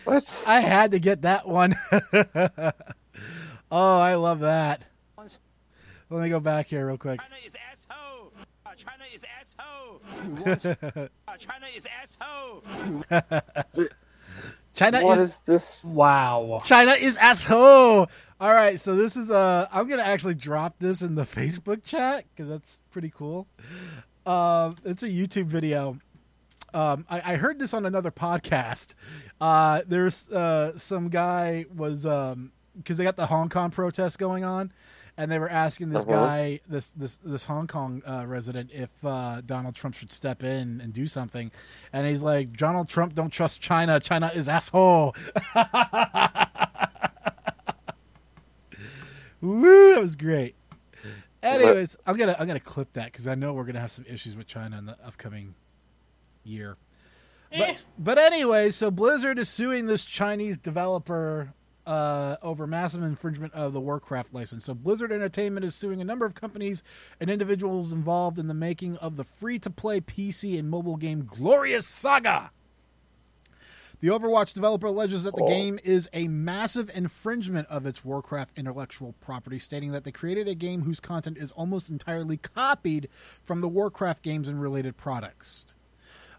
What? 0.04 0.44
I 0.48 0.60
had 0.60 0.90
to 0.92 0.98
get 0.98 1.22
that 1.22 1.46
one. 1.46 1.74
oh, 3.70 4.00
I 4.00 4.14
love 4.16 4.40
that. 4.40 4.82
Let 6.10 6.22
me 6.22 6.28
go 6.28 6.40
back 6.40 6.66
here 6.66 6.86
real 6.86 6.98
quick. 6.98 7.20
China 8.82 9.04
is 9.14 9.24
asshole. 9.40 11.08
China 11.38 11.66
is 11.74 11.86
asshole. 11.86 12.64
China 14.74 14.98
is 14.98 15.04
What 15.04 15.18
is 15.18 15.30
is 15.30 15.36
this? 15.38 15.84
Wow. 15.84 16.60
China 16.64 16.92
is 16.92 17.16
asshole. 17.16 18.08
All 18.40 18.52
right, 18.52 18.80
so 18.80 18.96
this 18.96 19.16
is 19.16 19.30
uh 19.30 19.68
I'm 19.70 19.88
gonna 19.88 20.02
actually 20.02 20.34
drop 20.34 20.78
this 20.78 21.02
in 21.02 21.14
the 21.14 21.22
Facebook 21.24 21.84
chat 21.84 22.24
because 22.34 22.48
that's 22.48 22.80
pretty 22.90 23.12
cool. 23.14 23.46
Um, 24.26 24.76
it's 24.84 25.02
a 25.02 25.08
YouTube 25.08 25.46
video. 25.46 25.98
Um, 26.74 27.04
I, 27.08 27.34
I 27.34 27.36
heard 27.36 27.58
this 27.58 27.74
on 27.74 27.84
another 27.86 28.10
podcast. 28.10 28.94
Uh, 29.40 29.82
there's 29.86 30.28
uh, 30.30 30.78
some 30.78 31.08
guy 31.10 31.66
was 31.74 32.02
because 32.02 32.96
they 32.96 33.04
got 33.04 33.16
the 33.16 33.26
Hong 33.26 33.48
Kong 33.48 33.70
protest 33.70 34.18
going 34.18 34.42
on, 34.42 34.72
and 35.18 35.30
they 35.30 35.38
were 35.38 35.48
asking 35.50 35.90
this 35.90 36.04
Uh-huh. 36.04 36.12
guy, 36.26 36.60
this 36.68 36.92
this 36.92 37.18
this 37.24 37.44
Hong 37.44 37.66
Kong 37.66 38.02
uh, 38.06 38.24
resident, 38.26 38.70
if 38.72 38.90
uh, 39.04 39.40
Donald 39.44 39.74
Trump 39.74 39.94
should 39.94 40.10
step 40.12 40.42
in 40.42 40.80
and 40.80 40.92
do 40.92 41.06
something, 41.06 41.50
and 41.92 42.06
he's 42.06 42.22
like, 42.22 42.52
Donald 42.56 42.88
Trump 42.88 43.14
don't 43.14 43.30
trust 43.30 43.60
China. 43.60 44.00
China 44.00 44.30
is 44.34 44.48
asshole. 44.48 45.14
Woo, 49.40 49.94
that 49.94 50.00
was 50.00 50.16
great. 50.16 50.54
Anyways, 51.42 51.96
I'm 52.06 52.16
gonna 52.16 52.36
I'm 52.38 52.46
gonna 52.46 52.60
clip 52.60 52.92
that 52.92 53.06
because 53.06 53.26
I 53.26 53.34
know 53.34 53.52
we're 53.52 53.64
gonna 53.64 53.80
have 53.80 53.90
some 53.90 54.04
issues 54.08 54.36
with 54.36 54.46
China 54.46 54.78
in 54.78 54.86
the 54.86 54.96
upcoming 55.04 55.54
year. 56.44 56.76
But 57.50 57.60
Eh. 57.70 57.76
but 57.98 58.18
anyway, 58.18 58.70
so 58.70 58.90
Blizzard 58.90 59.38
is 59.40 59.48
suing 59.48 59.86
this 59.86 60.04
Chinese 60.04 60.58
developer 60.58 61.52
uh, 61.86 62.36
over 62.42 62.66
massive 62.66 63.02
infringement 63.02 63.52
of 63.54 63.72
the 63.72 63.80
Warcraft 63.80 64.32
license. 64.32 64.64
So 64.64 64.74
Blizzard 64.74 65.12
Entertainment 65.12 65.64
is 65.64 65.74
suing 65.74 66.00
a 66.00 66.04
number 66.04 66.24
of 66.24 66.34
companies 66.34 66.82
and 67.20 67.28
individuals 67.28 67.92
involved 67.92 68.38
in 68.38 68.46
the 68.48 68.54
making 68.54 68.96
of 68.98 69.16
the 69.16 69.24
free-to-play 69.24 70.00
PC 70.02 70.58
and 70.58 70.70
mobile 70.70 70.96
game 70.96 71.24
Glorious 71.24 71.86
Saga. 71.86 72.50
The 74.00 74.08
Overwatch 74.08 74.52
developer 74.54 74.88
alleges 74.88 75.22
that 75.24 75.36
the 75.36 75.44
Oh. 75.44 75.46
game 75.48 75.78
is 75.84 76.08
a 76.12 76.26
massive 76.26 76.90
infringement 76.92 77.68
of 77.68 77.86
its 77.86 78.04
Warcraft 78.04 78.50
intellectual 78.58 79.14
property, 79.20 79.60
stating 79.60 79.92
that 79.92 80.02
they 80.02 80.10
created 80.10 80.48
a 80.48 80.56
game 80.56 80.82
whose 80.82 80.98
content 80.98 81.38
is 81.38 81.52
almost 81.52 81.88
entirely 81.88 82.36
copied 82.36 83.08
from 83.44 83.60
the 83.60 83.68
Warcraft 83.68 84.22
games 84.24 84.48
and 84.48 84.60
related 84.60 84.96
products. 84.96 85.66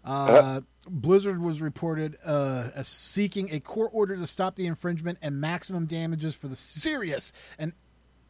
Uh, 0.04 0.60
Blizzard 0.86 1.40
was 1.40 1.60
reported 1.62 2.18
uh, 2.24 2.68
as 2.74 2.88
seeking 2.88 3.52
a 3.54 3.60
court 3.60 3.90
order 3.94 4.16
to 4.16 4.26
stop 4.26 4.54
the 4.54 4.66
infringement 4.66 5.18
and 5.22 5.40
maximum 5.40 5.86
damages 5.86 6.34
for 6.34 6.48
the 6.48 6.56
serious 6.56 7.32
and 7.58 7.72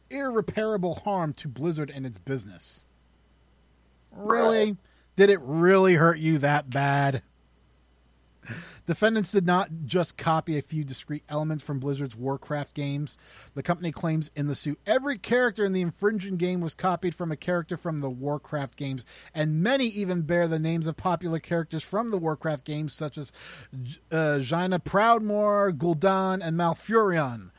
irreparable 0.09 0.95
harm 0.95 1.33
to 1.33 1.47
Blizzard 1.47 1.91
and 1.93 2.05
its 2.05 2.17
business. 2.17 2.83
Really? 4.11 4.77
Did 5.17 5.29
it 5.29 5.39
really 5.41 5.95
hurt 5.95 6.17
you 6.17 6.37
that 6.39 6.69
bad? 6.69 7.21
Defendants 8.85 9.31
did 9.31 9.45
not 9.45 9.69
just 9.85 10.17
copy 10.17 10.57
a 10.57 10.61
few 10.61 10.83
discrete 10.83 11.23
elements 11.29 11.63
from 11.63 11.79
Blizzard's 11.79 12.15
Warcraft 12.15 12.73
games. 12.73 13.17
The 13.53 13.63
company 13.63 13.91
claims 13.91 14.31
in 14.35 14.47
the 14.47 14.55
suit 14.55 14.79
every 14.85 15.17
character 15.17 15.65
in 15.65 15.73
the 15.73 15.81
infringing 15.81 16.37
game 16.37 16.61
was 16.61 16.73
copied 16.73 17.15
from 17.15 17.31
a 17.31 17.37
character 17.37 17.77
from 17.77 18.01
the 18.01 18.09
Warcraft 18.09 18.75
games, 18.75 19.05
and 19.33 19.61
many 19.63 19.85
even 19.87 20.21
bear 20.21 20.47
the 20.47 20.59
names 20.59 20.87
of 20.87 20.97
popular 20.97 21.39
characters 21.39 21.83
from 21.83 22.11
the 22.11 22.17
Warcraft 22.17 22.65
games, 22.65 22.93
such 22.93 23.17
as 23.17 23.31
uh, 24.11 24.39
Jaina 24.39 24.79
Proudmoore, 24.79 25.75
Gul'dan, 25.77 26.45
and 26.45 26.57
Malfurion. 26.57 27.51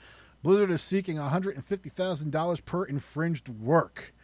Blizzard 0.42 0.70
is 0.70 0.82
seeking 0.82 1.16
$150,000 1.16 2.64
per 2.64 2.84
infringed 2.84 3.48
work. 3.48 4.14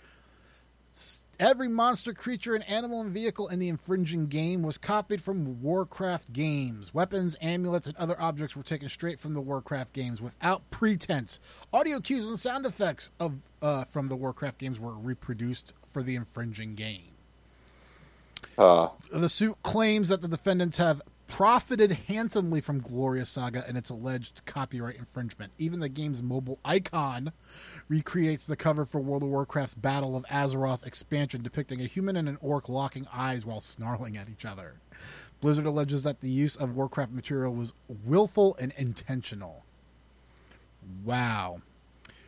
Every 1.41 1.67
monster, 1.69 2.13
creature, 2.13 2.55
and 2.55 2.69
animal 2.69 3.01
and 3.01 3.11
vehicle 3.11 3.49
in 3.49 3.59
the 3.59 3.69
infringing 3.69 4.27
game 4.27 4.63
was 4.63 4.79
copied 4.79 5.21
from 5.21 5.61
Warcraft 5.61 6.33
games. 6.33 6.95
Weapons, 6.95 7.37
amulets, 7.41 7.87
and 7.87 7.97
other 7.97 8.21
objects 8.21 8.55
were 8.55 8.63
taken 8.63 8.89
straight 8.89 9.19
from 9.19 9.35
the 9.35 9.41
Warcraft 9.41 9.93
games 9.93 10.21
without 10.21 10.63
pretense. 10.71 11.41
Audio 11.73 12.01
cues 12.01 12.27
and 12.27 12.39
sound 12.39 12.67
effects 12.67 13.11
of 13.19 13.35
uh, 13.61 13.85
from 13.91 14.09
the 14.09 14.17
Warcraft 14.17 14.59
games 14.59 14.79
were 14.79 14.95
reproduced 14.95 15.73
for 15.93 16.03
the 16.03 16.15
infringing 16.17 16.75
game. 16.75 17.13
Uh, 18.59 18.89
The 19.13 19.29
suit 19.29 19.57
claims 19.63 20.09
that 20.09 20.21
the 20.21 20.29
defendants 20.29 20.77
have 20.77 21.01
profited 21.33 21.91
handsomely 21.91 22.61
from 22.61 22.79
Glorious 22.79 23.31
Saga 23.31 23.65
and 23.67 23.79
its 23.79 23.89
alleged 23.89 24.45
copyright 24.45 24.97
infringement. 24.97 25.51
Even 25.57 25.81
the 25.81 25.89
game's 25.89 26.23
mobile 26.23 26.59
icon 26.63 27.33
recreates 27.89 28.47
the 28.47 28.55
cover 28.55 28.85
for 28.85 29.01
World 29.01 29.23
of 29.23 29.31
Warcraft's 29.31 29.75
Battle 29.75 30.15
of 30.15 30.27
Azeroth 30.27 30.87
expansion, 30.87 31.43
depicting 31.43 31.81
a 31.81 31.87
human 31.87 32.17
and 32.17 32.29
an 32.29 32.37
orc 32.43 32.69
locking 32.69 33.07
eyes 33.11 33.47
while 33.47 33.63
snarling 33.63 34.19
at 34.19 34.29
each 34.29 34.45
other. 34.45 34.75
Blizzard 35.41 35.65
alleges 35.65 36.03
that 36.03 36.21
the 36.21 36.29
use 36.29 36.55
of 36.55 36.77
Warcraft 36.77 37.13
material 37.13 37.55
was 37.55 37.73
willful 38.05 38.55
and 38.61 38.75
intentional. 38.77 39.65
Wow. 41.03 41.63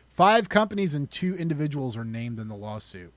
Five 0.09 0.49
companies 0.49 0.95
and 0.95 1.11
two 1.11 1.35
individuals 1.35 1.95
are 1.95 2.05
named 2.05 2.39
in 2.39 2.47
the 2.47 2.55
lawsuit, 2.55 3.13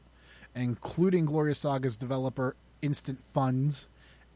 including 0.54 1.24
Glorious 1.24 1.60
Saga's 1.60 1.96
developer 1.96 2.56
Instant 2.82 3.20
Funs 3.32 3.88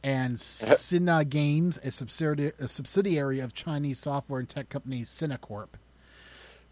and 0.05 0.38
Sina 0.38 1.24
Games, 1.24 1.78
a 1.82 1.90
subsidiary, 1.90 2.53
a 2.59 2.68
subsidiary 2.68 3.40
of 3.40 3.55
Chinese 3.55 3.98
software 3.98 4.40
and 4.40 4.48
tech 4.48 4.68
company 4.68 5.05
Sina 5.05 5.38
Corp. 5.38 5.76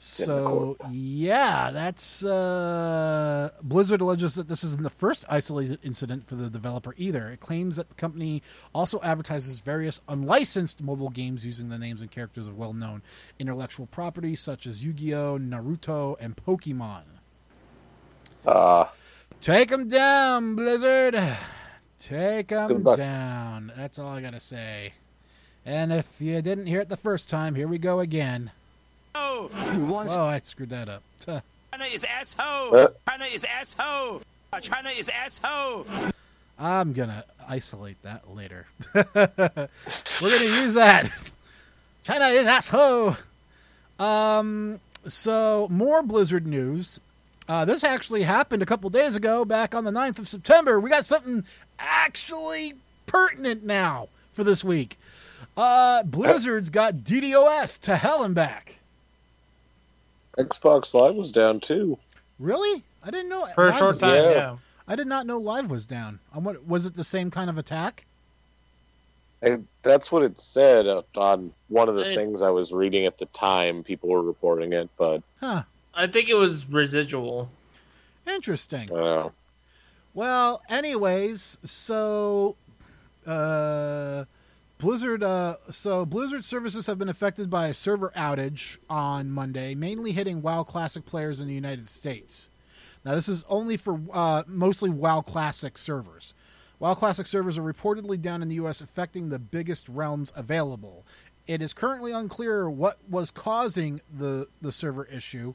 So 0.03 0.79
yeah, 0.91 1.71
that's 1.73 2.25
uh, 2.25 3.51
Blizzard 3.63 4.01
alleges 4.01 4.35
that 4.37 4.49
this 4.49 4.65
isn't 4.65 4.83
the 4.83 4.89
first 4.89 5.27
isolated 5.29 5.79
incident 5.83 6.27
for 6.27 6.37
the 6.37 6.49
developer 6.49 6.95
either. 6.97 7.29
It 7.29 7.41
claims 7.41 7.77
that 7.77 7.91
the 7.91 7.95
company 7.97 8.43
also 8.75 8.99
advertises 9.03 9.61
various 9.61 10.01
unlicensed 10.09 10.83
mobile 10.83 11.11
games 11.11 11.45
using 11.45 11.69
the 11.69 11.77
names 11.77 12.01
and 12.01 12.11
characters 12.11 12.49
of 12.49 12.57
well-known 12.57 13.03
intellectual 13.39 13.85
property 13.89 14.35
such 14.35 14.67
as 14.67 14.83
Yu-Gi-Oh, 14.83 15.37
Naruto, 15.39 16.17
and 16.19 16.35
Pokemon. 16.35 17.03
uh, 18.47 18.87
Take 19.43 19.69
them 19.69 19.87
down, 19.87 20.55
Blizzard. 20.55 21.37
Take 22.01 22.49
them 22.49 22.83
down. 22.83 23.73
That's 23.77 23.99
all 23.99 24.09
I 24.09 24.21
gotta 24.23 24.41
say. 24.41 24.93
And 25.67 25.93
if 25.93 26.07
you 26.19 26.41
didn't 26.41 26.67
hear 26.67 26.81
it 26.81 26.89
the 26.89 26.97
first 26.97 27.29
time, 27.29 27.55
here 27.55 27.69
we 27.69 27.79
go 27.79 28.01
again. 28.01 28.51
Oh, 29.15 29.51
Oh, 29.55 30.25
I 30.27 30.39
screwed 30.39 30.71
that 30.71 30.89
up. 30.89 31.03
Tuh. 31.21 31.41
China 31.73 31.85
is 31.85 32.05
asshole. 32.05 32.75
Uh. 32.77 32.89
China 33.09 33.25
is 33.27 33.45
asshole. 33.45 34.23
China 34.63 34.89
is 34.91 35.09
asshole. 35.11 35.87
I'm 36.59 36.93
gonna 36.93 37.25
isolate 37.49 38.01
that 38.03 38.35
later. 38.35 38.67
We're 38.95 39.05
gonna 39.15 40.63
use 40.63 40.75
that. 40.75 41.11
China 42.03 42.27
is 42.29 42.47
asshole. 42.47 43.17
Um. 43.99 44.81
So 45.07 45.69
more 45.71 46.03
Blizzard 46.03 46.47
news. 46.47 46.99
Uh, 47.51 47.65
this 47.65 47.83
actually 47.83 48.23
happened 48.23 48.63
a 48.63 48.67
couple 48.67 48.89
days 48.91 49.17
ago, 49.17 49.45
back 49.45 49.75
on 49.75 49.83
the 49.83 49.91
9th 49.91 50.21
of 50.21 50.29
September. 50.29 50.79
We 50.79 50.89
got 50.89 51.05
something 51.05 51.45
actually 51.81 52.75
pertinent 53.07 53.65
now 53.65 54.07
for 54.35 54.45
this 54.45 54.63
week. 54.63 54.97
Uh, 55.57 56.05
Blizzard's 56.05 56.71
got 56.71 56.99
DDoS 56.99 57.81
to 57.81 57.97
hell 57.97 58.23
and 58.23 58.37
back. 58.37 58.77
Xbox 60.39 60.95
Live 60.95 61.17
was 61.17 61.33
down 61.33 61.59
too. 61.59 61.99
Really? 62.39 62.85
I 63.03 63.11
didn't 63.11 63.29
know. 63.29 63.47
For 63.57 63.67
a 63.67 63.71
Live 63.71 63.79
short 63.81 63.91
was 63.95 64.01
time, 64.01 64.15
Yeah. 64.15 64.31
yeah. 64.31 64.57
I 64.87 64.95
did 64.95 65.09
not 65.09 65.27
know 65.27 65.39
Live 65.39 65.69
was 65.69 65.87
down. 65.87 66.21
I 66.33 66.39
wonder, 66.39 66.61
was 66.65 66.87
it 66.87 66.95
the 66.95 67.03
same 67.03 67.33
kind 67.33 67.51
of 67.51 67.59
attack? 67.59 68.07
And 69.43 69.67
that's 69.83 70.13
what 70.13 70.23
it 70.23 70.39
said 70.39 70.87
uh, 70.87 71.03
on 71.17 71.53
one 71.69 71.89
of 71.89 71.97
the 71.97 72.13
It- 72.13 72.15
things 72.15 72.43
I 72.43 72.51
was 72.51 72.71
reading 72.71 73.07
at 73.07 73.19
the 73.19 73.27
time. 73.27 73.83
People 73.83 74.09
were 74.11 74.23
reporting 74.23 74.73
it, 74.73 74.89
but 74.97 75.25
Huh. 75.41 75.65
I 75.95 76.07
think 76.07 76.29
it 76.29 76.35
was 76.35 76.67
residual. 76.69 77.51
Interesting. 78.27 78.91
uh, 78.93 79.31
Well, 80.15 80.63
anyways, 80.69 81.59
so 81.65 82.57
uh, 83.27 84.25
Blizzard. 84.79 85.23
Uh, 85.23 85.57
so 85.71 86.05
Blizzard 86.07 86.45
services 86.45 86.87
have 86.87 86.99
been 86.99 87.09
affected 87.09 87.51
by 87.51 87.69
a 87.69 87.75
server 87.75 88.13
outage 88.17 88.79
on 88.89 89.31
Monday, 89.31 89.75
mainly 89.75 90.13
hitting 90.13 90.43
WoW 90.43 90.63
Classic 90.63 91.05
players 91.05 91.41
in 91.41 91.49
the 91.49 91.55
United 91.55 91.89
States. 91.89 92.49
Now, 93.05 93.15
this 93.15 93.29
is 93.29 93.45
only 93.49 93.77
for 93.77 94.01
uh, 94.13 94.43
mostly 94.47 94.91
WoW 94.91 95.23
Classic 95.23 95.77
servers. 95.79 96.35
WoW 96.81 96.95
Classic 96.95 97.27
servers 97.27 97.59
are 97.59 97.63
reportedly 97.63 98.21
down 98.21 98.43
in 98.43 98.49
the 98.49 98.55
U.S., 98.57 98.81
affecting 98.81 99.29
the 99.29 99.39
biggest 99.39 99.89
realms 99.89 100.33
available. 100.35 101.05
It 101.51 101.63
is 101.63 101.73
currently 101.73 102.13
unclear 102.13 102.71
what 102.71 102.99
was 103.09 103.33
causing 103.33 104.01
the 104.17 104.47
the 104.63 104.71
server 104.71 105.07
issue. 105.07 105.55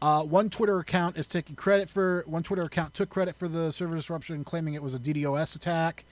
Uh, 0.00 0.22
one 0.22 0.48
Twitter 0.48 0.78
account 0.78 1.18
is 1.18 1.26
taking 1.26 1.56
credit 1.56 1.90
for 1.90 2.22
one 2.28 2.44
Twitter 2.44 2.62
account 2.62 2.94
took 2.94 3.10
credit 3.10 3.34
for 3.34 3.48
the 3.48 3.72
server 3.72 3.96
disruption, 3.96 4.44
claiming 4.44 4.74
it 4.74 4.82
was 4.82 4.94
a 4.94 4.98
DDoS 5.00 5.56
attack. 5.56 6.04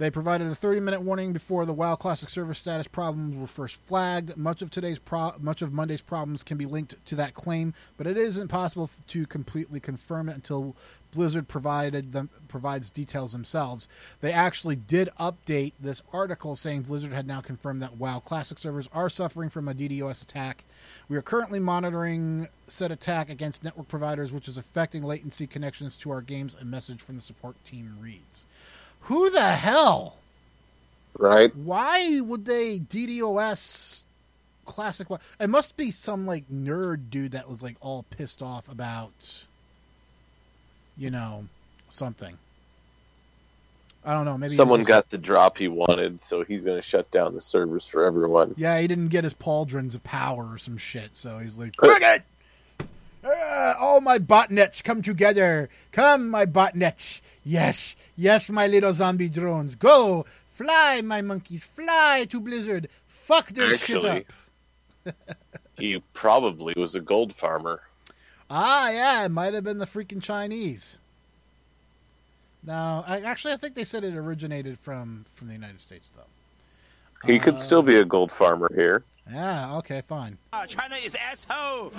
They 0.00 0.10
provided 0.10 0.46
a 0.46 0.52
30-minute 0.52 1.02
warning 1.02 1.34
before 1.34 1.66
the 1.66 1.74
WoW 1.74 1.94
Classic 1.94 2.30
server 2.30 2.54
status 2.54 2.88
problems 2.88 3.36
were 3.36 3.46
first 3.46 3.76
flagged. 3.84 4.34
Much 4.34 4.62
of 4.62 4.70
today's 4.70 4.98
pro- 4.98 5.34
much 5.40 5.60
of 5.60 5.74
Monday's 5.74 6.00
problems 6.00 6.42
can 6.42 6.56
be 6.56 6.64
linked 6.64 6.94
to 7.04 7.16
that 7.16 7.34
claim, 7.34 7.74
but 7.98 8.06
it 8.06 8.16
is 8.16 8.38
impossible 8.38 8.88
to 9.08 9.26
completely 9.26 9.78
confirm 9.78 10.30
it 10.30 10.36
until 10.36 10.74
Blizzard 11.12 11.48
provided 11.48 12.14
them 12.14 12.30
provides 12.48 12.88
details 12.88 13.32
themselves. 13.32 13.88
They 14.22 14.32
actually 14.32 14.76
did 14.76 15.10
update 15.20 15.74
this 15.78 16.02
article 16.14 16.56
saying 16.56 16.84
Blizzard 16.84 17.12
had 17.12 17.26
now 17.26 17.42
confirmed 17.42 17.82
that 17.82 17.98
WoW 17.98 18.20
Classic 18.20 18.56
servers 18.56 18.88
are 18.94 19.10
suffering 19.10 19.50
from 19.50 19.68
a 19.68 19.74
DDoS 19.74 20.22
attack. 20.22 20.64
We 21.10 21.18
are 21.18 21.22
currently 21.22 21.60
monitoring 21.60 22.48
said 22.68 22.90
attack 22.90 23.28
against 23.28 23.64
network 23.64 23.88
providers, 23.88 24.32
which 24.32 24.48
is 24.48 24.56
affecting 24.56 25.02
latency 25.02 25.46
connections 25.46 25.98
to 25.98 26.10
our 26.10 26.22
games. 26.22 26.56
A 26.58 26.64
message 26.64 27.02
from 27.02 27.16
the 27.16 27.22
support 27.22 27.62
team 27.66 27.94
reads. 28.00 28.46
Who 29.02 29.30
the 29.30 29.42
hell 29.42 30.16
right? 31.18 31.54
Why 31.56 32.20
would 32.20 32.44
they 32.44 32.78
DDoS 32.78 34.04
classic? 34.64 35.08
It 35.38 35.50
must 35.50 35.76
be 35.76 35.90
some 35.90 36.26
like 36.26 36.48
nerd 36.48 37.10
dude 37.10 37.32
that 37.32 37.48
was 37.48 37.62
like 37.62 37.76
all 37.80 38.04
pissed 38.10 38.42
off 38.42 38.68
about, 38.68 39.44
you 40.96 41.10
know, 41.10 41.46
something. 41.88 42.36
I 44.04 44.12
don't 44.14 44.24
know. 44.24 44.38
Maybe 44.38 44.54
Someone 44.54 44.80
just- 44.80 44.88
got 44.88 45.10
the 45.10 45.18
drop 45.18 45.58
he 45.58 45.68
wanted, 45.68 46.22
so 46.22 46.42
he's 46.42 46.64
going 46.64 46.78
to 46.78 46.82
shut 46.82 47.10
down 47.10 47.34
the 47.34 47.40
servers 47.40 47.86
for 47.86 48.04
everyone. 48.04 48.54
Yeah, 48.56 48.78
he 48.80 48.86
didn't 48.86 49.08
get 49.08 49.24
his 49.24 49.34
pauldrons 49.34 49.94
of 49.94 50.02
power 50.04 50.52
or 50.52 50.56
some 50.58 50.78
shit, 50.78 51.10
so 51.14 51.38
he's 51.38 51.58
like, 51.58 51.76
"Bring 51.76 52.00
it! 52.00 52.22
Ah, 53.24 53.76
all 53.78 54.00
my 54.00 54.18
botnets 54.18 54.82
come 54.82 55.02
together. 55.02 55.68
Come, 55.92 56.30
my 56.30 56.46
botnets. 56.46 57.20
Yes, 57.44 57.96
yes, 58.16 58.48
my 58.50 58.66
little 58.66 58.92
zombie 58.92 59.28
drones. 59.28 59.74
Go, 59.74 60.24
fly, 60.54 61.00
my 61.02 61.20
monkeys, 61.20 61.64
fly 61.64 62.26
to 62.30 62.40
Blizzard. 62.40 62.88
Fuck 63.06 63.48
this 63.48 63.80
shit 63.82 63.96
Actually- 64.04 64.26
up. 65.06 65.14
He 65.78 66.02
probably 66.12 66.74
was 66.76 66.94
a 66.94 67.00
gold 67.00 67.34
farmer. 67.34 67.80
Ah, 68.50 68.90
yeah, 68.90 69.24
it 69.24 69.30
might 69.30 69.54
have 69.54 69.64
been 69.64 69.78
the 69.78 69.86
freaking 69.86 70.22
Chinese. 70.22 70.98
No, 72.62 73.02
I, 73.06 73.20
actually, 73.20 73.54
I 73.54 73.56
think 73.56 73.74
they 73.74 73.84
said 73.84 74.04
it 74.04 74.14
originated 74.14 74.78
from 74.78 75.24
from 75.32 75.46
the 75.46 75.54
United 75.54 75.80
States, 75.80 76.12
though. 76.14 77.26
He 77.32 77.38
could 77.38 77.54
Uh, 77.54 77.58
still 77.60 77.82
be 77.82 77.96
a 77.96 78.04
gold 78.04 78.30
farmer 78.30 78.70
here. 78.74 79.04
Yeah, 79.30 79.76
okay, 79.76 80.02
fine. 80.06 80.36
Ah, 80.52 80.66
China 80.66 80.96
is 80.96 81.14
asshole. 81.14 81.92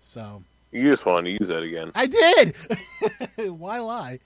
So 0.00 0.42
You 0.74 0.90
just 0.90 1.06
wanted 1.06 1.26
to 1.26 1.30
use 1.44 1.48
that 1.50 1.62
again. 1.62 1.92
I 1.94 2.06
did. 2.06 2.56
Why 3.58 3.78
lie? 3.78 4.18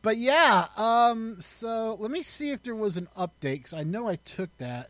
But 0.00 0.16
yeah, 0.16 0.68
um, 0.78 1.36
so 1.38 1.98
let 2.00 2.10
me 2.10 2.22
see 2.22 2.50
if 2.50 2.62
there 2.62 2.74
was 2.74 2.96
an 2.96 3.08
update 3.16 3.58
because 3.58 3.74
I 3.74 3.82
know 3.82 4.08
I 4.08 4.16
took 4.16 4.48
that. 4.56 4.88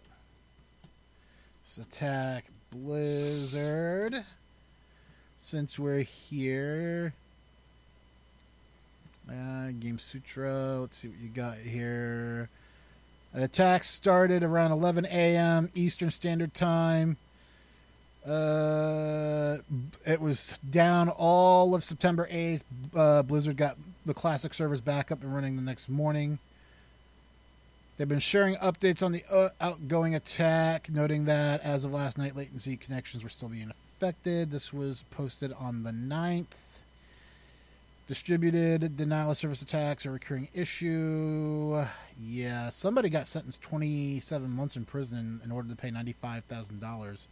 Let's 1.64 1.78
attack 1.78 2.44
Blizzard. 2.70 4.24
Since 5.38 5.76
we're 5.76 6.02
here, 6.02 7.14
uh, 9.28 9.74
Gamasutra. 9.80 10.82
Let's 10.82 10.98
see 10.98 11.08
what 11.08 11.18
you 11.18 11.30
got 11.30 11.58
here. 11.58 12.48
Attack 13.34 13.82
started 13.82 14.44
around 14.44 14.70
11 14.70 15.06
a.m. 15.06 15.68
Eastern 15.74 16.12
Standard 16.12 16.54
Time. 16.54 17.16
Uh, 18.26 19.58
it 20.06 20.20
was 20.20 20.58
down 20.70 21.08
all 21.08 21.74
of 21.74 21.82
September 21.82 22.28
8th. 22.30 22.62
Uh, 22.94 23.22
Blizzard 23.22 23.56
got 23.56 23.76
the 24.06 24.14
classic 24.14 24.54
servers 24.54 24.80
back 24.80 25.10
up 25.10 25.22
and 25.22 25.34
running 25.34 25.56
the 25.56 25.62
next 25.62 25.88
morning. 25.88 26.38
They've 27.96 28.08
been 28.08 28.20
sharing 28.20 28.56
updates 28.56 29.02
on 29.02 29.12
the 29.12 29.24
uh, 29.30 29.50
outgoing 29.60 30.14
attack, 30.14 30.90
noting 30.90 31.24
that 31.26 31.60
as 31.62 31.84
of 31.84 31.92
last 31.92 32.16
night, 32.16 32.36
latency 32.36 32.76
connections 32.76 33.22
were 33.22 33.28
still 33.28 33.48
being 33.48 33.70
affected. 33.70 34.50
This 34.50 34.72
was 34.72 35.04
posted 35.10 35.52
on 35.52 35.82
the 35.82 35.90
9th. 35.90 36.46
Distributed 38.06 38.96
denial 38.96 39.30
of 39.30 39.36
service 39.36 39.62
attacks 39.62 40.04
are 40.04 40.10
a 40.10 40.12
recurring 40.14 40.48
issue. 40.54 41.84
Yeah, 42.20 42.70
somebody 42.70 43.08
got 43.08 43.26
sentenced 43.26 43.62
27 43.62 44.50
months 44.50 44.76
in 44.76 44.84
prison 44.84 45.40
in 45.44 45.52
order 45.52 45.68
to 45.68 45.76
pay 45.76 45.90
$95,000. 45.90 47.26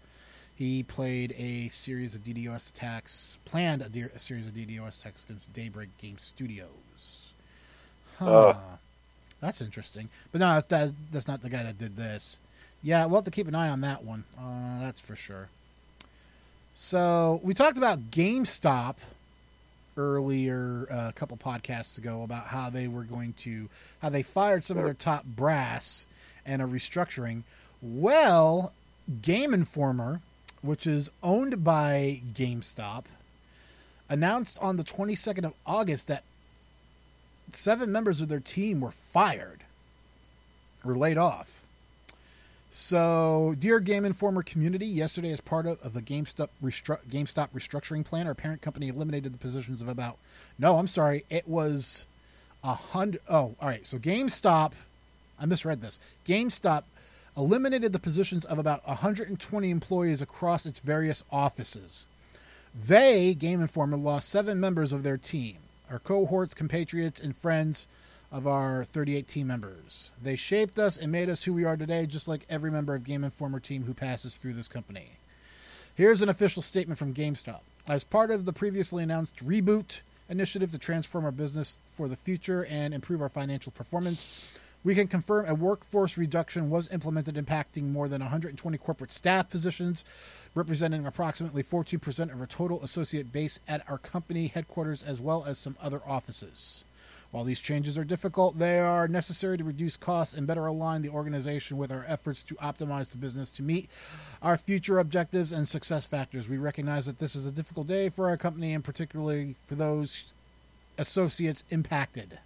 He 0.61 0.83
played 0.83 1.35
a 1.39 1.69
series 1.69 2.15
of 2.15 2.23
DDoS 2.23 2.69
attacks, 2.69 3.39
planned 3.47 3.81
a, 3.81 3.89
de- 3.89 4.11
a 4.15 4.19
series 4.19 4.47
of 4.47 4.53
DDoS 4.53 5.01
attacks 5.01 5.25
against 5.25 5.51
Daybreak 5.55 5.89
Game 5.97 6.19
Studios. 6.19 7.31
Huh. 8.19 8.29
Oh. 8.29 8.57
That's 9.41 9.63
interesting. 9.63 10.11
But 10.33 10.43
no, 10.43 10.53
that's, 10.57 10.67
that, 10.67 10.93
that's 11.13 11.29
not 11.29 11.41
the 11.41 11.49
guy 11.49 11.63
that 11.63 11.79
did 11.79 11.97
this. 11.97 12.41
Yeah, 12.83 13.07
we'll 13.07 13.21
have 13.21 13.25
to 13.25 13.31
keep 13.31 13.49
an 13.49 13.55
eye 13.55 13.71
on 13.71 13.81
that 13.81 14.05
one. 14.05 14.25
Uh, 14.39 14.81
that's 14.81 15.01
for 15.01 15.17
sure. 15.17 15.49
So 16.75 17.41
we 17.43 17.55
talked 17.55 17.79
about 17.79 18.11
GameStop 18.11 18.97
earlier, 19.97 20.87
uh, 20.91 21.09
a 21.09 21.13
couple 21.15 21.39
podcasts 21.39 21.97
ago, 21.97 22.23
about 22.23 22.49
how 22.49 22.69
they 22.69 22.87
were 22.87 23.05
going 23.05 23.33
to, 23.39 23.71
how 24.03 24.11
they 24.11 24.23
fired 24.23 24.63
some 24.63 24.77
of 24.77 24.85
their 24.85 24.93
top 24.93 25.25
brass 25.25 26.05
and 26.45 26.61
are 26.61 26.69
restructuring. 26.69 27.45
Well, 27.81 28.75
Game 29.23 29.55
Informer, 29.55 30.21
which 30.63 30.87
is 30.87 31.11
owned 31.23 31.65
by 31.65 32.21
GameStop, 32.35 33.05
announced 34.09 34.59
on 34.61 34.77
the 34.77 34.85
22nd 34.85 35.45
of 35.45 35.55
August 35.67 36.09
that 36.09 36.25
seven 37.51 37.91
members 37.91 38.21
of 38.21 38.29
their 38.29 38.41
team 38.41 38.81
were 38.81 38.91
fired 38.91 39.61
or 40.85 40.95
laid 40.95 41.19
off. 41.19 41.61
So, 42.73 43.57
dear 43.59 43.81
Game 43.81 44.05
Informer 44.05 44.45
community, 44.45 44.87
yesterday, 44.87 45.33
as 45.33 45.41
part 45.41 45.67
of, 45.67 45.83
of 45.83 45.93
the 45.93 46.03
GameStop, 46.03 46.51
restru- 46.63 47.01
GameStop 47.11 47.49
restructuring 47.51 48.05
plan, 48.05 48.29
our 48.29 48.35
parent 48.35 48.63
company 48.63 48.89
eliminated 48.89 49.35
the 49.35 49.39
positions 49.39 49.83
of 49.83 49.89
about. 49.89 50.19
No, 50.57 50.79
I'm 50.79 50.87
sorry, 50.87 51.25
it 51.31 51.49
was 51.49 52.07
a 52.63 52.75
hundred. 52.75 53.23
Oh, 53.29 53.57
all 53.61 53.69
right. 53.69 53.85
So 53.85 53.99
GameStop, 53.99 54.73
I 55.39 55.47
misread 55.47 55.81
this. 55.81 55.99
GameStop 56.25 56.85
eliminated 57.37 57.93
the 57.93 57.99
positions 57.99 58.45
of 58.45 58.59
about 58.59 58.87
120 58.87 59.71
employees 59.71 60.23
across 60.23 60.67
its 60.67 60.81
various 60.81 61.25
offices. 61.31 62.07
They, 62.75 63.35
Game 63.35 63.61
Informer, 63.61 63.97
lost 63.97 64.29
seven 64.29 64.61
members 64.61 64.93
of 64.93 65.03
their 65.03 65.17
team, 65.17 65.57
our 65.91 65.99
cohorts, 65.99 66.55
compatriots, 66.55 67.21
and 67.21 67.37
friends 67.37 67.89
of 68.33 68.47
our 68.47 68.85
38 68.85 69.27
team 69.27 69.49
members. 69.49 70.13
They 70.23 70.37
shaped 70.37 70.79
us 70.79 70.97
and 70.97 71.11
made 71.11 71.29
us 71.29 71.43
who 71.43 71.53
we 71.53 71.65
are 71.65 71.77
today, 71.77 72.07
just 72.07 72.29
like 72.29 72.47
every 72.49 72.71
member 72.71 72.95
of 72.95 73.05
Game 73.05 73.25
Informer 73.25 73.59
team 73.59 73.85
who 73.85 73.95
passes 73.95 74.37
through 74.37 74.53
this 74.53 74.69
company. 74.69 75.11
Here's 75.97 76.23
an 76.23 76.29
official 76.29 76.63
statement 76.63 76.99
from 76.99 77.15
GameStop. 77.15 77.61
As 77.89 78.05
part 78.05 78.31
of 78.31 78.45
the 78.45 78.53
previously 78.53 79.03
announced 79.03 79.45
reboot 79.45 80.01
initiative 80.29 80.71
to 80.71 80.79
transform 80.79 81.25
our 81.25 81.33
business 81.33 81.77
for 81.97 82.09
the 82.09 82.17
future 82.17 82.65
and 82.67 82.95
improve 82.95 83.21
our 83.21 83.29
financial 83.29 83.73
performance, 83.73 84.53
we 84.83 84.95
can 84.95 85.07
confirm 85.07 85.47
a 85.47 85.55
workforce 85.55 86.17
reduction 86.17 86.71
was 86.71 86.89
implemented, 86.91 87.35
impacting 87.35 87.91
more 87.91 88.09
than 88.09 88.23
120 88.23 88.79
corporate 88.79 89.13
staff 89.13 89.51
positions, 89.51 90.05
representing 90.55 91.07
approximately 91.07 91.63
14% 91.63 92.33
of 92.33 92.41
our 92.41 92.47
total 92.47 92.83
associate 92.83 93.31
base 93.31 93.61
at 93.69 93.89
our 93.91 93.99
company 93.99 94.47
headquarters, 94.47 95.03
as 95.03 95.21
well 95.21 95.45
as 95.45 95.59
some 95.59 95.77
other 95.83 96.01
offices. 96.07 96.85
While 97.31 97.45
these 97.45 97.61
changes 97.61 97.97
are 97.97 98.05
difficult, 98.05 98.59
they 98.59 98.81
are 98.81 99.07
necessary 99.07 99.57
to 99.57 99.63
reduce 99.63 99.97
costs 99.97 100.35
and 100.35 100.47
better 100.47 100.67
align 100.67 101.03
the 101.03 101.11
organization 101.11 101.77
with 101.77 101.93
our 101.93 102.05
efforts 102.09 102.43
to 102.45 102.57
optimize 102.57 103.13
the 103.13 103.19
business 103.19 103.51
to 103.53 103.63
meet 103.63 103.89
our 104.43 104.57
future 104.57 104.99
objectives 104.99 105.53
and 105.53 105.69
success 105.69 106.07
factors. 106.07 106.49
We 106.49 106.59
recognize 106.59 107.07
that 107.07 107.19
this 107.19 107.37
is 107.37 107.47
a 107.47 107.53
difficult 107.53 107.87
day 107.87 108.09
for 108.09 108.29
our 108.29 108.37
company 108.37 108.75
and 108.75 108.83
particularly 108.83 109.55
for 109.69 109.77
those 109.77 110.33
associates 110.99 111.63
impacted. 111.71 112.39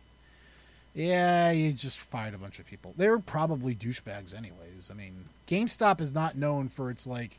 Yeah, 0.95 1.51
you 1.51 1.73
just 1.73 1.99
fired 1.99 2.35
a 2.35 2.39
bunch 2.39 2.61
of 2.61 2.67
people. 2.67 2.95
They're 2.97 3.19
probably 3.19 3.75
douchebags, 3.75 4.35
anyways. 4.35 4.91
I 4.93 4.95
mean, 4.95 5.25
GameStop 5.49 6.01
is 6.01 6.15
not 6.15 6.37
known 6.37 6.69
for 6.69 6.89
its 6.89 7.05
like, 7.05 7.39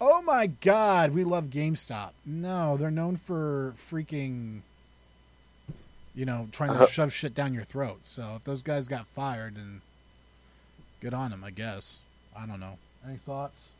oh 0.00 0.22
my 0.22 0.46
god, 0.46 1.12
we 1.12 1.24
love 1.24 1.46
GameStop. 1.46 2.10
No, 2.24 2.76
they're 2.76 2.92
known 2.92 3.16
for 3.16 3.74
freaking, 3.90 4.60
you 6.14 6.24
know, 6.24 6.46
trying 6.52 6.78
to 6.78 6.86
shove 6.86 7.12
shit 7.12 7.34
down 7.34 7.52
your 7.52 7.64
throat. 7.64 7.98
So 8.04 8.34
if 8.36 8.44
those 8.44 8.62
guys 8.62 8.86
got 8.86 9.08
fired, 9.08 9.56
then 9.56 9.80
good 11.00 11.12
on 11.12 11.32
them, 11.32 11.42
I 11.42 11.50
guess. 11.50 11.98
I 12.36 12.46
don't 12.46 12.60
know. 12.60 12.78
Any 13.04 13.18
thoughts? 13.18 13.70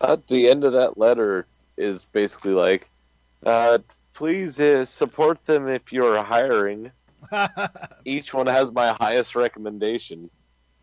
At 0.00 0.26
the 0.26 0.48
end 0.50 0.64
of 0.64 0.72
that 0.72 0.98
letter 0.98 1.46
is 1.76 2.04
basically 2.06 2.52
like, 2.52 2.88
uh, 3.46 3.78
please 4.12 4.58
uh, 4.58 4.84
support 4.84 5.44
them 5.46 5.68
if 5.68 5.92
you're 5.92 6.20
hiring. 6.22 6.90
Each 8.04 8.32
one 8.32 8.46
has 8.46 8.72
my 8.72 8.88
highest 9.00 9.34
recommendation. 9.34 10.30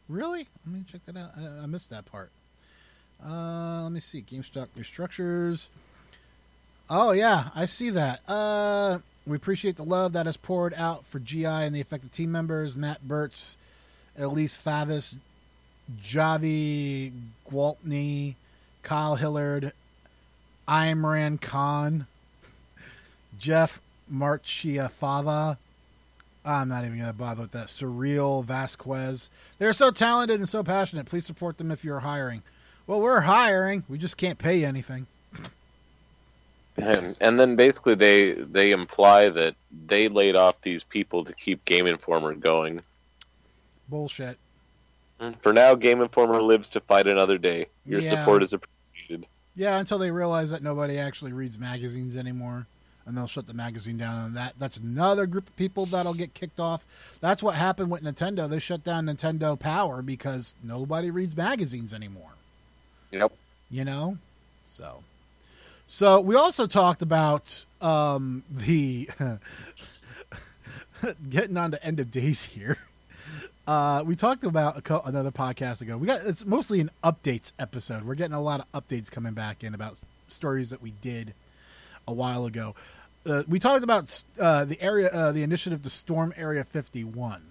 Really? 0.07 0.47
Let 0.65 0.75
me 0.75 0.83
check 0.89 1.03
that 1.05 1.17
out. 1.17 1.31
I, 1.37 1.63
I 1.63 1.65
missed 1.65 1.89
that 1.89 2.05
part. 2.05 2.31
Uh, 3.25 3.83
let 3.83 3.91
me 3.91 3.99
see. 3.99 4.21
GameStop 4.21 4.67
restructures. 4.77 5.69
Oh 6.89 7.11
yeah, 7.11 7.49
I 7.55 7.65
see 7.65 7.89
that. 7.91 8.21
Uh, 8.27 8.99
we 9.25 9.35
appreciate 9.35 9.77
the 9.77 9.83
love 9.83 10.13
that 10.13 10.27
is 10.27 10.37
poured 10.37 10.73
out 10.75 11.03
for 11.05 11.19
GI 11.19 11.45
and 11.45 11.73
the 11.73 11.81
affected 11.81 12.11
team 12.11 12.31
members: 12.31 12.75
Matt 12.75 13.01
Bertz, 13.07 13.55
Elise 14.17 14.55
Favis, 14.55 15.15
Javy 16.05 17.11
Gwaltney, 17.49 18.35
Kyle 18.83 19.15
Hilliard, 19.15 19.73
Imran 20.67 21.41
Khan, 21.41 22.05
Jeff 23.39 23.81
Marchiafava. 24.11 25.57
I'm 26.45 26.69
not 26.69 26.85
even 26.85 26.97
going 26.97 27.09
to 27.09 27.17
bother 27.17 27.41
with 27.41 27.51
that. 27.51 27.67
Suriel 27.67 28.45
Vazquez. 28.45 29.29
They're 29.57 29.73
so 29.73 29.91
talented 29.91 30.39
and 30.39 30.47
so 30.47 30.63
passionate. 30.63 31.07
Please 31.07 31.25
support 31.25 31.57
them 31.57 31.71
if 31.71 31.83
you're 31.83 31.99
hiring. 31.99 32.43
Well, 32.87 33.01
we're 33.01 33.21
hiring. 33.21 33.83
We 33.89 33.97
just 33.97 34.17
can't 34.17 34.37
pay 34.37 34.59
you 34.59 34.67
anything. 34.67 35.07
And, 36.77 37.15
and 37.21 37.39
then 37.39 37.55
basically 37.55 37.95
they 37.95 38.33
they 38.33 38.71
imply 38.71 39.29
that 39.29 39.55
they 39.87 40.09
laid 40.09 40.35
off 40.35 40.59
these 40.61 40.83
people 40.83 41.23
to 41.23 41.33
keep 41.33 41.63
Game 41.65 41.87
Informer 41.87 42.33
going. 42.33 42.81
Bullshit. 43.87 44.37
For 45.41 45.53
now, 45.53 45.73
Game 45.75 46.01
Informer 46.01 46.41
lives 46.41 46.67
to 46.69 46.81
fight 46.81 47.07
another 47.07 47.37
day. 47.37 47.67
Your 47.85 48.01
Yeah. 48.01 48.09
support 48.09 48.43
is 48.43 48.51
appreciated. 48.51 49.25
Yeah, 49.55 49.79
until 49.79 49.97
they 49.97 50.11
realize 50.11 50.51
that 50.51 50.61
nobody 50.61 50.97
actually 50.97 51.31
reads 51.31 51.57
magazines 51.57 52.17
anymore, 52.17 52.67
and 53.05 53.17
they'll 53.17 53.27
shut 53.27 53.47
the 53.47 53.53
magazine 53.53 53.97
down. 53.97 54.25
And 54.25 54.37
that 54.37 54.53
that's 54.57 54.77
another 54.77 55.25
group 55.25 55.47
of 55.47 55.55
people 55.55 55.85
that'll 55.85 56.13
get 56.13 56.33
kicked 56.33 56.59
off. 56.59 56.85
That's 57.21 57.43
what 57.43 57.55
happened 57.55 57.91
with 57.91 58.03
Nintendo. 58.03 58.49
They 58.49 58.59
shut 58.59 58.83
down 58.83 59.05
Nintendo 59.05 59.59
Power 59.59 60.01
because 60.01 60.55
nobody 60.63 61.11
reads 61.11 61.35
magazines 61.35 61.93
anymore. 61.93 62.31
Yep. 63.11 63.31
You 63.69 63.85
know, 63.85 64.17
so 64.67 65.03
so 65.87 66.19
we 66.19 66.35
also 66.35 66.67
talked 66.67 67.01
about 67.01 67.65
um, 67.81 68.43
the 68.49 69.09
getting 71.29 71.57
on 71.57 71.71
the 71.71 71.83
end 71.83 71.99
of 71.99 72.11
days 72.11 72.43
here. 72.43 72.77
Uh, 73.67 74.03
we 74.05 74.15
talked 74.15 74.43
about 74.43 74.77
a 74.77 74.81
co- 74.81 75.01
another 75.05 75.31
podcast 75.31 75.81
ago. 75.81 75.97
We 75.97 76.05
got 76.05 76.25
it's 76.25 76.45
mostly 76.45 76.79
an 76.79 76.91
updates 77.03 77.51
episode. 77.57 78.03
We're 78.03 78.15
getting 78.15 78.35
a 78.35 78.41
lot 78.41 78.59
of 78.59 78.83
updates 78.83 79.09
coming 79.09 79.33
back 79.33 79.63
in 79.63 79.73
about 79.73 79.99
stories 80.27 80.69
that 80.69 80.81
we 80.81 80.91
did 81.01 81.33
a 82.07 82.13
while 82.13 82.45
ago. 82.45 82.75
Uh, 83.25 83.43
we 83.47 83.59
talked 83.59 83.83
about 83.83 84.23
uh, 84.39 84.65
the 84.65 84.79
area, 84.81 85.09
uh, 85.09 85.31
the 85.31 85.43
initiative 85.43 85.81
to 85.81 85.89
storm 85.89 86.33
Area 86.37 86.63
51. 86.63 87.41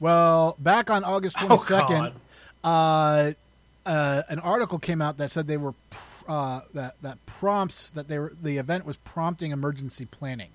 Well, 0.00 0.56
back 0.58 0.90
on 0.90 1.04
August 1.04 1.36
Oh, 1.40 1.46
22nd, 1.48 1.88
God. 1.88 2.14
uh, 2.64 3.32
uh, 3.88 4.22
an 4.28 4.38
article 4.40 4.78
came 4.78 5.02
out 5.02 5.16
that 5.18 5.30
said 5.30 5.46
they 5.46 5.56
were 5.56 5.72
pr- 5.90 5.98
uh, 6.28 6.60
that 6.74 6.94
that 7.02 7.18
prompts 7.26 7.90
that 7.90 8.06
they 8.06 8.18
were 8.18 8.32
the 8.42 8.58
event 8.58 8.84
was 8.86 8.96
prompting 8.98 9.50
emergency 9.50 10.04
planning. 10.06 10.50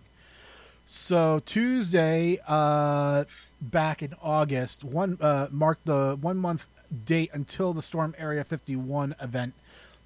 So 0.85 1.41
Tuesday, 1.45 2.39
uh, 2.47 3.25
back 3.61 4.01
in 4.01 4.13
August, 4.21 4.85
one 4.85 5.17
uh, 5.19 5.47
marked 5.51 5.85
the 5.85 6.17
one 6.21 6.37
month 6.37 6.67
date 7.05 7.31
until 7.33 7.73
the 7.73 7.81
Storm 7.81 8.15
Area 8.17 8.45
51 8.45 9.13
event 9.21 9.53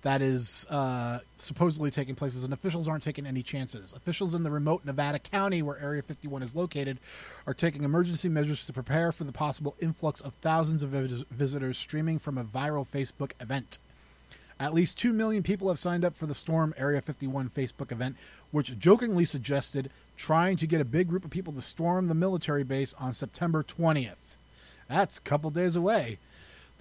that 0.04 0.22
is 0.22 0.66
uh, 0.70 1.20
supposedly 1.38 1.92
taking 1.92 2.16
place, 2.16 2.42
and 2.44 2.54
officials 2.54 2.88
aren't 2.88 3.04
taking 3.04 3.28
any 3.28 3.44
chances. 3.44 3.94
Officials 3.94 4.34
in 4.34 4.44
the 4.44 4.50
remote 4.50 4.84
Nevada 4.84 5.20
County, 5.20 5.62
where 5.62 5.78
Area 5.80 6.02
51 6.02 6.42
is 6.42 6.56
located, 6.56 6.98
are 7.46 7.54
taking 7.54 7.84
emergency 7.84 8.28
measures 8.28 8.66
to 8.66 8.74
prepare 8.74 9.12
for 9.12 9.26
the 9.26 9.32
possible 9.32 9.76
influx 9.80 10.20
of 10.20 10.34
thousands 10.36 10.82
of 10.82 10.90
visitors 10.90 11.78
streaming 11.78 12.18
from 12.18 12.38
a 12.38 12.44
viral 12.44 12.88
Facebook 12.88 13.32
event. 13.40 13.78
At 14.60 14.74
least 14.74 15.00
2 15.00 15.14
million 15.14 15.42
people 15.44 15.70
have 15.70 15.80
signed 15.80 16.06
up 16.06 16.16
for 16.16 16.28
the 16.28 16.36
Storm 16.36 16.74
Area 16.78 17.02
51 17.02 17.50
Facebook 17.50 17.92
event, 17.92 18.16
which 18.52 18.78
jokingly 18.78 19.26
suggested 19.26 19.90
trying 20.18 20.58
to 20.58 20.68
get 20.68 20.82
a 20.82 20.86
big 20.86 21.08
group 21.08 21.26
of 21.26 21.32
people 21.32 21.54
to 21.54 21.62
storm 21.62 22.08
the 22.08 22.14
military 22.14 22.64
base 22.64 22.94
on 23.00 23.14
September 23.14 23.64
20th. 23.64 24.38
That's 24.88 25.18
a 25.18 25.22
couple 25.22 25.50
days 25.50 25.76
away. 25.76 26.20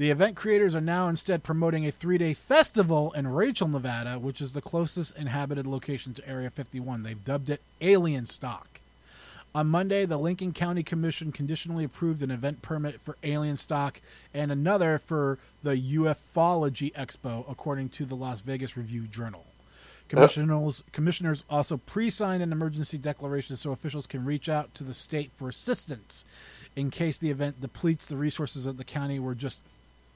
The 0.00 0.10
event 0.10 0.34
creators 0.34 0.74
are 0.74 0.80
now 0.80 1.08
instead 1.08 1.42
promoting 1.42 1.86
a 1.86 1.92
three 1.92 2.16
day 2.16 2.32
festival 2.32 3.12
in 3.12 3.28
Rachel, 3.28 3.68
Nevada, 3.68 4.18
which 4.18 4.40
is 4.40 4.54
the 4.54 4.62
closest 4.62 5.14
inhabited 5.14 5.66
location 5.66 6.14
to 6.14 6.26
Area 6.26 6.48
51. 6.48 7.02
They've 7.02 7.22
dubbed 7.22 7.50
it 7.50 7.60
Alien 7.82 8.24
Stock. 8.24 8.80
On 9.54 9.66
Monday, 9.66 10.06
the 10.06 10.16
Lincoln 10.16 10.54
County 10.54 10.82
Commission 10.82 11.32
conditionally 11.32 11.84
approved 11.84 12.22
an 12.22 12.30
event 12.30 12.62
permit 12.62 12.98
for 13.02 13.18
Alien 13.24 13.58
Stock 13.58 14.00
and 14.32 14.50
another 14.50 14.98
for 14.98 15.38
the 15.62 15.76
UFOlogy 15.76 16.94
Expo, 16.94 17.44
according 17.46 17.90
to 17.90 18.06
the 18.06 18.16
Las 18.16 18.40
Vegas 18.40 18.78
Review 18.78 19.02
Journal. 19.02 19.44
Uh. 19.44 20.08
Commissioners, 20.08 20.82
commissioners 20.92 21.44
also 21.50 21.76
pre 21.76 22.08
signed 22.08 22.42
an 22.42 22.52
emergency 22.52 22.96
declaration 22.96 23.54
so 23.54 23.72
officials 23.72 24.06
can 24.06 24.24
reach 24.24 24.48
out 24.48 24.74
to 24.76 24.82
the 24.82 24.94
state 24.94 25.30
for 25.36 25.50
assistance 25.50 26.24
in 26.74 26.90
case 26.90 27.18
the 27.18 27.30
event 27.30 27.60
depletes 27.60 28.06
the 28.06 28.16
resources 28.16 28.64
of 28.64 28.78
the 28.78 28.84
county 28.84 29.18
where 29.18 29.34
just 29.34 29.62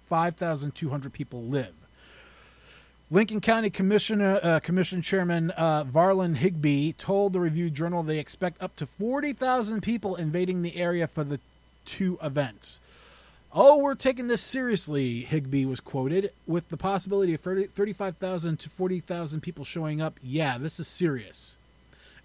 5,200 0.08 1.12
people 1.12 1.42
live. 1.42 1.74
Lincoln 3.10 3.40
County 3.40 3.70
Commissioner, 3.70 4.40
uh, 4.42 4.60
Commission 4.60 5.02
Chairman 5.02 5.50
uh, 5.52 5.84
Varlin 5.84 6.34
Higbee 6.36 6.92
told 6.92 7.32
the 7.32 7.40
Review 7.40 7.70
Journal 7.70 8.02
they 8.02 8.18
expect 8.18 8.62
up 8.62 8.74
to 8.76 8.86
40,000 8.86 9.82
people 9.82 10.16
invading 10.16 10.62
the 10.62 10.76
area 10.76 11.06
for 11.06 11.22
the 11.22 11.38
two 11.84 12.18
events. 12.22 12.80
Oh, 13.52 13.78
we're 13.78 13.94
taking 13.94 14.26
this 14.26 14.40
seriously, 14.40 15.20
Higbee 15.20 15.64
was 15.64 15.78
quoted, 15.78 16.32
with 16.46 16.70
the 16.70 16.76
possibility 16.76 17.34
of 17.34 17.40
30 17.40 17.68
35,000 17.68 18.58
to 18.58 18.70
40,000 18.70 19.40
people 19.42 19.64
showing 19.64 20.00
up. 20.00 20.18
Yeah, 20.22 20.58
this 20.58 20.80
is 20.80 20.88
serious. 20.88 21.56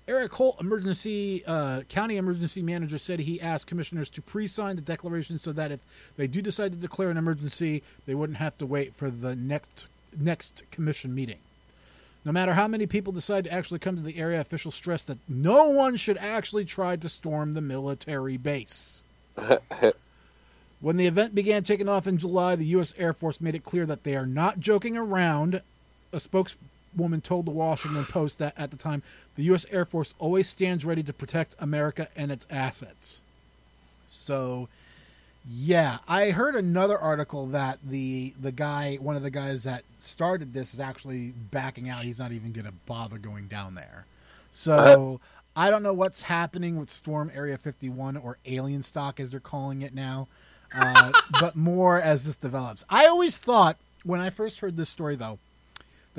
Eric 0.09 0.33
Holt, 0.33 0.59
emergency 0.59 1.43
uh, 1.45 1.81
county 1.81 2.17
emergency 2.17 2.63
manager, 2.63 2.97
said 2.97 3.19
he 3.19 3.39
asked 3.39 3.67
commissioners 3.67 4.09
to 4.09 4.23
pre-sign 4.23 4.75
the 4.75 4.81
declaration 4.81 5.37
so 5.37 5.51
that 5.53 5.71
if 5.71 5.79
they 6.17 6.25
do 6.25 6.41
decide 6.41 6.71
to 6.71 6.77
declare 6.79 7.11
an 7.11 7.17
emergency, 7.17 7.83
they 8.07 8.15
wouldn't 8.15 8.39
have 8.39 8.57
to 8.57 8.65
wait 8.65 8.95
for 8.95 9.11
the 9.11 9.35
next 9.35 9.87
next 10.19 10.63
commission 10.71 11.13
meeting. 11.13 11.37
No 12.25 12.31
matter 12.31 12.55
how 12.55 12.67
many 12.67 12.87
people 12.87 13.13
decide 13.13 13.43
to 13.43 13.53
actually 13.53 13.77
come 13.77 13.95
to 13.97 14.01
the 14.01 14.17
area, 14.17 14.41
officials 14.41 14.73
stress 14.73 15.03
that 15.03 15.19
no 15.27 15.69
one 15.69 15.95
should 15.95 16.17
actually 16.17 16.65
try 16.65 16.95
to 16.95 17.07
storm 17.07 17.53
the 17.53 17.61
military 17.61 18.35
base. 18.35 19.03
When 20.81 20.97
the 20.97 21.07
event 21.07 21.35
began 21.35 21.63
taking 21.63 21.87
off 21.87 22.07
in 22.07 22.17
July, 22.17 22.55
the 22.55 22.65
U.S. 22.65 22.95
Air 22.97 23.13
Force 23.13 23.39
made 23.39 23.53
it 23.53 23.63
clear 23.63 23.85
that 23.85 24.03
they 24.03 24.15
are 24.15 24.25
not 24.25 24.59
joking 24.59 24.97
around. 24.97 25.61
A 26.11 26.19
spokeswoman 26.99 27.21
told 27.21 27.45
the 27.45 27.51
Washington 27.51 28.03
Post 28.05 28.39
that 28.39 28.53
at 28.57 28.71
the 28.71 28.77
time, 28.77 29.01
the 29.35 29.43
U.S. 29.43 29.65
Air 29.71 29.85
Force 29.85 30.13
always 30.19 30.49
stands 30.49 30.83
ready 30.83 31.01
to 31.03 31.13
protect 31.13 31.55
America 31.59 32.09
and 32.15 32.29
its 32.29 32.45
assets. 32.49 33.21
So, 34.09 34.67
yeah, 35.49 35.99
I 36.07 36.31
heard 36.31 36.55
another 36.55 36.99
article 36.99 37.47
that 37.47 37.79
the 37.87 38.33
the 38.41 38.51
guy, 38.51 38.95
one 38.95 39.15
of 39.15 39.23
the 39.23 39.31
guys 39.31 39.63
that 39.63 39.83
started 39.99 40.53
this, 40.53 40.73
is 40.73 40.79
actually 40.81 41.33
backing 41.51 41.89
out. 41.89 42.03
He's 42.03 42.19
not 42.19 42.33
even 42.33 42.51
going 42.51 42.65
to 42.65 42.73
bother 42.85 43.17
going 43.17 43.47
down 43.47 43.75
there. 43.75 44.05
So 44.51 45.21
I 45.55 45.69
don't 45.69 45.83
know 45.83 45.93
what's 45.93 46.21
happening 46.21 46.77
with 46.77 46.89
Storm 46.89 47.31
Area 47.33 47.57
51 47.57 48.17
or 48.17 48.37
Alien 48.45 48.83
Stock, 48.83 49.19
as 49.21 49.29
they're 49.29 49.39
calling 49.39 49.83
it 49.83 49.93
now. 49.93 50.27
Uh, 50.75 51.11
but 51.39 51.55
more 51.55 52.01
as 52.01 52.25
this 52.25 52.35
develops. 52.35 52.83
I 52.89 53.05
always 53.05 53.37
thought 53.37 53.77
when 54.03 54.19
I 54.19 54.29
first 54.31 54.59
heard 54.59 54.75
this 54.75 54.89
story, 54.89 55.15
though, 55.15 55.39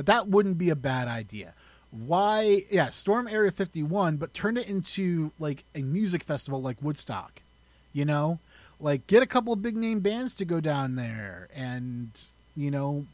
that 0.01 0.07
that 0.07 0.28
wouldn't 0.28 0.57
be 0.57 0.70
a 0.70 0.76
bad 0.76 1.09
idea. 1.09 1.53
Why? 1.90 2.64
Yeah, 2.70 2.88
Storm 2.88 3.28
Area 3.28 3.51
51, 3.51 4.16
but 4.16 4.32
turn 4.32 4.57
it 4.57 4.66
into 4.66 5.30
like 5.38 5.64
a 5.74 5.82
music 5.82 6.22
festival 6.22 6.62
like 6.62 6.80
Woodstock. 6.80 7.42
You 7.92 8.07
know, 8.07 8.38
like 8.80 9.07
get 9.07 9.22
a 9.22 9.26
couple 9.26 9.53
of 9.53 9.61
big 9.61 9.76
name 9.76 10.01
bands 10.01 10.32
to 10.34 10.46
go 10.46 10.59
down 10.59 10.94
there 10.94 11.48
and 11.55 12.09
you 12.57 12.70
know 12.70 13.05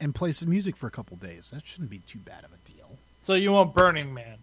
and 0.00 0.14
play 0.14 0.32
some 0.32 0.48
music 0.48 0.74
for 0.74 0.86
a 0.86 0.90
couple 0.90 1.18
days. 1.18 1.50
That 1.50 1.66
shouldn't 1.66 1.90
be 1.90 1.98
too 1.98 2.20
bad 2.20 2.44
of 2.44 2.50
a 2.52 2.70
deal. 2.72 2.96
So 3.20 3.34
you 3.34 3.52
want 3.52 3.74
Burning 3.74 4.14
Man? 4.14 4.38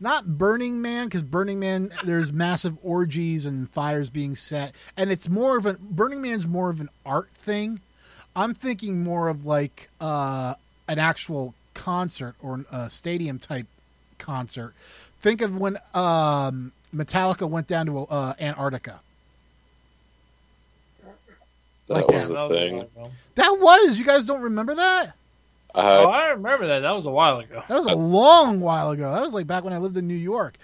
Not 0.00 0.38
Burning 0.38 0.82
Man 0.82 1.06
because 1.06 1.22
Burning 1.22 1.60
Man 1.60 1.92
there's 2.02 2.32
massive 2.32 2.76
orgies 2.82 3.46
and 3.46 3.70
fires 3.70 4.10
being 4.10 4.34
set, 4.34 4.74
and 4.96 5.12
it's 5.12 5.28
more 5.28 5.56
of 5.56 5.66
a 5.66 5.74
Burning 5.74 6.20
Man's 6.20 6.48
more 6.48 6.68
of 6.68 6.80
an 6.80 6.88
art 7.04 7.30
thing. 7.36 7.78
I'm 8.34 8.54
thinking 8.54 9.04
more 9.04 9.28
of 9.28 9.46
like 9.46 9.88
uh, 10.00 10.54
an 10.88 10.98
actual 10.98 11.54
concert 11.74 12.34
or 12.42 12.64
a 12.72 12.88
stadium 12.90 13.38
type 13.38 13.66
concert. 14.18 14.74
Think 15.20 15.40
of 15.40 15.56
when 15.56 15.78
um, 15.94 16.72
Metallica 16.94 17.48
went 17.48 17.66
down 17.66 17.86
to 17.86 17.98
uh, 18.00 18.34
Antarctica. 18.40 19.00
That 21.88 21.94
Like 21.94 22.08
was 22.08 22.28
that. 22.28 22.34
the 22.34 22.48
That 22.48 22.54
thing. 22.54 22.84
while. 22.94 23.12
That 23.36 23.58
was 23.60 23.98
you 23.98 24.04
guys 24.04 24.24
don't 24.24 24.42
remember 24.42 24.74
that? 24.74 25.12
Oh, 25.74 26.06
Uh, 26.06 26.08
I 26.10 26.28
remember 26.30 26.66
that. 26.66 26.80
That 26.80 26.92
was 26.92 27.06
a 27.06 27.10
while 27.10 27.38
ago. 27.38 27.62
That 27.68 27.76
was 27.76 27.86
a 27.86 27.94
long 27.94 28.60
while 28.60 28.90
ago. 28.90 29.12
That 29.12 29.22
was 29.22 29.34
like 29.34 29.46
back 29.46 29.62
when 29.62 29.72
I 29.72 29.78
lived 29.78 29.96
in 29.96 30.08
New 30.08 30.14
York. 30.14 30.56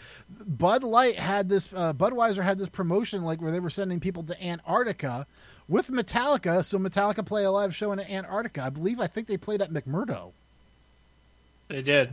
Bud 0.46 0.82
Light 0.82 1.18
had 1.18 1.48
this. 1.48 1.72
Uh, 1.72 1.92
Budweiser 1.92 2.42
had 2.42 2.58
this 2.58 2.68
promotion 2.68 3.22
like 3.22 3.40
where 3.40 3.52
they 3.52 3.60
were 3.60 3.70
sending 3.70 4.00
people 4.00 4.22
to 4.24 4.44
Antarctica 4.44 5.26
with 5.72 5.88
Metallica. 5.88 6.62
So 6.62 6.78
Metallica 6.78 7.24
play 7.24 7.44
a 7.44 7.50
live 7.50 7.74
show 7.74 7.92
in 7.92 8.00
Antarctica. 8.00 8.64
I 8.64 8.70
believe. 8.70 9.00
I 9.00 9.06
think 9.06 9.26
they 9.26 9.38
played 9.38 9.62
at 9.62 9.72
McMurdo. 9.72 10.32
They 11.68 11.80
did. 11.80 12.10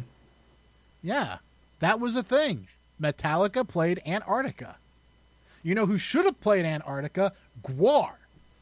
Yeah, 1.04 1.40
that 1.80 2.00
was 2.00 2.16
a 2.16 2.24
thing. 2.24 2.68
Metallica 3.02 3.68
played 3.68 4.02
Antarctica. 4.06 4.78
You 5.62 5.76
know 5.76 5.86
who 5.86 5.98
should 5.98 6.24
have 6.24 6.40
played 6.40 6.66
Antarctica? 6.66 7.34
Gwar, 7.64 8.12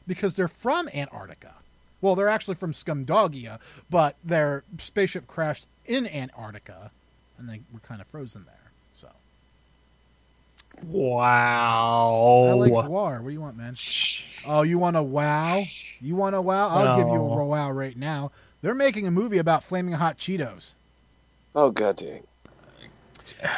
because 0.08 0.34
they're 0.34 0.48
from 0.48 0.88
Antarctica. 0.88 1.54
Well, 2.00 2.16
they're 2.16 2.28
actually 2.28 2.56
from 2.56 2.72
Scumdogia, 2.72 3.60
but 3.90 4.16
their 4.24 4.64
spaceship 4.78 5.28
crashed 5.28 5.66
in 5.86 6.08
Antarctica, 6.08 6.90
and 7.38 7.48
they 7.48 7.60
were 7.72 7.80
kind 7.80 8.00
of 8.00 8.08
frozen 8.08 8.44
there. 8.44 8.72
So 8.94 9.08
Wow. 10.84 12.46
I 12.48 12.52
like 12.52 12.72
Gwar. 12.72 13.20
What 13.20 13.24
do 13.28 13.30
you 13.30 13.40
want, 13.40 13.56
man? 13.56 13.74
Oh, 14.46 14.62
you 14.62 14.78
want 14.78 14.96
a 14.96 15.02
wow? 15.02 15.62
You 16.00 16.14
want 16.16 16.36
a 16.36 16.40
wow? 16.40 16.68
I'll 16.68 16.96
give 16.96 17.08
you 17.08 17.14
a 17.14 17.46
wow 17.46 17.70
right 17.70 17.96
now. 17.96 18.30
They're 18.62 18.74
making 18.74 19.06
a 19.06 19.10
movie 19.10 19.38
about 19.38 19.62
flaming 19.64 19.94
hot 19.94 20.18
Cheetos. 20.18 20.74
oh 21.54 21.70
god 21.70 21.96
dang. 21.96 22.22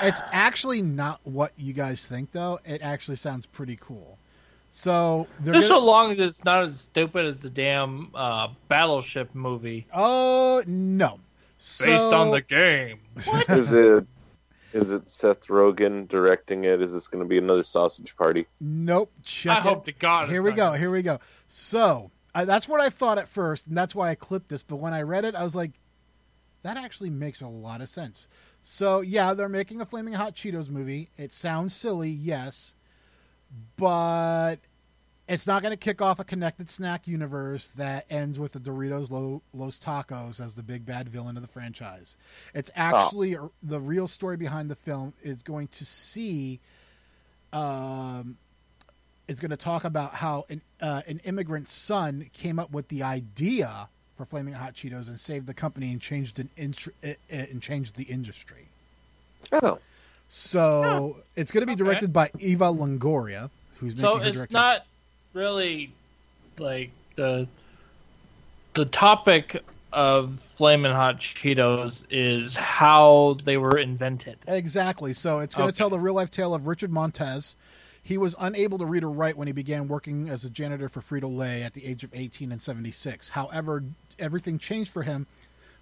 It's 0.02 0.20
actually 0.32 0.82
not 0.82 1.20
what 1.24 1.52
you 1.56 1.72
guys 1.72 2.04
think, 2.04 2.32
though. 2.32 2.58
It 2.64 2.82
actually 2.82 3.16
sounds 3.16 3.46
pretty 3.46 3.76
cool. 3.80 4.18
So 4.70 5.26
Just 5.38 5.46
gonna- 5.52 5.62
so 5.62 5.84
long 5.84 6.12
as 6.12 6.20
it's 6.20 6.44
not 6.44 6.64
as 6.64 6.80
stupid 6.80 7.26
as 7.26 7.42
the 7.42 7.50
damn 7.50 8.10
uh, 8.14 8.48
Battleship 8.68 9.34
movie 9.34 9.86
oh 9.92 10.62
no, 10.66 11.18
so, 11.58 11.86
based 11.86 12.14
on 12.14 12.30
the 12.30 12.40
game. 12.40 13.00
What? 13.24 13.48
Is 13.50 13.72
it 13.72 14.06
is 14.72 14.90
it 14.90 15.08
Seth 15.10 15.48
Rogen 15.48 16.06
directing 16.08 16.64
it? 16.64 16.80
Is 16.80 16.92
this 16.92 17.08
going 17.08 17.22
to 17.24 17.28
be 17.28 17.38
another 17.38 17.62
sausage 17.62 18.16
party? 18.16 18.46
Nope. 18.60 19.12
Check 19.22 19.56
I 19.56 19.58
it. 19.58 19.62
hope 19.62 19.84
to 19.86 19.92
God. 19.92 20.28
Here 20.28 20.42
we 20.42 20.50
go. 20.50 20.56
gonna- 20.56 20.78
Here 20.78 20.90
we 20.90 21.02
go. 21.02 21.18
So 21.48 22.10
I, 22.34 22.44
that's 22.44 22.68
what 22.68 22.80
I 22.80 22.90
thought 22.90 23.18
at 23.18 23.28
first, 23.28 23.66
and 23.66 23.76
that's 23.76 23.94
why 23.94 24.10
I 24.10 24.14
clipped 24.14 24.48
this. 24.48 24.62
But 24.62 24.76
when 24.76 24.92
I 24.94 25.02
read 25.02 25.24
it, 25.24 25.34
I 25.34 25.42
was 25.42 25.54
like, 25.54 25.72
that 26.62 26.76
actually 26.76 27.10
makes 27.10 27.40
a 27.40 27.48
lot 27.48 27.80
of 27.80 27.88
sense. 27.88 28.28
So 28.62 29.00
yeah, 29.00 29.32
they're 29.34 29.48
making 29.48 29.80
a 29.80 29.86
Flaming 29.86 30.12
Hot 30.14 30.34
Cheetos 30.36 30.68
movie. 30.68 31.10
It 31.16 31.32
sounds 31.32 31.74
silly, 31.74 32.10
yes, 32.10 32.74
but 33.76 34.56
it's 35.30 35.46
not 35.46 35.62
going 35.62 35.70
to 35.72 35.76
kick 35.76 36.02
off 36.02 36.18
a 36.18 36.24
connected 36.24 36.68
snack 36.68 37.06
universe 37.06 37.68
that 37.76 38.04
ends 38.10 38.36
with 38.38 38.52
the 38.52 38.58
Doritos 38.58 39.10
Lo- 39.10 39.40
Los 39.54 39.78
Tacos 39.78 40.44
as 40.44 40.54
the 40.56 40.62
big 40.62 40.84
bad 40.84 41.08
villain 41.08 41.36
of 41.36 41.42
the 41.42 41.48
franchise. 41.48 42.16
It's 42.52 42.70
actually 42.74 43.36
the 43.62 43.78
real 43.78 44.08
story 44.08 44.36
behind 44.36 44.68
the 44.68 44.74
film 44.74 45.12
is 45.22 45.42
going 45.44 45.68
to 45.68 45.86
see 45.86 46.58
um, 47.52 48.36
is 49.28 49.38
going 49.38 49.50
to 49.52 49.56
talk 49.56 49.84
about 49.84 50.14
how 50.14 50.46
an 50.50 50.60
uh, 50.80 51.02
an 51.06 51.20
immigrant 51.24 51.68
son 51.68 52.28
came 52.32 52.58
up 52.58 52.72
with 52.72 52.88
the 52.88 53.04
idea 53.04 53.88
for 54.16 54.24
Flaming 54.24 54.54
Hot 54.54 54.74
Cheetos 54.74 55.06
and 55.08 55.18
saved 55.18 55.46
the 55.46 55.54
company 55.54 55.92
and 55.92 56.00
changed 56.00 56.40
an 56.40 56.50
intr- 56.58 56.88
uh, 57.04 57.08
uh, 57.08 57.36
and 57.50 57.62
changed 57.62 57.94
the 57.96 58.02
industry. 58.04 58.66
Oh, 59.52 59.78
So 60.28 61.18
it's 61.36 61.50
going 61.52 61.62
to 61.62 61.66
be 61.66 61.72
Okay. 61.72 61.84
directed 61.84 62.12
by 62.12 62.30
Eva 62.40 62.66
Longoria, 62.66 63.48
who's 63.78 63.94
making 63.96 64.02
So 64.10 64.18
it's 64.18 64.36
director. 64.36 64.52
not 64.52 64.86
really 65.32 65.92
like 66.58 66.90
the 67.16 67.46
the 68.74 68.84
topic 68.86 69.62
of 69.92 70.38
Flamin' 70.54 70.92
Hot 70.92 71.18
Cheetos 71.18 72.04
is 72.10 72.54
how 72.54 73.36
they 73.44 73.56
were 73.56 73.78
invented. 73.78 74.38
Exactly. 74.46 75.12
So 75.12 75.40
it's 75.40 75.54
going 75.54 75.70
to 75.70 75.76
tell 75.76 75.90
the 75.90 75.98
real 75.98 76.14
life 76.14 76.30
tale 76.30 76.54
of 76.54 76.66
Richard 76.66 76.92
Montez. 76.92 77.56
He 78.02 78.16
was 78.16 78.36
unable 78.38 78.78
to 78.78 78.86
read 78.86 79.04
or 79.04 79.10
write 79.10 79.36
when 79.36 79.46
he 79.46 79.52
began 79.52 79.88
working 79.88 80.28
as 80.28 80.44
a 80.44 80.50
janitor 80.50 80.88
for 80.88 81.00
Frito 81.00 81.34
Lay 81.36 81.62
at 81.62 81.74
the 81.74 81.84
age 81.84 82.04
of 82.04 82.10
18 82.14 82.52
and 82.52 82.62
76. 82.62 83.30
However, 83.30 83.82
everything 84.18 84.58
changed 84.58 84.90
for 84.90 85.02
him 85.02 85.26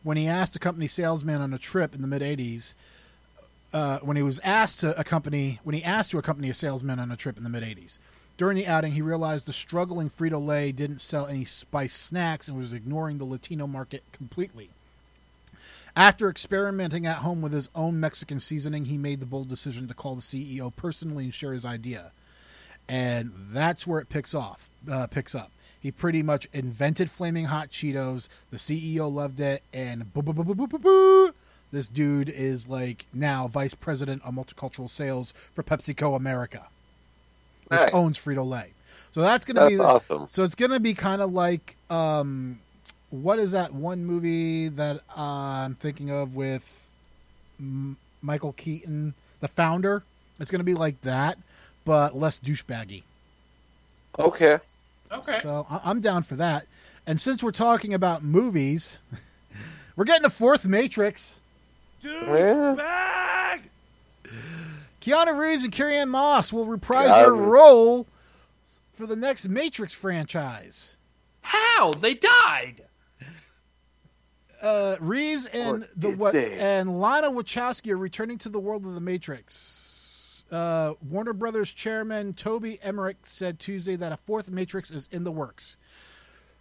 when 0.02 0.16
he 0.16 0.26
asked 0.26 0.56
a 0.56 0.58
company 0.58 0.86
salesman 0.86 1.40
on 1.40 1.52
a 1.52 1.58
trip 1.58 1.94
in 1.94 2.02
the 2.02 2.08
mid 2.08 2.22
80s. 2.22 2.74
Uh, 3.72 3.98
when 3.98 4.16
he 4.16 4.22
was 4.22 4.40
asked 4.40 4.80
to 4.80 4.98
accompany, 4.98 5.60
when 5.62 5.74
he 5.74 5.84
asked 5.84 6.10
to 6.12 6.18
accompany 6.18 6.48
a 6.48 6.54
salesman 6.54 6.98
on 6.98 7.12
a 7.12 7.16
trip 7.16 7.36
in 7.36 7.44
the 7.44 7.50
mid 7.50 7.62
80s. 7.62 7.98
During 8.38 8.56
the 8.56 8.68
outing, 8.68 8.92
he 8.92 9.02
realized 9.02 9.46
the 9.46 9.52
struggling 9.52 10.08
Frito 10.08 10.42
Lay 10.44 10.70
didn't 10.70 11.00
sell 11.00 11.26
any 11.26 11.44
spice 11.44 11.92
snacks 11.92 12.46
and 12.46 12.56
was 12.56 12.72
ignoring 12.72 13.18
the 13.18 13.24
Latino 13.24 13.66
market 13.66 14.04
completely. 14.12 14.70
After 15.96 16.30
experimenting 16.30 17.04
at 17.04 17.18
home 17.18 17.42
with 17.42 17.52
his 17.52 17.68
own 17.74 17.98
Mexican 17.98 18.38
seasoning, 18.38 18.84
he 18.84 18.96
made 18.96 19.18
the 19.18 19.26
bold 19.26 19.48
decision 19.48 19.88
to 19.88 19.94
call 19.94 20.14
the 20.14 20.22
CEO 20.22 20.74
personally 20.74 21.24
and 21.24 21.34
share 21.34 21.52
his 21.52 21.64
idea. 21.64 22.12
And 22.88 23.32
that's 23.50 23.88
where 23.88 23.98
it 23.98 24.08
picks 24.08 24.32
off, 24.34 24.70
uh, 24.88 25.08
picks 25.08 25.34
up. 25.34 25.50
He 25.80 25.90
pretty 25.90 26.22
much 26.22 26.48
invented 26.52 27.10
flaming 27.10 27.46
hot 27.46 27.70
Cheetos. 27.70 28.28
The 28.52 28.56
CEO 28.56 29.12
loved 29.12 29.40
it, 29.40 29.64
and 29.72 30.14
boo, 30.14 30.22
boo, 30.22 30.32
boo, 30.32 30.44
boo, 30.44 30.54
boo, 30.54 30.66
boo, 30.68 30.78
boo. 30.78 31.34
this 31.72 31.88
dude 31.88 32.28
is 32.28 32.68
like 32.68 33.06
now 33.12 33.48
vice 33.48 33.74
president 33.74 34.22
of 34.24 34.34
multicultural 34.34 34.88
sales 34.88 35.34
for 35.52 35.64
PepsiCo 35.64 36.14
America, 36.14 36.66
which 37.68 37.80
Nice. 37.80 37.90
owns 37.94 38.18
Frito 38.18 38.46
Lay. 38.46 38.72
So 39.10 39.22
that's 39.22 39.44
going 39.44 39.56
to 39.56 39.68
be 39.68 39.76
that's 39.76 40.04
the, 40.04 40.14
awesome. 40.14 40.28
so 40.28 40.42
it's 40.44 40.54
going 40.54 40.70
to 40.70 40.80
be 40.80 40.92
kind 40.94 41.22
of 41.22 41.32
like 41.32 41.76
um, 41.90 42.58
what 43.10 43.38
is 43.38 43.52
that 43.52 43.72
one 43.72 44.04
movie 44.04 44.68
that 44.68 44.96
uh, 45.16 45.20
I'm 45.64 45.74
thinking 45.76 46.10
of 46.10 46.34
with 46.34 46.88
M- 47.58 47.96
Michael 48.22 48.52
Keaton, 48.52 49.14
The 49.40 49.48
Founder? 49.48 50.02
It's 50.40 50.50
going 50.50 50.60
to 50.60 50.64
be 50.64 50.74
like 50.74 51.00
that, 51.02 51.38
but 51.84 52.16
less 52.16 52.38
douchebaggy. 52.38 53.02
Okay. 54.18 54.58
Okay. 55.10 55.38
So 55.40 55.66
I- 55.70 55.80
I'm 55.84 56.00
down 56.00 56.22
for 56.22 56.36
that. 56.36 56.66
And 57.06 57.18
since 57.20 57.42
we're 57.42 57.50
talking 57.50 57.94
about 57.94 58.22
movies, 58.22 58.98
we're 59.96 60.04
getting 60.04 60.26
a 60.26 60.30
fourth 60.30 60.64
Matrix. 60.66 61.34
Yeah. 62.02 62.74
Keanu 65.08 65.38
Reeves 65.38 65.64
and 65.64 65.72
Carrie 65.72 65.96
Ann 65.96 66.08
Moss 66.10 66.52
will 66.52 66.66
reprise 66.66 67.08
Yeah, 67.08 67.22
their 67.22 67.34
role 67.34 68.06
for 68.92 69.06
the 69.06 69.16
next 69.16 69.48
Matrix 69.48 69.94
franchise. 69.94 70.96
How 71.40 71.92
they 71.94 72.14
died? 72.14 72.84
uh, 74.60 74.96
Reeves 75.00 75.46
and 75.46 75.84
Or 75.84 75.88
the 75.96 76.10
what 76.10 76.32
they? 76.34 76.58
and 76.58 77.00
Lana 77.00 77.30
Wachowski 77.30 77.92
are 77.92 77.96
returning 77.96 78.38
to 78.38 78.48
the 78.48 78.58
world 78.60 78.84
of 78.84 78.94
the 78.94 79.00
Matrix. 79.00 80.44
Uh, 80.50 80.94
Warner 81.08 81.32
Brothers 81.34 81.70
chairman 81.72 82.32
Toby 82.32 82.78
Emmerich 82.82 83.18
said 83.22 83.58
Tuesday 83.58 83.96
that 83.96 84.12
a 84.12 84.16
fourth 84.16 84.50
Matrix 84.50 84.90
is 84.90 85.08
in 85.12 85.24
the 85.24 85.32
works. 85.32 85.76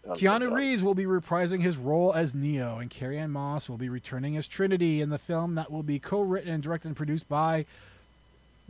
Keanu 0.09 0.53
Reeves 0.53 0.83
will 0.85 0.95
be 0.95 1.03
reprising 1.03 1.61
his 1.61 1.75
role 1.75 2.13
as 2.13 2.33
Neo, 2.33 2.77
and 2.77 2.89
Carrie 2.89 3.17
Ann 3.17 3.31
Moss 3.31 3.67
will 3.67 3.77
be 3.77 3.89
returning 3.89 4.37
as 4.37 4.47
Trinity 4.47 5.01
in 5.01 5.09
the 5.09 5.17
film 5.17 5.55
that 5.55 5.69
will 5.69 5.83
be 5.83 5.99
co-written 5.99 6.53
and 6.53 6.63
directed 6.63 6.87
and 6.89 6.95
produced 6.95 7.27
by 7.27 7.65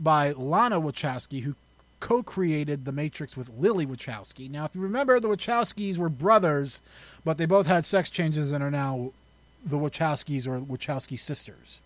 by 0.00 0.32
Lana 0.32 0.80
Wachowski, 0.80 1.42
who 1.42 1.54
co-created 2.00 2.84
The 2.84 2.92
Matrix 2.92 3.36
with 3.36 3.50
Lily 3.58 3.86
Wachowski. 3.86 4.50
Now, 4.50 4.64
if 4.64 4.74
you 4.74 4.80
remember, 4.80 5.18
the 5.18 5.28
Wachowskis 5.28 5.98
were 5.98 6.08
brothers, 6.08 6.80
but 7.24 7.38
they 7.38 7.46
both 7.46 7.66
had 7.66 7.84
sex 7.84 8.10
changes 8.10 8.52
and 8.52 8.62
are 8.62 8.70
now 8.70 9.12
the 9.64 9.78
Wachowskis 9.78 10.46
or 10.46 10.60
Wachowski 10.60 11.18
sisters. 11.18 11.80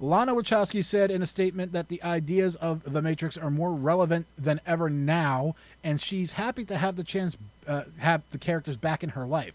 Lana 0.00 0.34
Wachowski 0.34 0.84
said 0.84 1.10
in 1.10 1.22
a 1.22 1.26
statement 1.26 1.72
that 1.72 1.88
the 1.88 2.02
ideas 2.02 2.56
of 2.56 2.92
The 2.92 3.02
Matrix 3.02 3.36
are 3.36 3.50
more 3.50 3.72
relevant 3.72 4.26
than 4.36 4.60
ever 4.66 4.88
now, 4.88 5.54
and 5.84 6.00
she's 6.00 6.32
happy 6.32 6.64
to 6.64 6.76
have 6.76 6.96
the 6.96 7.04
chance 7.04 7.36
uh, 7.68 7.84
have 8.00 8.22
the 8.30 8.38
characters 8.38 8.76
back 8.76 9.04
in 9.04 9.10
her 9.10 9.26
life. 9.26 9.54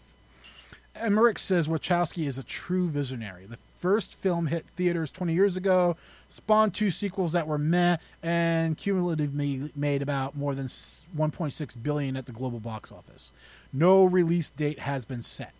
Emmerich 0.94 1.38
says 1.38 1.68
Wachowski 1.68 2.26
is 2.26 2.38
a 2.38 2.42
true 2.42 2.88
visionary. 2.88 3.44
The 3.44 3.58
first 3.80 4.14
film 4.14 4.46
hit 4.46 4.64
theaters 4.76 5.10
20 5.10 5.34
years 5.34 5.56
ago, 5.56 5.96
spawned 6.30 6.74
two 6.74 6.90
sequels 6.90 7.32
that 7.32 7.46
were 7.46 7.58
meh, 7.58 7.96
and 8.22 8.76
cumulatively 8.76 9.70
made 9.74 10.02
about 10.02 10.36
more 10.36 10.54
than 10.54 10.66
1.6 10.66 11.82
billion 11.82 12.16
at 12.16 12.26
the 12.26 12.32
global 12.32 12.60
box 12.60 12.92
office. 12.92 13.32
No 13.72 14.04
release 14.04 14.50
date 14.50 14.78
has 14.78 15.04
been 15.04 15.22
set. 15.22 15.54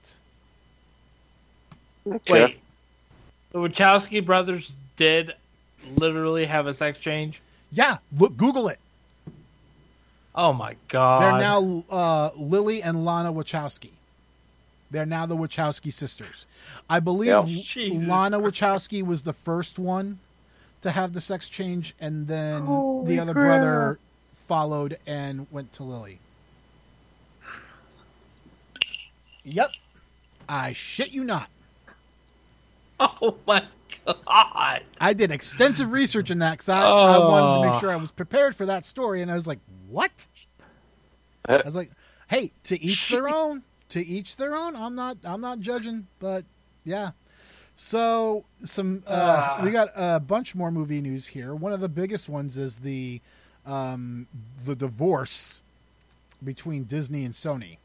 Okay. 2.07 2.33
Wait, 2.33 2.59
the 3.53 3.59
Wachowski 3.59 4.25
brothers 4.25 4.73
did 4.97 5.35
literally 5.97 6.45
have 6.47 6.67
a 6.67 6.75
sex 6.75 6.99
change. 6.99 7.41
Yeah, 7.71 7.99
look, 8.17 8.37
Google 8.37 8.69
it. 8.69 8.79
Oh 10.35 10.53
my 10.53 10.77
god! 10.89 11.23
They're 11.23 11.41
now 11.41 11.85
uh, 11.91 12.31
Lily 12.37 12.83
and 12.83 13.05
Lana 13.05 13.33
Wachowski. 13.33 13.91
They're 14.91 15.05
now 15.05 15.27
the 15.27 15.37
Wachowski 15.37 15.93
sisters. 15.93 16.47
I 16.89 17.01
believe 17.01 17.29
Yeah. 17.29 17.39
L- 17.39 17.47
Jesus 17.47 18.09
Lana 18.09 18.39
Wachowski 18.39 19.05
was 19.05 19.23
the 19.23 19.33
first 19.35 19.79
one 19.79 20.19
to 20.83 20.91
have 20.91 21.13
the 21.13 21.21
sex 21.21 21.49
change, 21.49 21.95
and 22.01 22.27
then 22.27 22.65
the 23.05 23.19
other 23.19 23.35
brother 23.35 23.99
followed 24.47 24.99
and 25.07 25.47
went 25.51 25.73
to 25.75 25.83
Lily. 25.83 26.19
Yep. 29.45 29.71
I 30.49 30.73
shit 30.73 31.11
you 31.13 31.25
not. 31.25 31.49
Oh 33.01 33.37
my 33.47 33.63
god! 34.05 34.83
I 35.01 35.13
did 35.13 35.31
extensive 35.31 35.93
research 35.93 36.33
in 36.33 36.41
that 36.41 36.53
because 36.55 36.69
I, 36.69 36.81
I 36.83 37.19
wanted 37.19 37.63
to 37.63 37.69
Oh. 37.69 37.71
make 37.71 37.81
sure 37.81 37.93
I 37.93 37.97
was 37.97 38.11
prepared 38.11 38.57
for 38.57 38.67
that 38.67 38.85
story, 38.85 39.23
and 39.23 39.31
I 39.31 39.35
was 39.35 39.47
like, 39.47 39.61
"What?" 39.89 40.27
Uh, 41.49 41.61
I 41.63 41.65
was 41.65 41.77
like, 41.77 41.93
"Hey, 42.27 42.51
to 42.65 42.83
each 42.83 43.09
their 43.09 43.29
own. 43.29 43.63
To 43.91 44.05
each 44.05 44.37
their 44.37 44.57
own. 44.57 44.75
I'm 44.75 44.97
not. 44.97 45.17
I'm 45.23 45.41
not 45.41 45.61
judging, 45.61 46.09
but 46.19 46.45
yeah." 46.83 47.13
So 47.81 48.45
some 48.65 49.05
uh, 49.07 49.57
Ah. 49.61 49.61
we 49.65 49.71
got 49.71 49.91
a 49.95 50.19
bunch 50.19 50.57
more 50.57 50.73
movie 50.73 51.01
news 51.01 51.29
here. 51.29 51.55
One 51.55 51.73
of 51.73 51.79
the 51.81 51.89
biggest 51.89 52.29
ones 52.29 52.59
is 52.59 52.77
the 52.77 53.21
um, 53.65 54.27
the 54.67 54.75
divorce 54.75 55.61
between 56.43 56.85
Disney 56.85 57.25
and 57.25 57.33
Sony, 57.33 57.77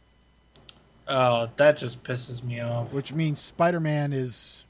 Oh, 1.07 1.47
that 1.57 1.77
just 1.77 2.03
pisses 2.03 2.43
me 2.43 2.59
off. 2.61 2.91
which 2.93 3.13
means 3.13 3.39
Spider-Man 3.39 4.13
is 4.13 4.63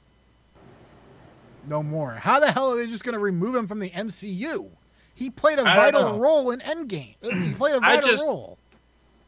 no 1.67 1.82
more. 1.84 2.11
How 2.11 2.39
the 2.41 2.51
hell 2.51 2.71
are 2.71 2.76
they 2.78 2.88
just 2.88 3.03
going 3.05 3.13
to 3.13 3.19
remove 3.19 3.55
him 3.55 3.65
from 3.67 3.80
the 3.80 3.91
MCU? 3.91 4.67
He 5.15 5.30
played 5.30 5.59
a 5.59 5.63
vital 5.63 6.17
role 6.19 6.51
in 6.51 6.59
Endgame. 6.61 7.15
Uh, 7.24 7.30
He 7.36 7.53
played 7.53 7.76
a 7.76 7.80
vital 7.80 8.09
just- 8.11 8.28
role. 8.28 8.57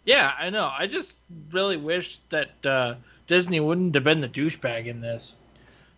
Yeah, 0.06 0.34
I 0.38 0.50
know. 0.50 0.72
I 0.78 0.88
just 0.88 1.14
really 1.52 1.78
wish 1.78 2.20
that 2.30 2.50
uh, 2.66 2.96
Disney 3.28 3.60
wouldn't 3.62 3.96
have 3.96 4.04
been 4.04 4.20
the 4.22 4.30
douchebag 4.30 4.88
in 4.88 5.00
this. 5.02 5.36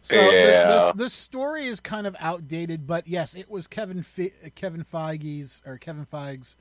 So 0.01 0.15
this, 0.15 0.85
this, 0.85 0.95
this 0.95 1.13
story 1.13 1.65
is 1.65 1.79
kind 1.79 2.07
of 2.07 2.15
outdated, 2.19 2.87
but 2.87 3.07
yes, 3.07 3.35
it 3.35 3.49
was 3.49 3.67
Kevin 3.67 4.03
Fe- 4.03 4.33
Kevin 4.55 4.85
Feige's 4.85 5.61
or 5.65 5.77
Kevin 5.77 6.05
Feige's 6.05 6.55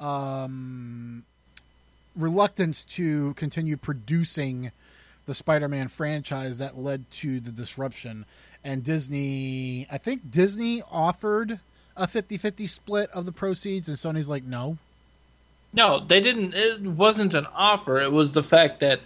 um, 0.00 1.24
reluctance 2.16 2.84
to 2.84 3.34
continue 3.34 3.76
producing 3.76 4.70
the 5.26 5.34
Spider-Man 5.34 5.88
franchise 5.88 6.58
that 6.58 6.78
led 6.78 7.10
to 7.10 7.40
the 7.40 7.50
disruption. 7.50 8.24
And 8.64 8.82
Disney, 8.82 9.86
I 9.90 9.98
think 9.98 10.30
Disney 10.30 10.82
offered 10.90 11.60
a 11.96 12.06
50-50 12.06 12.68
split 12.68 13.10
of 13.10 13.26
the 13.26 13.32
proceeds, 13.32 13.88
and 13.88 13.96
Sony's 13.96 14.28
like, 14.28 14.44
no. 14.44 14.78
No, 15.72 15.98
they 15.98 16.20
didn't. 16.20 16.54
It 16.54 16.80
wasn't 16.80 17.34
an 17.34 17.46
offer. 17.54 18.00
It 18.00 18.12
was 18.12 18.32
the 18.32 18.42
fact 18.42 18.80
that 18.80 19.00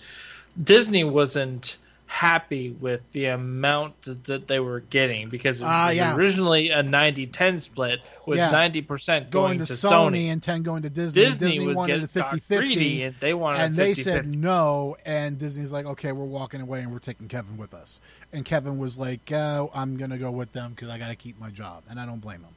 Disney 0.63 1.05
wasn't 1.05 1.77
happy 2.13 2.71
with 2.81 3.01
the 3.13 3.27
amount 3.27 4.03
that, 4.03 4.25
that 4.25 4.49
they 4.49 4.59
were 4.59 4.81
getting 4.81 5.29
because 5.29 5.61
it 5.61 5.65
Ah, 5.65 5.87
was 5.87 5.97
yeah. 5.97 6.17
originally 6.17 6.71
a 6.71 6.83
90-10 6.83 7.61
split 7.61 8.01
with 8.27 8.37
Yeah. 8.39 8.51
90% 8.51 9.31
Going, 9.31 9.31
going, 9.31 9.59
to, 9.61 9.67
to 9.67 9.73
Sony, 9.73 10.25
and 10.33 10.43
10 10.43 10.65
going 10.65 10.83
to 10.83 10.91
Disney. 10.91 11.23
Disney, 11.23 11.51
Disney 11.53 11.67
was 11.69 11.77
wanted 11.77 12.03
a 12.03 12.07
got 12.09 12.33
50-50. 12.33 13.07
and 13.07 13.15
they 13.21 13.33
wanted 13.33 13.61
and 13.61 13.75
a 13.75 13.77
they 13.77 13.95
said 13.95 14.27
no 14.29 14.97
and 15.07 15.39
disney's 15.39 15.71
like 15.71 15.87
okay 15.87 16.11
we're 16.11 16.25
walking 16.25 16.61
away 16.61 16.81
and 16.81 16.91
we're 16.93 16.99
taking 16.99 17.29
kevin 17.29 17.57
with 17.57 17.73
us 17.75 18.01
and 18.33 18.45
kevin 18.45 18.77
was 18.77 18.99
like 18.99 19.31
oh, 19.33 19.71
i'm 19.73 19.97
gonna 19.97 20.19
go 20.19 20.33
with 20.33 20.53
them 20.53 20.73
because 20.73 20.91
i 20.91 20.99
gotta 20.99 21.15
keep 21.17 21.39
my 21.39 21.49
job 21.51 21.85
and 21.89 22.01
i 22.01 22.05
don't 22.05 22.21
blame 22.21 22.41
him 22.41 22.55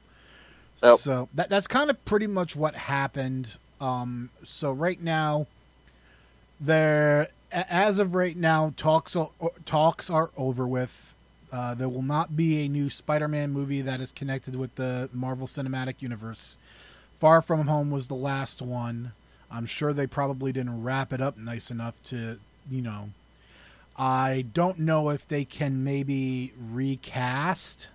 Nope. 0.81 0.99
so 0.99 1.29
that, 1.35 1.49
that's 1.49 1.67
kind 1.67 1.91
of 1.91 2.03
pretty 2.05 2.25
much 2.27 2.55
what 2.55 2.73
happened 2.73 3.55
um, 3.79 4.31
so 4.43 4.71
right 4.71 4.99
now 4.99 5.45
there 6.59 7.21
a- 7.21 7.27
as 7.53 7.99
of 7.99 8.15
right 8.15 8.35
now 8.35 8.73
talks 8.75 9.15
talks 9.65 10.09
are 10.09 10.31
over 10.37 10.67
with 10.67 11.15
uh, 11.51 11.75
there 11.75 11.89
will 11.89 12.01
not 12.01 12.35
be 12.35 12.65
a 12.65 12.67
new 12.67 12.89
spider-man 12.89 13.51
movie 13.51 13.81
that 13.81 14.01
is 14.01 14.11
connected 14.11 14.55
with 14.55 14.73
the 14.75 15.09
marvel 15.13 15.47
cinematic 15.47 15.95
universe 15.99 16.57
far 17.19 17.41
from 17.41 17.67
home 17.67 17.91
was 17.91 18.07
the 18.07 18.15
last 18.15 18.61
one 18.61 19.11
I'm 19.53 19.67
sure 19.67 19.93
they 19.93 20.07
probably 20.07 20.51
didn't 20.51 20.83
wrap 20.83 21.13
it 21.13 21.21
up 21.21 21.37
nice 21.37 21.69
enough 21.69 22.01
to, 22.05 22.39
you 22.69 22.81
know. 22.81 23.11
I 23.95 24.45
don't 24.51 24.79
know 24.79 25.09
if 25.09 25.27
they 25.27 25.45
can 25.45 25.83
maybe 25.83 26.51
recast 26.59 27.89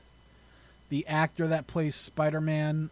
the 0.88 1.04
actor 1.08 1.48
that 1.48 1.66
plays 1.66 1.96
Spider 1.96 2.40
Man 2.40 2.90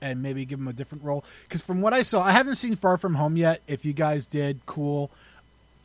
and 0.00 0.22
maybe 0.22 0.44
give 0.44 0.60
him 0.60 0.68
a 0.68 0.72
different 0.72 1.02
role. 1.02 1.24
Because 1.42 1.60
from 1.60 1.82
what 1.82 1.92
I 1.92 2.02
saw, 2.02 2.22
I 2.22 2.30
haven't 2.30 2.54
seen 2.54 2.76
Far 2.76 2.96
From 2.96 3.16
Home 3.16 3.36
yet. 3.36 3.60
If 3.66 3.84
you 3.84 3.92
guys 3.92 4.24
did, 4.24 4.64
cool. 4.66 5.10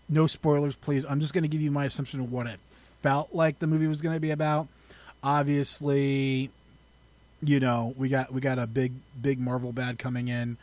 No 0.08 0.28
spoilers, 0.28 0.76
please. 0.76 1.06
I'm 1.08 1.20
just 1.20 1.34
going 1.34 1.44
to 1.44 1.48
give 1.48 1.62
you 1.62 1.72
my 1.72 1.86
assumption 1.86 2.20
of 2.20 2.32
what 2.32 2.48
it 2.48 2.60
felt 3.02 3.34
like 3.34 3.60
the 3.60 3.68
movie 3.68 3.88
was 3.88 4.02
going 4.02 4.16
to 4.16 4.20
be 4.20 4.32
about. 4.32 4.68
Obviously, 5.24 6.52
you 7.42 7.60
know, 7.60 7.94
we 7.98 8.10
got 8.10 8.32
we 8.32 8.42
got 8.42 8.60
a 8.60 8.68
big 8.68 8.94
big 9.22 9.40
Marvel 9.40 9.72
bad 9.72 9.98
coming 9.98 10.28
in. 10.28 10.58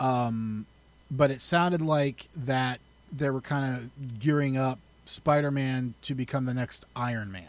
Um, 0.00 0.66
but 1.10 1.30
it 1.30 1.40
sounded 1.40 1.80
like 1.80 2.28
that 2.36 2.80
they 3.12 3.30
were 3.30 3.40
kind 3.40 3.76
of 3.76 4.18
gearing 4.18 4.56
up 4.56 4.78
Spider-Man 5.04 5.94
to 6.02 6.14
become 6.14 6.46
the 6.46 6.54
next 6.54 6.84
Iron 6.96 7.30
Man. 7.30 7.44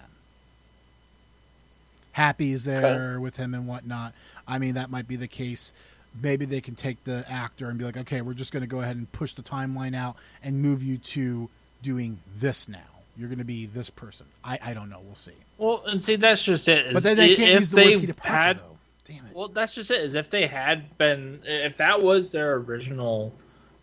Happy's 2.12 2.64
there 2.64 3.20
with 3.20 3.38
him 3.38 3.54
and 3.54 3.68
whatnot. 3.68 4.14
I 4.48 4.58
mean, 4.60 4.76
that 4.76 4.90
might 4.90 5.08
be 5.08 5.16
the 5.16 5.28
case. 5.28 5.74
Maybe 6.22 6.46
they 6.46 6.62
can 6.62 6.76
take 6.76 7.04
the 7.04 7.26
actor 7.30 7.70
and 7.70 7.78
be 7.78 7.86
like, 7.86 7.98
okay, 7.98 8.22
we're 8.22 8.34
just 8.34 8.52
going 8.52 8.62
to 8.62 8.68
go 8.68 8.82
ahead 8.82 8.96
and 8.96 9.12
push 9.12 9.34
the 9.34 9.44
timeline 9.44 9.96
out 9.96 10.16
and 10.44 10.62
move 10.62 10.82
you 10.82 10.98
to 10.98 11.50
doing 11.82 12.20
this 12.40 12.68
now. 12.68 12.80
You're 13.18 13.30
going 13.30 13.40
to 13.40 13.46
be 13.46 13.66
this 13.66 13.90
person. 13.90 14.26
I, 14.44 14.60
I 14.62 14.74
don't 14.74 14.90
know. 14.90 15.00
We'll 15.04 15.16
see. 15.16 15.32
Well, 15.58 15.84
and 15.86 16.02
see, 16.02 16.16
that's 16.18 16.44
just 16.44 16.68
it. 16.68 16.94
But 16.94 17.04
then 17.04 17.18
they 17.18 17.36
can't 17.36 17.50
if 17.52 17.60
use 17.62 17.70
the 17.70 17.76
they 17.78 17.96
word 17.96 18.02
Peter 18.02 18.14
Parker, 18.14 18.34
had, 18.34 18.58
though. 18.58 18.78
Damn 19.06 19.26
it. 19.26 19.36
Well, 19.36 19.48
that's 19.48 19.74
just 19.74 19.92
it. 19.92 20.02
Is 20.02 20.16
if 20.16 20.30
they 20.30 20.48
had 20.48 20.98
been, 20.98 21.40
if 21.46 21.78
that 21.78 22.02
was 22.02 22.32
their 22.32 22.56
original 22.56 23.34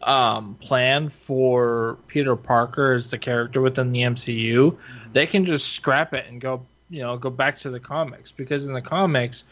um, 0.03 0.57
plan 0.57 1.09
for 1.09 1.97
Peter 2.09 2.37
Parker 2.37 2.93
as 2.93 3.11
the 3.11 3.19
character 3.19 3.61
within 3.61 3.93
the 3.93 4.01
MCU, 4.01 4.77
they 5.13 5.27
can 5.27 5.47
just 5.47 5.69
scrap 5.69 6.13
it 6.13 6.27
and 6.29 6.41
go, 6.41 6.67
you 6.91 7.01
know, 7.01 7.17
go 7.17 7.31
back 7.31 7.59
to 7.59 7.71
the 7.71 7.81
comics 7.81 8.33
because 8.33 8.67
in 8.67 8.75
the 8.75 8.83
comics, 8.83 9.45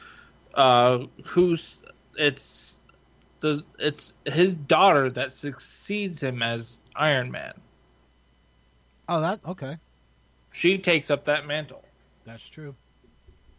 uh, 0.55 0.99
who's 1.25 1.83
it's 2.17 2.70
the 3.41 3.65
it's 3.79 4.15
his 4.27 4.55
daughter 4.55 5.11
that 5.11 5.33
succeeds 5.33 6.23
him 6.23 6.43
as 6.43 6.79
Iron 6.95 7.31
Man. 7.31 7.55
Oh, 9.09 9.21
that 9.21 9.41
okay. 9.47 9.77
She 10.53 10.79
takes 10.79 11.11
up 11.11 11.25
that 11.25 11.47
mantle. 11.47 11.85
That's 12.25 12.47
true. 12.49 12.75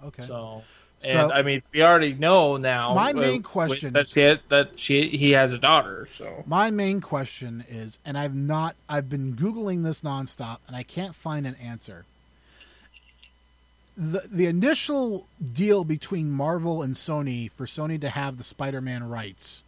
Okay. 0.03 0.23
So, 0.23 0.63
So- 1.03 1.07
and 1.09 1.31
I 1.31 1.41
mean, 1.41 1.63
we 1.73 1.81
already 1.83 2.13
know 2.13 2.57
now. 2.57 2.93
My 2.93 3.09
uh, 3.09 3.13
main 3.13 3.37
with- 3.37 3.43
question- 3.43 3.93
that 3.93 4.07
she 4.09 4.37
that 4.49 4.77
she 4.79 5.07
he 5.09 5.31
has 5.31 5.51
a 5.51 5.57
daughter. 5.57 6.07
So 6.15 6.43
My 6.45 6.69
main 6.71 7.01
question 7.01 7.65
is, 7.69 7.97
and 8.05 8.17
I've 8.17 8.35
not, 8.35 8.75
I've 8.87 9.09
been 9.09 9.35
googling 9.35 9.83
this 9.83 10.01
nonstop, 10.01 10.57
and 10.67 10.75
I 10.75 10.83
can't 10.83 11.15
find 11.15 11.45
an 11.47 11.55
answer. 11.55 12.05
The 13.97 14.23
the 14.31 14.45
initial 14.45 15.27
deal 15.53 15.83
between 15.83 16.31
Marvel 16.31 16.81
and 16.81 16.95
Sony 16.95 17.51
for 17.51 17.65
Sony 17.65 17.99
to 18.01 18.09
have 18.09 18.37
the 18.37 18.43
Spider-Man 18.43 19.03
rights. 19.09 19.63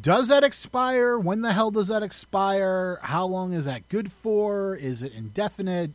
Does 0.00 0.28
that 0.28 0.42
expire? 0.42 1.18
When 1.18 1.42
the 1.42 1.52
hell 1.52 1.70
does 1.70 1.88
that 1.88 2.02
expire? 2.02 2.98
How 3.02 3.26
long 3.26 3.52
is 3.52 3.64
that 3.66 3.88
good 3.88 4.10
for? 4.10 4.74
Is 4.74 5.02
it 5.02 5.12
indefinite? 5.12 5.92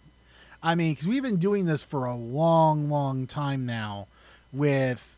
I 0.64 0.76
mean, 0.76 0.94
because 0.94 1.08
we've 1.08 1.24
been 1.24 1.38
doing 1.38 1.66
this 1.66 1.84
for 1.84 2.06
a 2.06 2.16
long, 2.16 2.90
long 2.90 3.28
time 3.28 3.66
now, 3.66 4.08
with 4.54 5.18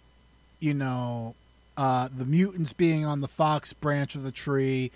you 0.60 0.74
know 0.74 1.36
uh, 1.78 2.10
the 2.16 2.26
mutants 2.26 2.74
being 2.74 3.06
on 3.06 3.22
the 3.22 3.28
Fox 3.28 3.74
branch 3.74 4.16
of 4.16 4.24
the 4.24 4.32
tree, 4.32 4.92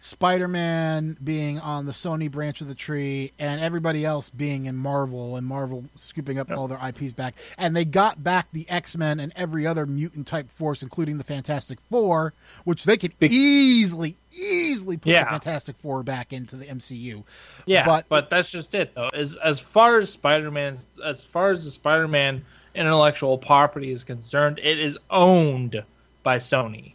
Spider-Man 0.00 1.16
being 1.22 1.58
on 1.58 1.86
the 1.86 1.92
Sony 1.92 2.30
branch 2.30 2.60
of 2.60 2.68
the 2.68 2.74
tree, 2.74 3.32
and 3.38 3.60
everybody 3.60 4.04
else 4.04 4.30
being 4.30 4.66
in 4.66 4.76
Marvel, 4.76 5.36
and 5.36 5.46
Marvel 5.46 5.84
scooping 5.96 6.38
up 6.38 6.50
all 6.50 6.68
their 6.68 6.78
IPs 6.86 7.12
back. 7.12 7.34
And 7.56 7.74
they 7.74 7.84
got 7.84 8.22
back 8.22 8.48
the 8.52 8.68
X-Men 8.70 9.20
and 9.20 9.32
every 9.36 9.66
other 9.66 9.86
mutant 9.86 10.26
type 10.26 10.50
force, 10.50 10.82
including 10.82 11.18
the 11.18 11.24
Fantastic 11.24 11.78
Four, 11.90 12.32
which 12.64 12.84
they 12.84 12.96
could 12.96 13.18
Be- 13.18 13.28
easily, 13.28 14.16
easily 14.32 14.96
put 14.96 15.10
the 15.24 15.30
Fantastic 15.30 15.76
Four 15.82 16.02
back 16.02 16.32
into 16.32 16.56
the 16.56 16.66
MCU. 16.66 17.24
yeah, 17.66 17.84
But- 17.84 18.06
but, 18.08 18.30
that's 18.30 18.50
just 18.50 18.74
it 18.74 18.94
though. 18.94 19.08
As 19.12 19.36
as 19.36 19.58
far 19.60 19.98
as 19.98 20.10
Spider 20.10 20.50
Man, 20.50 20.78
as 21.04 21.24
far 21.24 21.50
as 21.50 21.64
the 21.64 21.70
Spider 21.70 22.06
Man 22.08 22.44
intellectual 22.74 23.38
property 23.38 23.90
is 23.90 24.04
concerned, 24.04 24.60
it 24.62 24.78
is 24.78 24.98
owned 25.10 25.82
by 26.22 26.36
Sony. 26.38 26.92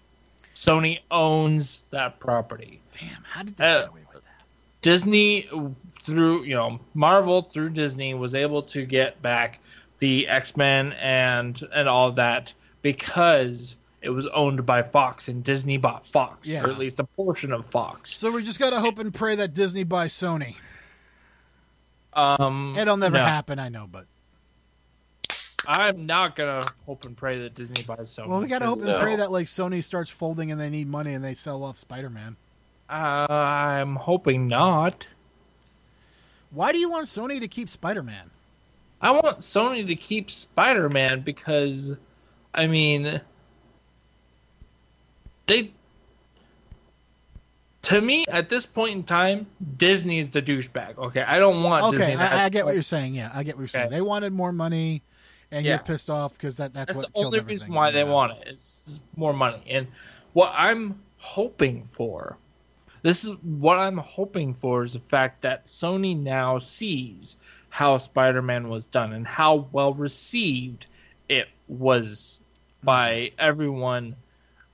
Sony 0.63 0.99
owns 1.11 1.83
that 1.89 2.19
property. 2.19 2.79
Damn, 2.99 3.23
how 3.23 3.43
did 3.43 3.57
they 3.57 3.65
Uh, 3.65 3.79
get 3.81 3.89
away 3.89 4.01
with 4.13 4.23
that? 4.23 4.29
Disney 4.81 5.49
through 6.03 6.43
you 6.43 6.55
know 6.55 6.79
Marvel 6.93 7.41
through 7.43 7.69
Disney 7.69 8.13
was 8.13 8.33
able 8.35 8.63
to 8.63 8.85
get 8.85 9.21
back 9.21 9.59
the 9.99 10.27
X 10.27 10.55
Men 10.57 10.93
and 10.93 11.61
and 11.73 11.87
all 11.87 12.09
of 12.09 12.15
that 12.15 12.53
because 12.81 13.75
it 14.01 14.09
was 14.09 14.25
owned 14.27 14.65
by 14.65 14.83
Fox 14.83 15.29
and 15.29 15.43
Disney 15.45 15.77
bought 15.77 16.05
Fox 16.05 16.47
Yeah. 16.49 16.63
or 16.65 16.69
at 16.69 16.77
least 16.77 16.99
a 16.99 17.05
portion 17.05 17.53
of 17.53 17.65
Fox. 17.67 18.13
So 18.15 18.31
we 18.31 18.43
just 18.43 18.59
gotta 18.59 18.79
hope 18.81 18.99
and 18.99 19.13
pray 19.13 19.35
that 19.35 19.53
Disney 19.53 19.85
buys 19.85 20.13
Sony. 20.13 20.55
Um, 22.13 22.75
It'll 22.77 22.97
never 22.97 23.17
no. 23.17 23.25
happen, 23.25 23.59
I 23.59 23.69
know, 23.69 23.87
but 23.91 24.05
I'm 25.67 26.05
not 26.05 26.35
gonna 26.35 26.65
hope 26.85 27.05
and 27.05 27.15
pray 27.15 27.37
that 27.39 27.55
Disney 27.55 27.83
buys 27.83 27.99
Sony. 28.15 28.27
well, 28.27 28.39
we 28.39 28.47
gotta 28.47 28.65
hope 28.65 28.79
and 28.79 28.87
No. 28.87 28.99
pray 28.99 29.15
that 29.15 29.31
like 29.31 29.47
Sony 29.47 29.83
starts 29.83 30.09
folding 30.09 30.51
and 30.51 30.59
they 30.59 30.69
need 30.69 30.87
money 30.87 31.13
and 31.13 31.23
they 31.23 31.33
sell 31.33 31.63
off 31.63 31.77
Spider-Man. 31.77 32.35
Uh, 32.89 33.25
I'm 33.29 33.95
hoping 33.95 34.47
not. 34.47 35.07
Why 36.51 36.71
do 36.71 36.77
you 36.77 36.89
want 36.89 37.07
Sony 37.07 37.39
to 37.39 37.47
keep 37.47 37.69
Spider-Man? 37.69 38.29
I 39.01 39.11
want 39.11 39.39
Sony 39.39 39.85
to 39.87 39.95
keep 39.95 40.29
Spider 40.31 40.87
Man 40.89 41.21
because, 41.21 41.93
I 42.53 42.67
mean, 42.67 43.19
they. 45.47 45.71
To 47.83 47.99
me, 47.99 48.23
at 48.29 48.47
this 48.49 48.65
point 48.65 48.95
in 48.95 49.03
time, 49.03 49.45
Disney 49.77 50.19
is 50.19 50.29
the 50.29 50.41
douchebag. 50.41 50.97
Okay, 50.97 51.21
I 51.21 51.37
don't 51.37 51.63
want 51.63 51.83
Okay, 51.87 51.97
Disney. 51.97 52.15
to 52.15 52.21
I, 52.33 52.43
I 52.45 52.49
get 52.49 52.63
what 52.63 52.73
you're 52.75 52.81
saying. 52.83 53.13
Yeah, 53.13 53.29
I 53.33 53.43
get 53.43 53.55
what 53.55 53.61
you're 53.61 53.67
saying. 53.67 53.87
Okay. 53.87 53.95
They 53.95 54.01
wanted 54.01 54.31
more 54.31 54.53
money, 54.53 55.01
and 55.53 55.65
you're 55.65 55.75
Yeah. 55.75 55.81
pissed 55.81 56.09
off 56.09 56.33
because 56.33 56.57
that, 56.57 56.73
that's, 56.73 56.87
That's 56.93 57.05
what 57.05 57.13
the 57.13 57.19
only 57.19 57.39
reason 57.39 57.73
why 57.73 57.91
they 57.91 58.03
want 58.03 58.33
it. 58.33 58.47
It's 58.47 58.99
more 59.15 59.33
money. 59.33 59.63
And 59.67 59.87
what 60.33 60.51
I'm 60.55 60.99
hoping 61.17 61.87
for, 61.93 62.37
this 63.03 63.23
is 63.23 63.35
what 63.43 63.77
I'm 63.77 63.97
hoping 63.97 64.55
for 64.55 64.83
is 64.83 64.93
the 64.93 64.99
fact 64.99 65.43
that 65.43 65.67
Sony 65.67 66.17
now 66.17 66.59
sees 66.59 67.37
how 67.69 67.97
Spider-Man 67.97 68.67
was 68.67 68.85
done 68.87 69.13
and 69.13 69.27
how 69.27 69.67
well 69.71 69.93
received 69.93 70.87
it 71.29 71.47
was 71.67 72.39
mm-hmm. 72.79 72.85
by 72.85 73.31
everyone 73.37 74.15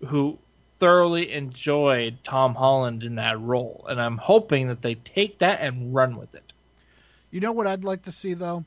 who 0.06 0.40
thoroughly 0.80 1.32
enjoyed 1.34 2.18
Tom 2.24 2.56
Holland 2.56 3.04
in 3.04 3.16
that 3.16 3.40
role. 3.42 3.86
And 3.90 4.02
I'm 4.02 4.18
hoping 4.18 4.70
that 4.70 4.82
they 4.82 4.96
take 4.96 5.40
that 5.40 5.60
and 5.60 5.94
run 5.94 6.16
with 6.16 6.36
it. 6.36 6.54
You 7.32 7.42
know 7.42 7.52
what 7.52 7.68
I'd 7.68 7.84
like 7.84 8.04
to 8.04 8.12
see 8.12 8.34
though, 8.34 8.66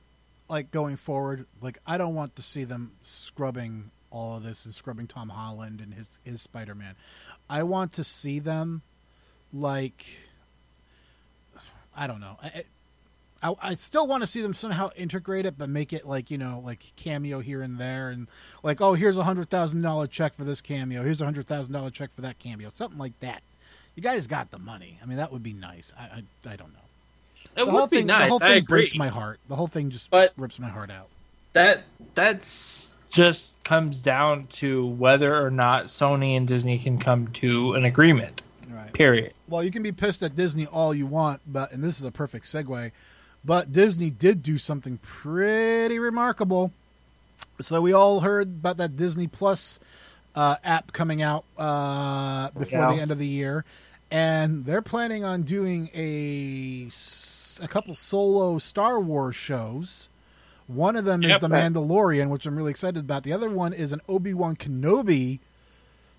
like 0.52 0.70
going 0.70 0.96
forward. 0.96 1.46
Like 1.62 1.78
I 1.86 1.96
don't 1.96 2.14
want 2.14 2.36
to 2.36 2.42
see 2.42 2.64
them 2.64 2.92
scrubbing 3.02 3.90
all 4.10 4.36
of 4.36 4.44
this 4.44 4.66
and 4.66 4.74
scrubbing 4.74 5.06
Tom 5.06 5.30
Holland 5.30 5.80
and 5.80 5.94
his 5.94 6.18
his 6.22 6.42
Spider 6.42 6.74
Man. 6.74 6.94
I 7.48 7.62
want 7.62 7.94
to 7.94 8.04
see 8.04 8.38
them 8.38 8.82
like 9.50 10.06
I 11.96 12.06
don't 12.06 12.20
know. 12.20 12.36
I, 12.42 12.64
I, 13.42 13.54
I 13.62 13.74
still 13.74 14.06
want 14.06 14.22
to 14.22 14.26
see 14.26 14.42
them 14.42 14.52
somehow 14.52 14.90
integrate 14.94 15.46
it, 15.46 15.56
but 15.56 15.70
make 15.70 15.94
it 15.94 16.06
like 16.06 16.30
you 16.30 16.36
know, 16.36 16.60
like 16.62 16.92
cameo 16.96 17.40
here 17.40 17.62
and 17.62 17.78
there, 17.78 18.10
and 18.10 18.28
like 18.62 18.82
oh, 18.82 18.92
here's 18.92 19.16
a 19.16 19.24
hundred 19.24 19.48
thousand 19.48 19.80
dollar 19.80 20.06
check 20.06 20.34
for 20.34 20.44
this 20.44 20.60
cameo. 20.60 21.02
Here's 21.02 21.22
a 21.22 21.24
hundred 21.24 21.46
thousand 21.46 21.72
dollar 21.72 21.90
check 21.90 22.14
for 22.14 22.20
that 22.20 22.38
cameo. 22.38 22.68
Something 22.68 22.98
like 22.98 23.18
that. 23.20 23.42
You 23.94 24.02
guys 24.02 24.26
got 24.26 24.50
the 24.50 24.58
money. 24.58 24.98
I 25.02 25.06
mean, 25.06 25.16
that 25.16 25.32
would 25.32 25.42
be 25.42 25.54
nice. 25.54 25.94
I 25.98 26.02
I, 26.02 26.52
I 26.52 26.56
don't 26.56 26.74
know. 26.74 26.81
It 27.56 27.64
the 27.64 27.70
whole 27.70 27.80
would 27.82 27.90
be 27.90 27.98
thing, 27.98 28.06
nice. 28.06 28.24
The 28.24 28.28
whole 28.30 28.42
I 28.42 28.48
thing 28.48 28.58
agree. 28.58 28.78
breaks 28.80 28.94
my 28.94 29.08
heart. 29.08 29.38
The 29.48 29.56
whole 29.56 29.66
thing 29.66 29.90
just 29.90 30.10
But- 30.10 30.32
rips 30.36 30.58
my 30.58 30.68
heart 30.68 30.90
out. 30.90 31.08
that 31.52 31.82
that's 32.14 32.90
just 33.10 33.48
comes 33.64 34.00
down 34.00 34.46
to 34.52 34.86
whether 34.86 35.40
or 35.44 35.50
not 35.50 35.86
Sony 35.86 36.36
and 36.36 36.48
Disney 36.48 36.78
can 36.78 36.98
come 36.98 37.28
to 37.34 37.74
an 37.74 37.84
agreement. 37.84 38.42
Right. 38.70 38.92
Period. 38.94 39.34
Well, 39.48 39.62
you 39.62 39.70
can 39.70 39.82
be 39.82 39.92
pissed 39.92 40.22
at 40.22 40.34
Disney 40.34 40.66
all 40.66 40.94
you 40.94 41.06
want, 41.06 41.40
but 41.46 41.72
and 41.72 41.84
this 41.84 41.98
is 42.00 42.06
a 42.06 42.10
perfect 42.10 42.46
segue, 42.46 42.90
but 43.44 43.70
Disney 43.70 44.08
did 44.10 44.42
do 44.42 44.56
something 44.56 44.98
pretty 45.02 45.98
remarkable. 45.98 46.72
So 47.60 47.80
we 47.82 47.92
all 47.92 48.20
heard 48.20 48.48
about 48.48 48.78
that 48.78 48.96
Disney 48.96 49.26
Plus 49.28 49.78
uh, 50.34 50.56
app 50.64 50.92
coming 50.94 51.20
out 51.20 51.44
uh, 51.58 52.48
before 52.58 52.78
Yeah. 52.80 52.94
the 52.94 53.00
end 53.02 53.10
of 53.10 53.18
the 53.18 53.26
year, 53.26 53.64
and 54.10 54.64
they're 54.64 54.80
planning 54.82 55.22
on 55.24 55.42
doing 55.42 55.90
a 55.94 56.86
s- 56.86 57.41
a 57.62 57.68
couple 57.68 57.94
solo 57.94 58.58
Star 58.58 59.00
Wars 59.00 59.36
shows. 59.36 60.08
One 60.66 60.96
of 60.96 61.04
them 61.04 61.22
is 61.22 61.40
The 61.40 61.48
Mandalorian, 61.48 62.28
which 62.28 62.44
I'm 62.46 62.56
really 62.56 62.70
excited 62.70 62.98
about. 62.98 63.22
The 63.22 63.32
other 63.32 63.50
one 63.50 63.72
is 63.72 63.92
an 63.92 64.00
Obi 64.08 64.34
Wan 64.34 64.56
Kenobi 64.56 65.38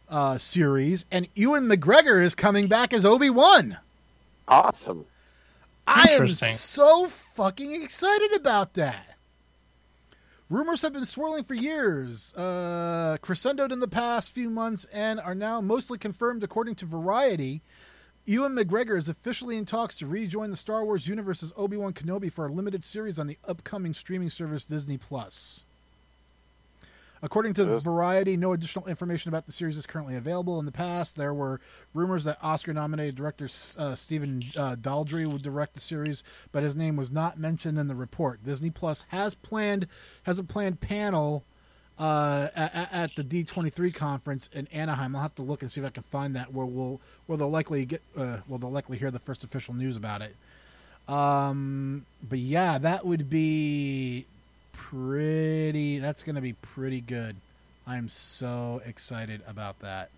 uh, 0.09 0.37
series, 0.37 1.05
and 1.11 1.27
Ewan 1.35 1.67
McGregor 1.67 2.23
is 2.23 2.35
coming 2.35 2.67
back 2.67 2.93
as 2.93 3.05
Obi 3.05 3.29
Wan. 3.29 3.77
Awesome. 4.47 5.05
I 5.85 6.07
am 6.11 6.27
so 6.29 7.09
fucking 7.35 7.83
excited 7.83 8.33
about 8.35 8.73
that. 8.75 9.17
Rumors 10.49 10.81
have 10.83 10.93
been 10.93 11.05
swirling 11.05 11.45
for 11.45 11.55
years, 11.55 12.33
uh, 12.35 13.17
crescendoed 13.21 13.71
in 13.71 13.79
the 13.79 13.87
past 13.87 14.29
few 14.29 14.49
months, 14.49 14.85
and 14.93 15.19
are 15.19 15.35
now 15.35 15.61
mostly 15.61 15.97
confirmed 15.97 16.43
according 16.43 16.75
to 16.75 16.85
Variety. 16.85 17.61
Ewan 18.25 18.53
McGregor 18.53 18.97
is 18.97 19.09
officially 19.09 19.57
in 19.57 19.65
talks 19.65 19.95
to 19.97 20.07
rejoin 20.07 20.49
the 20.49 20.55
Star 20.55 20.85
Wars 20.85 21.07
universe 21.07 21.43
as 21.43 21.51
Obi 21.57 21.75
Wan 21.75 21.91
Kenobi 21.91 22.31
for 22.31 22.47
a 22.47 22.51
limited 22.51 22.83
series 22.83 23.19
on 23.19 23.27
the 23.27 23.37
upcoming 23.45 23.93
streaming 23.93 24.29
service 24.29 24.63
Disney 24.63 24.97
Plus. 24.97 25.65
According 27.21 27.53
to 27.55 27.65
Yes. 27.65 27.83
Variety, 27.83 28.35
no 28.35 28.51
additional 28.51 28.87
information 28.87 29.29
about 29.29 29.45
the 29.45 29.51
series 29.53 29.77
is 29.77 29.85
currently 29.85 30.15
available. 30.15 30.59
In 30.59 30.65
the 30.65 30.73
past, 30.73 31.15
there 31.15 31.33
were 31.33 31.59
rumors 31.93 32.25
that 32.25 32.37
Oscar-nominated 32.41 33.15
director 33.15 33.47
uh, 33.77 33.95
Stephen 33.95 34.41
uh, 34.57 34.75
Daldry 34.75 35.25
would 35.25 35.41
direct 35.41 35.73
the 35.73 35.79
series, 35.79 36.23
but 36.51 36.63
his 36.63 36.75
name 36.75 36.97
was 36.97 37.11
not 37.11 37.39
mentioned 37.39 37.77
in 37.77 37.87
the 37.87 37.95
report. 37.95 38.43
Disney 38.43 38.69
Plus 38.69 39.05
has 39.09 39.33
planned 39.35 39.87
has 40.23 40.37
a 40.39 40.43
planned 40.43 40.81
panel 40.81 41.43
uh, 41.99 42.47
at, 42.55 42.89
at 42.91 43.15
the 43.15 43.23
D23 43.23 43.93
conference 43.93 44.49
in 44.53 44.67
Anaheim. 44.71 45.15
I'll 45.15 45.21
have 45.21 45.35
to 45.35 45.41
look 45.41 45.61
and 45.61 45.71
see 45.71 45.81
if 45.81 45.87
I 45.87 45.89
can 45.89 46.03
find 46.03 46.35
that 46.35 46.53
where 46.53 46.65
we'll 46.65 46.99
where 47.27 47.37
they'll 47.37 47.49
likely 47.49 47.85
get 47.85 48.01
uh, 48.17 48.37
well 48.47 48.59
they'll 48.59 48.71
likely 48.71 48.97
hear 48.97 49.11
the 49.11 49.19
first 49.19 49.43
official 49.43 49.73
news 49.73 49.95
about 49.95 50.21
it. 50.21 50.35
Um, 51.07 52.05
but 52.27 52.39
yeah, 52.39 52.77
that 52.77 53.05
would 53.05 53.29
be 53.29 54.25
pretty. 54.71 55.99
That's 55.99 56.23
going 56.23 56.35
to 56.35 56.41
be 56.41 56.53
pretty 56.53 57.01
good. 57.01 57.35
I'm 57.85 58.07
so 58.07 58.81
excited 58.85 59.41
about 59.47 59.79
that. 59.79 60.09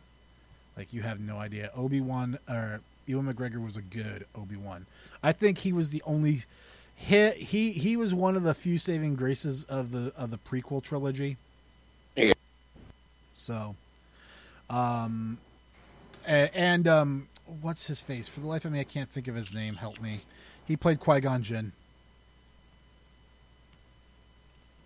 Like 0.77 0.93
you 0.93 1.01
have 1.01 1.19
no 1.19 1.37
idea. 1.37 1.71
Obi 1.75 2.01
Wan 2.01 2.37
or 2.49 2.81
Ewan 3.07 3.33
McGregor 3.33 3.63
was 3.63 3.77
a 3.77 3.81
good 3.81 4.25
Obi 4.35 4.55
Wan. 4.55 4.85
I 5.23 5.31
think 5.31 5.57
he 5.57 5.73
was 5.73 5.89
the 5.89 6.01
only. 6.05 6.43
He, 6.95 7.31
he 7.31 7.71
he 7.71 7.97
was 7.97 8.13
one 8.13 8.35
of 8.35 8.43
the 8.43 8.53
few 8.53 8.77
saving 8.77 9.15
graces 9.15 9.63
of 9.65 9.91
the 9.91 10.13
of 10.15 10.31
the 10.31 10.37
prequel 10.37 10.83
trilogy. 10.83 11.37
Yeah. 13.49 13.73
So, 14.69 14.75
um, 14.75 15.37
and 16.25 16.87
um, 16.87 17.27
what's 17.61 17.85
his 17.87 17.99
face? 18.01 18.27
For 18.27 18.39
the 18.39 18.47
life 18.47 18.65
of 18.65 18.71
me, 18.71 18.79
I 18.79 18.83
can't 18.83 19.09
think 19.09 19.27
of 19.27 19.35
his 19.35 19.53
name. 19.53 19.75
Help 19.75 20.01
me. 20.01 20.19
He 20.65 20.75
played 20.75 20.99
Qui 20.99 21.19
Gon 21.21 21.43
Jinn. 21.43 21.71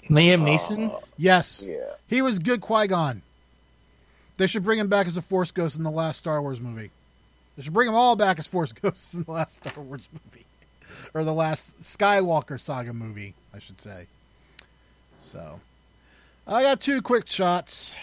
Liam 0.10 0.42
Neeson. 0.44 0.94
Uh, 0.94 1.00
Yes, 1.18 1.66
yeah. 1.68 1.78
he 2.08 2.22
was 2.22 2.40
good 2.40 2.62
Qui 2.62 2.88
Gon. 2.88 3.22
They 4.38 4.48
should 4.48 4.64
bring 4.64 4.80
him 4.80 4.88
back 4.88 5.06
as 5.08 5.18
a 5.18 5.22
Force 5.22 5.52
Ghost 5.52 5.78
in 5.78 5.84
the 5.84 5.92
last 5.92 6.18
Star 6.18 6.42
Wars 6.42 6.62
movie. 6.62 6.90
They 7.56 7.64
should 7.64 7.74
bring 7.74 7.88
them 7.88 7.96
all 7.96 8.16
back 8.16 8.40
as 8.40 8.48
Force 8.48 8.72
Ghosts 8.82 9.14
in 9.14 9.24
the 9.24 9.32
last 9.32 9.56
Star 9.56 9.84
Wars 9.84 10.08
movie, 10.14 10.46
or 11.14 11.24
the 11.24 11.34
last 11.34 11.80
Skywalker 11.82 12.60
saga 12.60 12.94
movie, 12.94 13.34
I 13.54 13.60
should 13.60 13.80
say. 13.82 14.08
So, 15.20 15.60
I 16.48 16.64
got 16.64 16.80
two 16.80 17.02
quick 17.02 17.28
shots. 17.28 17.96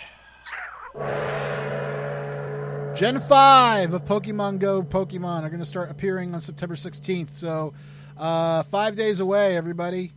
Gen 2.97 3.21
5 3.21 3.93
of 3.93 4.05
Pokemon 4.07 4.59
Go 4.59 4.83
Pokemon 4.83 5.43
are 5.43 5.49
going 5.49 5.61
to 5.61 5.67
start 5.67 5.91
appearing 5.91 6.35
on 6.35 6.41
September 6.41 6.77
16th. 6.77 7.35
So, 7.35 7.75
uh, 8.17 8.63
five 8.65 8.97
days 8.97 9.21
away, 9.21 9.57
everybody. 9.57 10.13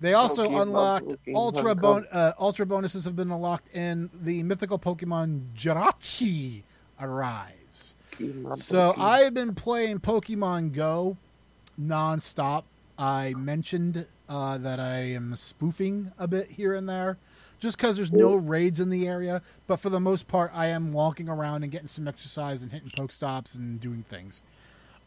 They 0.00 0.14
also 0.14 0.48
Pokemon, 0.48 0.62
unlocked 0.62 1.06
Pokemon 1.26 1.34
ultra 1.34 1.74
bon- 1.74 2.06
uh, 2.10 2.32
ultra 2.38 2.66
bonuses 2.66 3.04
have 3.04 3.16
been 3.16 3.30
unlocked 3.30 3.70
and 3.74 4.10
the 4.22 4.42
mythical 4.42 4.78
Pokemon 4.78 5.42
Jirachi 5.56 6.62
arrives. 7.00 7.94
So 8.56 8.94
I 8.98 9.20
have 9.20 9.34
been 9.34 9.54
playing 9.54 10.00
Pokemon 10.00 10.72
Go 10.72 11.16
nonstop. 11.80 12.64
I 12.98 13.32
mentioned 13.34 14.06
uh, 14.28 14.58
that 14.58 14.80
I 14.80 14.96
am 14.98 15.36
spoofing 15.36 16.10
a 16.18 16.26
bit 16.26 16.50
here 16.50 16.74
and 16.74 16.88
there, 16.88 17.16
just 17.58 17.76
because 17.76 17.96
there's 17.96 18.12
no 18.12 18.36
raids 18.36 18.80
in 18.80 18.90
the 18.90 19.06
area. 19.06 19.42
But 19.66 19.80
for 19.80 19.90
the 19.90 20.00
most 20.00 20.28
part, 20.28 20.50
I 20.54 20.66
am 20.68 20.92
walking 20.92 21.28
around 21.28 21.62
and 21.62 21.72
getting 21.72 21.88
some 21.88 22.06
exercise 22.08 22.62
and 22.62 22.70
hitting 22.70 22.90
Pokestops 22.90 23.56
and 23.56 23.80
doing 23.80 24.04
things. 24.08 24.42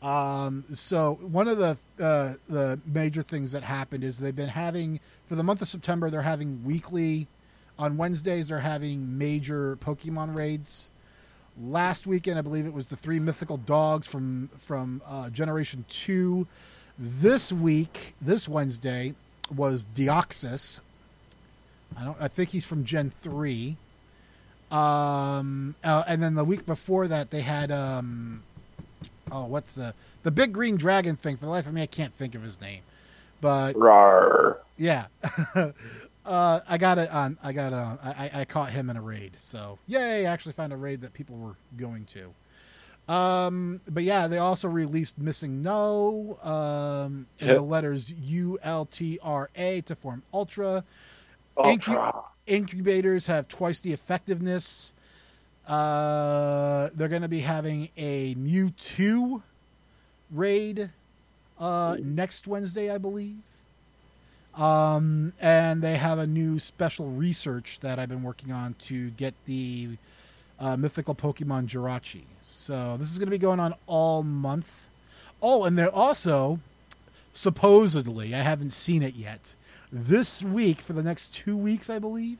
Um, 0.02 0.66
so 0.74 1.20
one 1.22 1.48
of 1.48 1.60
the 1.60 1.78
uh, 2.04 2.34
the 2.50 2.80
major 2.88 3.22
things 3.22 3.52
that 3.52 3.62
happened 3.62 4.04
is 4.04 4.18
they've 4.18 4.36
been 4.36 4.50
having 4.50 5.00
for 5.28 5.36
the 5.36 5.44
month 5.44 5.62
of 5.62 5.68
September 5.68 6.10
they're 6.10 6.24
having 6.24 6.64
weekly 6.66 7.28
on 7.78 7.98
Wednesdays 7.98 8.48
they're 8.48 8.60
having 8.60 9.16
major 9.18 9.76
Pokemon 9.78 10.36
raids. 10.36 10.90
Last 11.62 12.08
weekend 12.08 12.40
I 12.40 12.42
believe 12.42 12.66
it 12.66 12.74
was 12.74 12.88
the 12.88 12.96
three 12.96 13.20
mythical 13.20 13.58
dogs 13.58 14.08
from 14.08 14.50
from 14.58 15.04
uh, 15.06 15.30
Generation 15.30 15.86
Two. 15.88 16.48
This 16.98 17.52
week, 17.52 18.16
this 18.22 18.50
Wednesday 18.50 19.14
was 19.56 19.86
Deoxys. 19.94 20.82
I 21.98 22.04
don't. 22.04 22.18
I 22.20 22.28
think 22.28 22.50
he's 22.50 22.66
from 22.66 22.86
Gen 22.86 23.12
Three. 23.22 23.78
Um, 24.72 25.76
uh, 25.84 26.04
and 26.08 26.24
then 26.24 26.34
the 26.36 26.46
week 26.46 26.66
before 26.66 27.08
that 27.10 27.30
they 27.30 27.42
had 27.42 27.72
um, 27.72 28.42
oh, 29.32 29.46
what's 29.46 29.76
the 29.76 29.94
the 30.24 30.32
big 30.32 30.54
green 30.54 30.78
dragon 30.78 31.16
thing? 31.16 31.36
For 31.38 31.46
the 31.46 31.52
life 31.52 31.68
of 31.68 31.74
me, 31.74 31.82
I 31.82 31.88
can't 31.88 32.14
think 32.14 32.36
of 32.36 32.42
his 32.44 32.62
name. 32.62 32.82
But 33.42 33.76
Rar. 33.76 34.60
yeah, 34.78 35.08
uh, 36.26 36.60
I 36.68 36.78
got 36.78 36.98
it 37.00 37.10
on. 37.12 37.38
I 37.44 37.52
got 37.52 37.74
it 37.74 37.76
on. 37.76 38.00
I, 38.04 38.10
I- 38.12 38.40
I 38.42 38.46
caught 38.46 38.70
him 38.72 38.90
in 38.90 38.96
a 38.98 39.02
raid. 39.02 39.34
So 39.40 39.78
yay! 39.88 40.26
I 40.26 40.32
actually 40.32 40.54
found 40.54 40.72
a 40.72 40.78
raid 40.78 41.02
that 41.02 41.14
people 41.14 41.36
were 41.38 41.56
going 41.78 42.06
to. 42.06 42.34
Um, 43.14 43.82
but 43.90 44.04
yeah, 44.04 44.28
they 44.28 44.38
also 44.38 44.70
released 44.70 45.18
Missing 45.18 45.62
No 45.62 46.38
um, 46.44 47.26
in 47.40 47.48
Yep. 47.48 47.56
the 47.58 47.62
letters 47.64 48.12
U 48.14 48.58
L 48.64 48.86
T 48.86 49.20
R 49.22 49.50
A 49.56 49.82
to 49.82 49.96
form 49.96 50.24
Ultra. 50.34 50.84
Incu- 51.64 52.24
incubators 52.48 53.28
have 53.28 53.48
twice 53.48 53.80
the 53.80 53.94
effectiveness. 53.94 54.94
Uh, 55.68 56.90
they're 56.96 57.08
going 57.08 57.22
to 57.22 57.28
be 57.28 57.42
having 57.42 57.90
a 57.98 58.36
Mewtwo 58.36 59.42
raid 60.32 60.90
uh, 61.60 61.98
next 62.02 62.48
Wednesday, 62.48 62.90
I 62.92 62.98
believe. 62.98 63.38
Um, 64.56 65.32
and 65.40 65.82
they 65.82 65.96
have 65.96 66.20
a 66.20 66.28
new 66.28 66.60
special 66.60 67.10
research 67.12 67.80
that 67.82 68.00
I've 68.00 68.10
been 68.10 68.24
working 68.24 68.52
on 68.52 68.76
to 68.88 69.12
get 69.12 69.34
the 69.46 69.98
uh, 70.60 70.76
mythical 70.76 71.16
Pokemon 71.16 71.68
Jirachi. 71.68 72.24
So 72.42 72.98
this 73.00 73.12
is 73.12 73.18
going 73.18 73.28
to 73.28 73.32
be 73.32 73.38
going 73.38 73.60
on 73.60 73.76
all 73.88 74.24
month. 74.24 74.88
Oh, 75.42 75.64
and 75.64 75.78
they're 75.78 75.94
also 75.94 76.60
supposedly, 77.34 78.36
I 78.36 78.42
haven't 78.42 78.72
seen 78.72 79.04
it 79.04 79.16
yet, 79.16 79.56
this 79.92 80.42
week 80.42 80.80
for 80.82 80.94
the 80.94 81.04
next 81.04 81.36
two 81.36 81.58
weeks, 81.58 81.90
I 81.90 82.00
believe. 82.00 82.38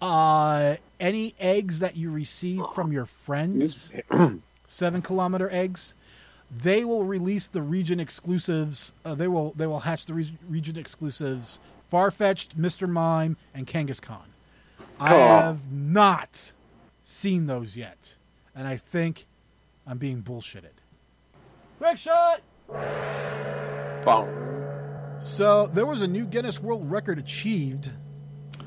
Uh, 0.00 0.76
any 0.98 1.34
eggs 1.38 1.78
that 1.78 1.96
you 1.96 2.10
receive 2.10 2.62
from 2.74 2.90
your 2.90 3.06
friends, 3.06 3.92
seven 4.66 5.00
kilometer 5.02 5.48
eggs, 5.50 5.94
they 6.50 6.84
will 6.84 7.04
release 7.04 7.46
the 7.46 7.62
region 7.62 8.00
exclusives. 8.00 8.94
Uh, 9.04 9.14
they 9.14 9.28
will 9.28 9.52
they 9.56 9.66
will 9.66 9.80
hatch 9.80 10.06
the 10.06 10.14
re- 10.14 10.36
region 10.48 10.76
exclusives. 10.76 11.60
Farfetch'd, 11.92 12.56
Mr. 12.56 12.88
Mime, 12.88 13.36
and 13.54 13.66
Kangaskhan. 13.66 14.26
I 14.98 15.14
have 15.14 15.70
not 15.70 16.52
seen 17.02 17.46
those 17.46 17.76
yet, 17.76 18.16
and 18.54 18.66
I 18.66 18.76
think 18.76 19.26
I'm 19.86 19.98
being 19.98 20.22
bullshitted. 20.22 20.72
Quick 21.78 21.98
shot. 21.98 22.40
Boom. 24.04 24.51
So 25.22 25.66
there 25.68 25.86
was 25.86 26.02
a 26.02 26.06
new 26.08 26.24
Guinness 26.26 26.60
World 26.60 26.90
Record 26.90 27.18
achieved. 27.18 27.90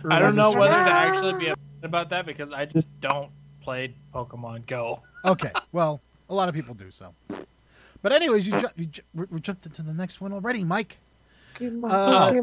I 0.10 0.20
don't 0.20 0.36
know 0.36 0.52
whether 0.54 0.74
to 0.74 0.92
actually 0.92 1.34
be 1.40 1.48
upset 1.50 1.60
about 1.84 2.10
that 2.12 2.26
because 2.26 2.52
I 2.54 2.66
just 2.66 2.88
don't 3.02 3.30
play 3.62 3.94
Pokemon 4.14 4.66
Go. 4.68 5.02
Okay, 5.26 5.52
well, 5.72 6.02
a 6.30 6.34
lot 6.34 6.48
of 6.48 6.56
people 6.56 6.74
do 6.74 6.92
so. 6.92 7.14
But 8.02 8.12
anyways, 8.12 8.46
you, 8.48 8.60
ju- 8.60 8.68
you 8.76 8.86
ju- 8.86 9.02
we 9.16 9.26
we 9.32 9.40
jumped 9.40 9.66
into 9.66 9.82
the 9.82 9.94
next 9.94 10.22
one 10.22 10.32
already, 10.32 10.64
Mike. 10.64 10.98
Uh, 11.84 12.34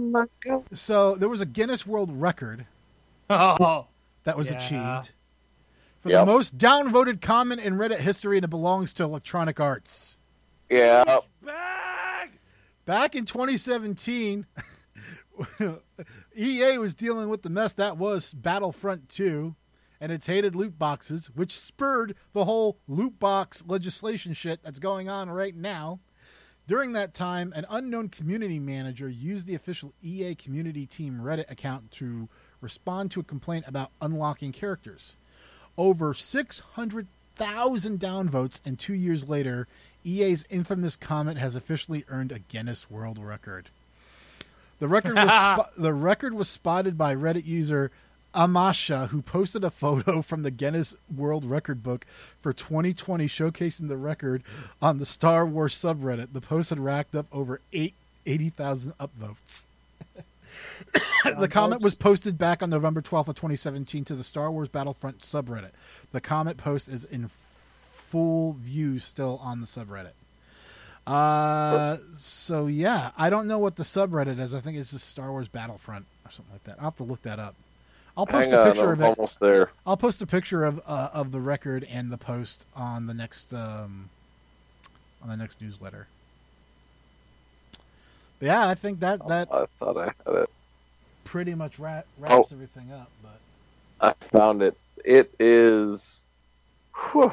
so 0.73 1.15
there 1.17 1.29
was 1.29 1.41
a 1.43 1.47
Guinness 1.47 1.87
World 1.87 2.11
Record 2.13 2.65
Oh, 3.31 3.87
that 4.25 4.37
was 4.37 4.51
Yeah. 4.51 4.57
achieved 4.57 5.13
for 6.01 6.09
Yep. 6.11 6.27
the 6.27 6.33
most 6.33 6.59
downvoted 6.59 7.21
comment 7.21 7.61
in 7.61 7.75
Reddit 7.75 7.99
history, 7.99 8.39
and 8.39 8.45
it 8.45 8.49
belongs 8.51 8.93
to 8.95 9.05
Electronic 9.05 9.61
Arts. 9.61 10.17
Yeah. 10.71 11.19
Back 12.85 13.15
in 13.15 13.27
2017, 13.27 14.45
EA 16.37 16.79
was 16.79 16.95
dealing 16.95 17.29
with 17.29 17.43
the 17.43 17.51
mess 17.51 17.75
that 17.75 17.97
was 17.97 18.33
Battlefront 18.33 19.09
2 19.09 19.55
and 20.01 20.11
its 20.11 20.27
hated 20.27 20.57
loot 20.57 20.77
boxes, 20.81 21.31
which 21.35 21.59
spurred 21.59 22.17
the 22.33 22.45
whole 22.45 22.79
loot 22.89 23.21
box 23.21 23.63
legislation 23.69 24.35
shit 24.35 24.61
that's 24.65 24.81
going 24.81 25.09
on 25.09 25.31
right 25.31 25.55
now. 25.55 26.01
During 26.67 26.93
that 26.95 27.15
time, 27.15 27.53
an 27.55 27.67
unknown 27.71 28.09
community 28.09 28.59
manager 28.59 29.09
used 29.09 29.47
the 29.47 29.55
official 29.55 29.93
EA 30.03 30.35
community 30.35 30.87
team 30.87 31.21
Reddit 31.23 31.51
account 31.51 31.93
to 31.93 32.29
respond 32.61 33.13
to 33.13 33.21
a 33.21 33.25
complaint 33.25 33.65
about 33.69 33.93
unlocking 34.01 34.51
characters. 34.51 35.17
Over 35.79 36.15
600,000 36.15 38.01
downvotes, 38.01 38.61
and 38.65 38.79
two 38.79 38.95
years 38.95 39.29
later, 39.29 39.69
EA's 40.05 40.45
infamous 40.51 40.97
comment 40.97 41.39
has 41.39 41.57
officially 41.57 42.05
earned 42.09 42.33
a 42.33 42.39
Guinness 42.39 42.91
World 42.91 43.19
Record. 43.19 43.69
The 44.79 44.89
record 44.89 45.15
was 45.15 45.31
spo- 45.31 45.69
the 45.77 45.95
record 45.95 46.35
was 46.35 46.49
spotted 46.49 46.99
by 46.99 47.15
Reddit 47.15 47.47
user 47.47 47.91
Amasha, 48.35 49.09
who 49.09 49.23
posted 49.23 49.63
a 49.65 49.71
photo 49.71 50.23
from 50.23 50.43
the 50.43 50.51
Guinness 50.51 50.95
World 51.15 51.45
Record 51.45 51.83
book 51.83 52.07
for 52.41 52.53
2020, 52.53 53.27
showcasing 53.27 53.89
the 53.89 53.97
record 53.97 54.43
on 54.81 54.99
the 54.99 55.07
Star 55.07 55.45
Wars 55.47 55.77
subreddit. 55.77 56.33
The 56.33 56.41
post 56.41 56.71
had 56.71 56.81
racked 56.81 57.15
up 57.15 57.27
over 57.33 57.61
80,000 57.73 58.95
upvotes. 58.99 59.67
the 61.39 61.49
comment 61.49 61.83
was 61.83 61.95
posted 61.95 62.39
back 62.39 62.63
on 62.63 62.71
November 62.71 63.03
12th 63.03 63.29
of 63.29 63.35
2017 63.35 64.05
to 64.07 64.15
the 64.15 64.25
Star 64.25 64.51
Wars 64.51 64.69
Battlefront 64.69 65.19
subreddit. 65.19 65.71
The 66.13 66.21
comment 66.21 66.57
post 66.57 66.89
is 66.89 67.05
in 67.05 67.29
full 68.17 68.53
view 68.61 68.99
still 68.99 69.41
on 69.43 69.61
the 69.63 69.67
subreddit. 69.67 70.11
Uh, 71.07 71.97
so 72.15 72.67
yeah, 72.67 73.11
I 73.17 73.31
don't 73.31 73.49
know 73.49 73.59
what 73.59 73.77
the 73.77 73.83
subreddit 73.85 74.39
is. 74.39 74.55
I 74.55 74.61
think 74.61 74.77
it's 74.77 74.91
just 74.91 75.09
Star 75.09 75.31
Wars 75.31 75.49
Battlefront 75.49 76.05
or 76.27 76.31
something 76.31 76.53
like 76.53 76.63
that. 76.65 76.77
I'll 76.79 76.85
have 76.91 76.97
to 76.99 77.05
look 77.05 77.23
that 77.23 77.39
up. 77.39 77.55
I'll 78.15 78.27
post 78.27 78.51
Hang 78.51 78.61
a 78.61 78.65
picture 78.67 78.85
I'm 78.89 78.93
of 78.93 79.01
it. 79.01 79.05
almost 79.19 79.41
there. 79.41 79.71
I'll 79.87 79.97
post 79.97 80.21
a 80.21 80.27
picture 80.27 80.63
of 80.65 80.83
uh, 80.87 81.09
of 81.15 81.33
the 81.33 81.41
record 81.41 81.87
and 81.91 82.13
the 82.13 82.19
post 82.19 82.67
on 82.77 83.07
the 83.07 83.15
next 83.15 83.55
um, 83.55 84.11
on 85.23 85.31
the 85.31 85.37
next 85.39 85.63
newsletter. 85.63 86.07
But 88.39 88.47
yeah, 88.47 88.69
I 88.69 88.75
think 88.75 89.01
that 89.01 89.27
that 89.29 89.49
I 89.51 89.65
thought 89.81 89.97
I 89.97 90.05
had 90.05 90.35
it. 90.43 90.51
pretty 91.25 91.55
much 91.55 91.79
wra- 91.79 92.05
Oh. 92.07 92.37
wraps 92.37 92.53
everything 92.53 92.93
up. 92.93 93.09
But 93.23 93.41
I 94.07 94.13
found 94.27 94.61
it. 94.63 94.77
It 95.03 95.35
is. 95.41 96.27
Whew, 97.13 97.33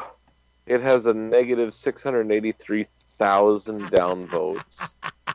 it 0.70 0.80
has 0.82 1.06
a 1.08 1.14
negative 1.14 1.74
683,000 1.74 3.82
downvotes. 3.92 4.90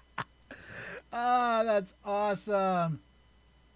ah, 1.12 1.62
that's 1.64 1.92
awesome. 2.04 3.00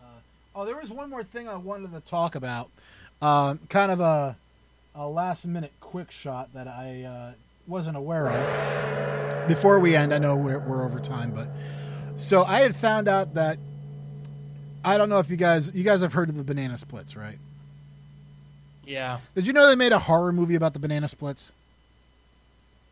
Uh, 0.00 0.06
oh, 0.54 0.64
there 0.64 0.76
was 0.76 0.90
one 0.90 1.10
more 1.10 1.24
thing 1.24 1.48
I 1.48 1.56
wanted 1.56 1.90
to 1.94 2.00
talk 2.00 2.36
about. 2.36 2.70
Um, 3.20 3.58
kind 3.68 3.90
of 3.90 3.98
a 3.98 4.36
a 4.94 5.08
last 5.08 5.44
minute 5.46 5.72
quick 5.80 6.12
shot 6.12 6.54
that 6.54 6.68
I 6.68 7.02
uh, 7.02 7.32
wasn't 7.66 7.96
aware 7.96 8.30
of. 8.30 9.48
Before 9.48 9.80
we 9.80 9.96
end, 9.96 10.14
I 10.14 10.18
know 10.18 10.36
we're 10.36 10.60
we're 10.60 10.84
over 10.84 11.00
time, 11.00 11.32
but 11.32 11.48
so 12.20 12.44
I 12.44 12.60
had 12.60 12.76
found 12.76 13.08
out 13.08 13.34
that 13.34 13.58
I 14.84 14.96
don't 14.96 15.08
know 15.08 15.18
if 15.18 15.28
you 15.28 15.36
guys 15.36 15.74
you 15.74 15.82
guys 15.82 16.02
have 16.02 16.12
heard 16.12 16.28
of 16.28 16.36
the 16.36 16.44
banana 16.44 16.78
splits, 16.78 17.16
right? 17.16 17.38
yeah. 18.86 19.18
Did 19.34 19.44
you 19.48 19.52
know 19.52 19.66
they 19.66 19.74
made 19.74 19.90
a 19.90 19.98
horror 19.98 20.32
movie 20.32 20.54
about 20.54 20.72
the 20.72 20.78
banana 20.78 21.08
splits? 21.08 21.50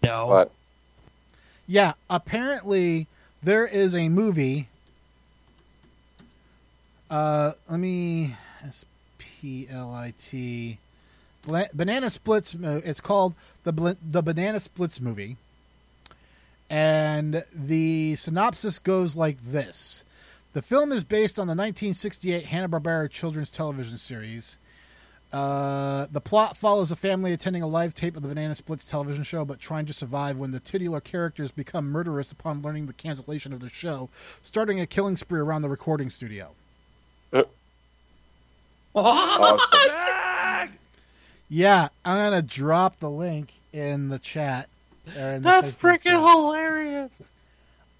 No. 0.06 0.26
But 0.28 0.50
Yeah, 1.66 1.92
apparently 2.08 3.06
there 3.42 3.66
is 3.66 3.94
a 3.94 4.08
movie. 4.08 4.68
Uh, 7.10 7.52
let 7.68 7.78
me 7.78 8.34
S 8.64 8.84
P 9.18 9.68
L 9.70 9.92
I 9.92 10.12
T. 10.18 10.78
Banana 11.72 12.10
Splits. 12.10 12.54
It's 12.60 13.00
called 13.00 13.34
the 13.64 13.96
the 14.02 14.22
Banana 14.22 14.58
Splits 14.58 15.00
movie, 15.00 15.36
and 16.68 17.44
the 17.54 18.16
synopsis 18.16 18.80
goes 18.80 19.14
like 19.14 19.36
this: 19.44 20.04
The 20.52 20.62
film 20.62 20.90
is 20.90 21.04
based 21.04 21.38
on 21.38 21.46
the 21.46 21.52
1968 21.52 22.46
Hanna 22.46 22.68
Barbera 22.68 23.08
children's 23.08 23.50
television 23.52 23.98
series. 23.98 24.58
Uh, 25.36 26.06
the 26.12 26.20
plot 26.20 26.56
follows 26.56 26.90
a 26.92 26.96
family 26.96 27.32
attending 27.34 27.62
a 27.62 27.66
live 27.66 27.92
tape 27.92 28.16
of 28.16 28.22
the 28.22 28.28
Banana 28.28 28.54
Splits 28.54 28.86
television 28.86 29.22
show, 29.22 29.44
but 29.44 29.60
trying 29.60 29.84
to 29.84 29.92
survive 29.92 30.38
when 30.38 30.50
the 30.50 30.60
titular 30.60 31.00
characters 31.02 31.50
become 31.52 31.90
murderous 31.92 32.32
upon 32.32 32.62
learning 32.62 32.86
the 32.86 32.94
cancellation 32.94 33.52
of 33.52 33.60
the 33.60 33.68
show, 33.68 34.08
starting 34.42 34.80
a 34.80 34.86
killing 34.86 35.14
spree 35.18 35.40
around 35.40 35.60
the 35.60 35.68
recording 35.68 36.08
studio. 36.08 36.56
awesome. 38.94 40.78
Yeah, 41.50 41.88
I'm 42.04 42.16
gonna 42.16 42.42
drop 42.42 42.98
the 43.00 43.10
link 43.10 43.52
in 43.72 44.08
the 44.08 44.18
chat. 44.18 44.70
in 45.14 45.42
the 45.42 45.42
That's 45.42 45.72
freaking 45.74 46.02
chat. 46.02 46.22
hilarious. 46.22 47.30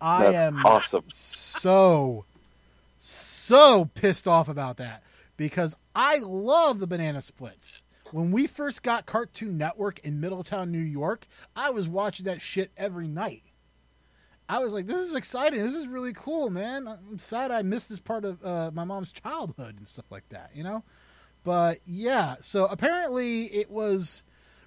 I 0.00 0.32
That's 0.32 0.44
am 0.44 0.64
awesome. 0.64 1.04
so 1.10 2.24
so 3.00 3.90
pissed 3.94 4.26
off 4.26 4.48
about 4.48 4.78
that 4.78 5.02
because 5.36 5.76
I 5.94 6.18
love 6.18 6.78
the 6.78 6.86
banana 6.86 7.20
splits. 7.20 7.82
When 8.12 8.30
we 8.30 8.46
first 8.46 8.82
got 8.82 9.06
Cartoon 9.06 9.58
Network 9.58 9.98
in 10.00 10.20
Middletown, 10.20 10.70
New 10.70 10.78
York, 10.78 11.26
I 11.56 11.70
was 11.70 11.88
watching 11.88 12.26
that 12.26 12.40
shit 12.40 12.70
every 12.76 13.08
night. 13.08 13.42
I 14.48 14.60
was 14.60 14.72
like, 14.72 14.86
"This 14.86 15.00
is 15.00 15.14
exciting. 15.14 15.60
This 15.60 15.74
is 15.74 15.88
really 15.88 16.12
cool, 16.12 16.50
man." 16.50 16.86
I'm 16.86 17.18
sad 17.18 17.50
I 17.50 17.62
missed 17.62 17.88
this 17.88 17.98
part 17.98 18.24
of 18.24 18.44
uh, 18.44 18.70
my 18.72 18.84
mom's 18.84 19.10
childhood 19.10 19.76
and 19.76 19.88
stuff 19.88 20.06
like 20.10 20.28
that, 20.28 20.50
you 20.54 20.62
know. 20.62 20.84
But 21.42 21.80
yeah, 21.84 22.36
so 22.40 22.66
apparently 22.66 23.46
it 23.46 23.70
was 23.70 24.22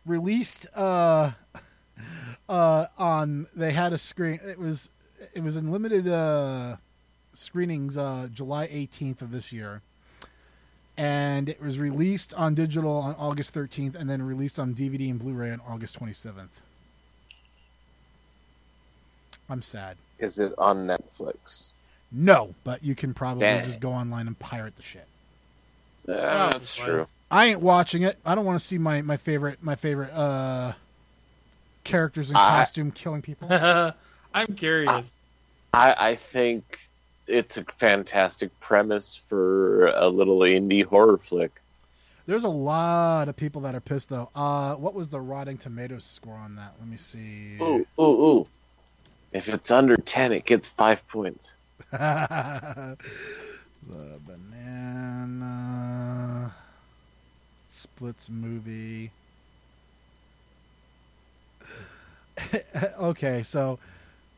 released 0.05 0.67
uh, 0.75 1.31
uh, 2.49 2.87
on. 2.97 3.47
They 3.55 3.71
had 3.71 3.93
a 3.93 3.97
screen. 3.97 4.39
It 4.43 4.59
was 4.59 4.91
it 5.33 5.43
was 5.43 5.55
in 5.55 5.71
limited 5.71 6.07
uh, 6.07 6.77
screenings 7.33 7.97
uh, 7.97 8.27
July 8.31 8.67
18th 8.67 9.21
of 9.21 9.31
this 9.31 9.51
year, 9.51 9.81
and 10.99 11.47
it 11.47 11.61
was 11.61 11.79
released 11.79 12.33
on 12.33 12.53
digital 12.53 12.91
on 12.97 13.15
August 13.17 13.55
13th, 13.55 13.95
and 13.95 14.09
then 14.09 14.21
released 14.21 14.59
on 14.59 14.75
DVD 14.75 15.09
and 15.09 15.17
Blu-ray 15.17 15.49
on 15.49 15.61
August 15.65 15.97
27th. 15.97 16.49
I'm 19.49 19.61
sad. 19.61 19.95
Is 20.19 20.39
it 20.39 20.53
on 20.57 20.85
Netflix? 20.85 21.71
No, 22.11 22.53
but 22.65 22.83
you 22.83 22.95
can 22.95 23.13
probably 23.13 23.39
Dang. 23.45 23.65
just 23.65 23.79
go 23.79 23.91
online 23.91 24.27
and 24.27 24.37
pirate 24.39 24.75
the 24.75 24.83
shit. 24.83 25.05
Yeah, 26.05 26.49
that's 26.51 26.75
true. 26.75 27.07
I 27.31 27.45
ain't 27.45 27.61
watching 27.61 28.01
it. 28.03 28.17
I 28.25 28.35
don't 28.35 28.43
want 28.43 28.59
to 28.59 28.65
see 28.65 28.77
my, 28.77 29.01
my 29.01 29.15
favorite 29.15 29.63
my 29.63 29.75
favorite 29.75 30.11
uh 30.11 30.73
characters 31.85 32.29
in 32.29 32.35
I- 32.35 32.49
costume 32.49 32.91
killing 32.91 33.21
people. 33.21 33.47
I'm 34.33 34.55
curious. 34.55 35.15
I, 35.73 35.95
I 35.97 36.15
think 36.15 36.79
it's 37.29 37.57
a 37.57 37.65
fantastic 37.77 38.57
premise 38.59 39.21
for 39.29 39.87
a 39.87 40.07
little 40.07 40.39
indie 40.39 40.83
horror 40.83 41.19
flick. 41.19 41.61
There's 42.25 42.43
a 42.43 42.49
lot 42.49 43.29
of 43.29 43.35
people 43.35 43.61
that 43.61 43.75
are 43.75 43.79
pissed 43.79 44.09
though. 44.09 44.29
Uh, 44.35 44.75
what 44.75 44.93
was 44.93 45.09
the 45.09 45.21
Rotting 45.21 45.57
Tomatoes 45.57 46.03
score 46.03 46.35
on 46.35 46.55
that? 46.55 46.73
Let 46.79 46.87
me 46.87 46.97
see. 46.97 47.57
Ooh, 47.61 47.87
ooh, 47.99 48.03
ooh. 48.03 48.47
If 49.31 49.47
it's 49.47 49.71
under 49.71 49.95
10, 49.95 50.33
it 50.33 50.45
gets 50.45 50.67
five 50.69 51.07
points. 51.07 51.55
the 51.91 52.97
banana 54.27 55.33
splits 57.69 58.29
movie. 58.29 59.11
okay, 62.99 63.43
so 63.43 63.79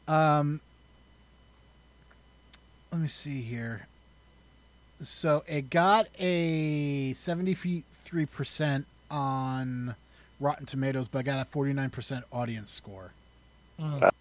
um 0.07 0.59
let 2.91 3.01
me 3.01 3.07
see 3.07 3.41
here. 3.41 3.87
So 5.01 5.43
it 5.47 5.69
got 5.69 6.07
a 6.19 7.13
73% 7.13 8.85
on 9.09 9.95
Rotten 10.39 10.65
Tomatoes, 10.65 11.07
but 11.07 11.19
I 11.19 11.23
got 11.23 11.45
a 11.45 11.49
49% 11.49 12.23
audience 12.31 12.69
score. 12.69 13.11
Mm. 13.79 14.11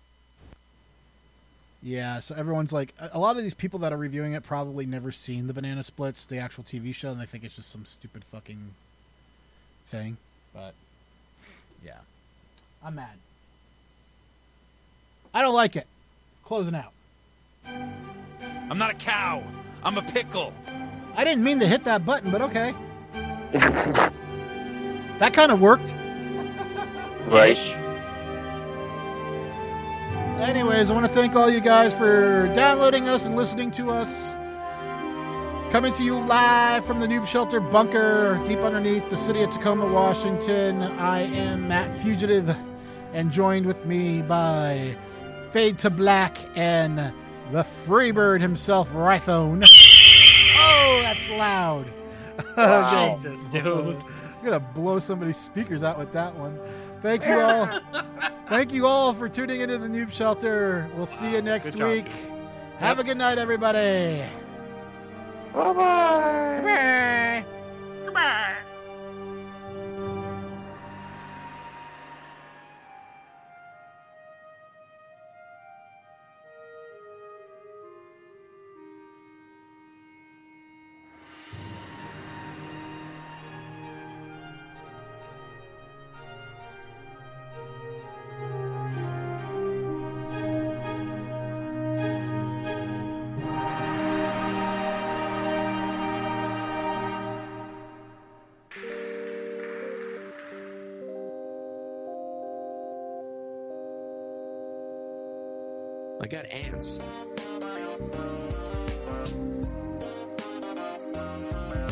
Yeah, 1.82 2.20
so 2.20 2.34
everyone's 2.34 2.72
like, 2.72 2.94
a 3.12 3.18
lot 3.18 3.36
of 3.36 3.42
these 3.42 3.54
people 3.54 3.78
that 3.80 3.92
are 3.92 3.96
reviewing 3.96 4.34
it 4.34 4.42
probably 4.42 4.84
never 4.84 5.10
seen 5.10 5.46
the 5.46 5.54
Banana 5.54 5.82
Splits, 5.82 6.26
the 6.26 6.38
actual 6.38 6.62
TV 6.62 6.94
show, 6.94 7.10
and 7.10 7.20
they 7.20 7.24
think 7.24 7.42
it's 7.42 7.56
just 7.56 7.70
some 7.70 7.86
stupid 7.86 8.22
fucking 8.30 8.74
thing. 9.88 10.16
But 10.54 10.74
yeah, 11.84 11.98
I'm 12.84 12.94
mad. 12.96 13.16
I 15.32 15.42
don't 15.42 15.54
like 15.54 15.76
it. 15.76 15.86
Closing 16.44 16.74
out. 16.74 16.92
I'm 18.70 18.78
not 18.78 18.90
a 18.90 18.94
cow. 18.94 19.42
I'm 19.82 19.98
a 19.98 20.02
pickle. 20.02 20.54
I 21.16 21.24
didn't 21.24 21.42
mean 21.42 21.58
to 21.58 21.66
hit 21.66 21.82
that 21.84 22.06
button, 22.06 22.30
but 22.30 22.40
okay. 22.40 22.72
that 25.18 25.32
kind 25.32 25.50
of 25.50 25.60
worked. 25.60 25.92
Right? 27.26 27.58
Anyways, 30.38 30.90
I 30.90 30.94
want 30.94 31.04
to 31.06 31.12
thank 31.12 31.34
all 31.34 31.50
you 31.50 31.60
guys 31.60 31.92
for 31.92 32.46
downloading 32.54 33.08
us 33.08 33.26
and 33.26 33.36
listening 33.36 33.72
to 33.72 33.90
us. 33.90 34.34
Coming 35.72 35.92
to 35.94 36.04
you 36.04 36.16
live 36.16 36.84
from 36.84 37.00
the 37.00 37.08
Noob 37.08 37.26
Shelter 37.26 37.58
bunker 37.58 38.40
deep 38.46 38.60
underneath 38.60 39.10
the 39.10 39.16
city 39.16 39.42
of 39.42 39.50
Tacoma, 39.50 39.86
Washington. 39.86 40.82
I 40.82 41.22
am 41.22 41.66
Matt 41.66 42.00
Fugitive, 42.02 42.56
and 43.12 43.32
joined 43.32 43.66
with 43.66 43.84
me 43.84 44.22
by 44.22 44.96
Fade 45.50 45.78
to 45.80 45.90
Black 45.90 46.38
and 46.56 47.12
the 47.52 47.64
Freebird 47.86 48.40
himself, 48.40 48.88
Rhythone. 48.90 49.66
Oh, 50.56 51.00
that's 51.02 51.28
loud. 51.28 51.86
Wow. 52.56 53.14
Jesus, 53.14 53.38
dude. 53.52 53.66
I'm 53.66 54.44
gonna 54.44 54.60
blow 54.60 54.98
somebody's 54.98 55.36
speakers 55.36 55.82
out 55.82 55.98
with 55.98 56.10
that 56.14 56.34
one. 56.34 56.58
Thank 57.02 57.26
you 57.26 57.38
all. 57.38 57.68
Thank 58.48 58.72
you 58.72 58.86
all 58.86 59.12
for 59.12 59.28
tuning 59.28 59.60
into 59.60 59.76
the 59.76 59.86
Noob 59.86 60.10
Shelter. 60.10 60.90
We'll 60.96 61.06
see 61.06 61.32
you 61.32 61.38
ah, 61.38 61.42
next 61.42 61.70
Good 61.70 61.78
job, 61.78 61.90
week. 61.90 62.04
dude. 62.08 62.32
Have 62.78 62.98
a 62.98 63.04
good 63.04 63.18
night, 63.18 63.36
everybody. 63.36 64.24
Bye-bye. 65.52 67.44
Goodbye. 68.04 68.56
I 68.56 68.69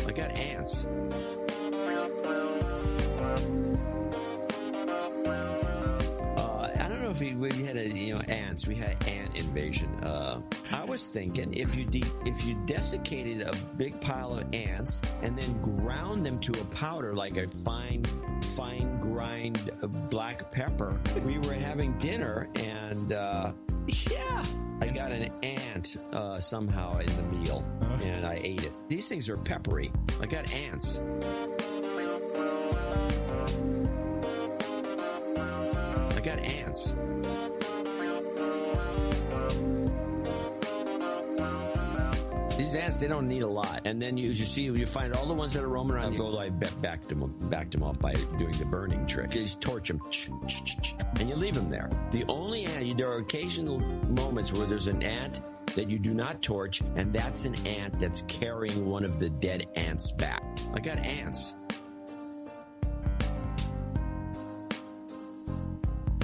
I 0.07 0.11
got 0.15 0.35
ants. 0.39 0.83
Uh, 6.37 6.71
I 6.79 6.87
don't 6.89 7.03
know 7.03 7.11
if 7.11 7.19
we, 7.19 7.35
we 7.35 7.51
had 7.63 7.77
a 7.77 7.87
you 7.87 8.15
know 8.15 8.21
ants. 8.21 8.65
We 8.65 8.73
had 8.73 9.07
ant 9.07 9.35
invasion. 9.35 9.89
Uh, 10.03 10.41
I 10.71 10.85
was 10.85 11.05
thinking 11.05 11.53
if 11.53 11.75
you 11.75 11.85
de- 11.85 12.03
if 12.25 12.43
you 12.43 12.59
desiccated 12.65 13.47
a 13.47 13.55
big 13.77 13.93
pile 14.01 14.39
of 14.39 14.51
ants 14.55 15.01
and 15.21 15.37
then 15.37 15.61
ground 15.77 16.25
them 16.25 16.39
to 16.39 16.51
a 16.53 16.65
powder 16.65 17.13
like 17.13 17.37
a 17.37 17.47
fine 17.63 18.03
fine 18.57 18.99
grind 18.99 19.69
of 19.83 20.09
black 20.09 20.51
pepper. 20.51 20.99
We 21.23 21.37
were 21.37 21.53
having 21.53 21.95
dinner 21.99 22.47
and 22.55 23.13
uh, 23.13 23.51
yeah, 23.89 24.43
I 24.81 24.87
got 24.89 25.11
an 25.11 25.29
ant 25.43 25.97
uh, 26.13 26.39
somehow 26.39 26.99
in 26.99 27.07
the 27.15 27.23
meal 27.23 27.63
and 28.03 28.25
I 28.25 28.39
ate 28.43 28.63
it. 28.63 28.71
These 28.87 29.07
things 29.07 29.29
are 29.29 29.37
peppery. 29.37 29.91
I 30.21 30.25
got 30.25 30.53
ants. 30.53 30.99
I 36.15 36.21
got 36.21 36.39
ants. 36.39 36.93
Ants, 42.79 42.99
they 42.99 43.07
don't 43.07 43.27
need 43.27 43.41
a 43.41 43.47
lot. 43.47 43.81
And 43.85 44.01
then 44.01 44.17
you, 44.17 44.29
you 44.29 44.45
see, 44.45 44.63
you 44.63 44.85
find 44.85 45.13
all 45.13 45.25
the 45.25 45.33
ones 45.33 45.53
that 45.53 45.63
are 45.63 45.67
roaming 45.67 45.97
around, 45.97 46.13
you 46.13 46.19
go 46.19 46.27
like 46.27 46.57
back, 46.59 46.81
back 46.81 47.01
them, 47.01 47.31
back 47.49 47.69
them 47.71 47.83
off 47.83 47.99
by 47.99 48.13
doing 48.13 48.51
the 48.51 48.65
burning 48.65 49.05
trick. 49.05 49.33
You 49.33 49.41
just 49.41 49.61
torch 49.61 49.89
them, 49.89 50.01
and 51.19 51.29
you 51.29 51.35
leave 51.35 51.55
them 51.55 51.69
there. 51.69 51.89
The 52.11 52.23
only 52.27 52.65
ant, 52.65 52.97
there 52.97 53.09
are 53.09 53.19
occasional 53.19 53.79
moments 54.09 54.53
where 54.53 54.65
there's 54.65 54.87
an 54.87 55.03
ant 55.03 55.39
that 55.75 55.89
you 55.89 55.99
do 55.99 56.13
not 56.13 56.41
torch, 56.41 56.81
and 56.95 57.13
that's 57.13 57.45
an 57.45 57.55
ant 57.67 57.99
that's 57.99 58.21
carrying 58.23 58.89
one 58.89 59.03
of 59.03 59.19
the 59.19 59.29
dead 59.29 59.65
ants 59.75 60.11
back. 60.11 60.43
I 60.73 60.79
got 60.79 60.97
ants. 60.99 61.53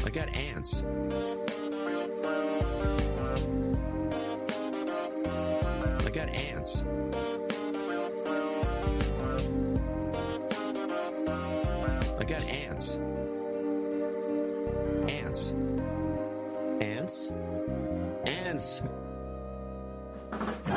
I 0.06 0.10
got 0.10 0.36
ants. 0.38 0.84
Got 6.16 6.34
ants. 6.34 6.82
I 12.18 12.24
got 12.24 12.42
ants. 12.46 12.98
Ants. 15.10 15.54
Ants. 16.80 17.34
Ants. 18.26 18.82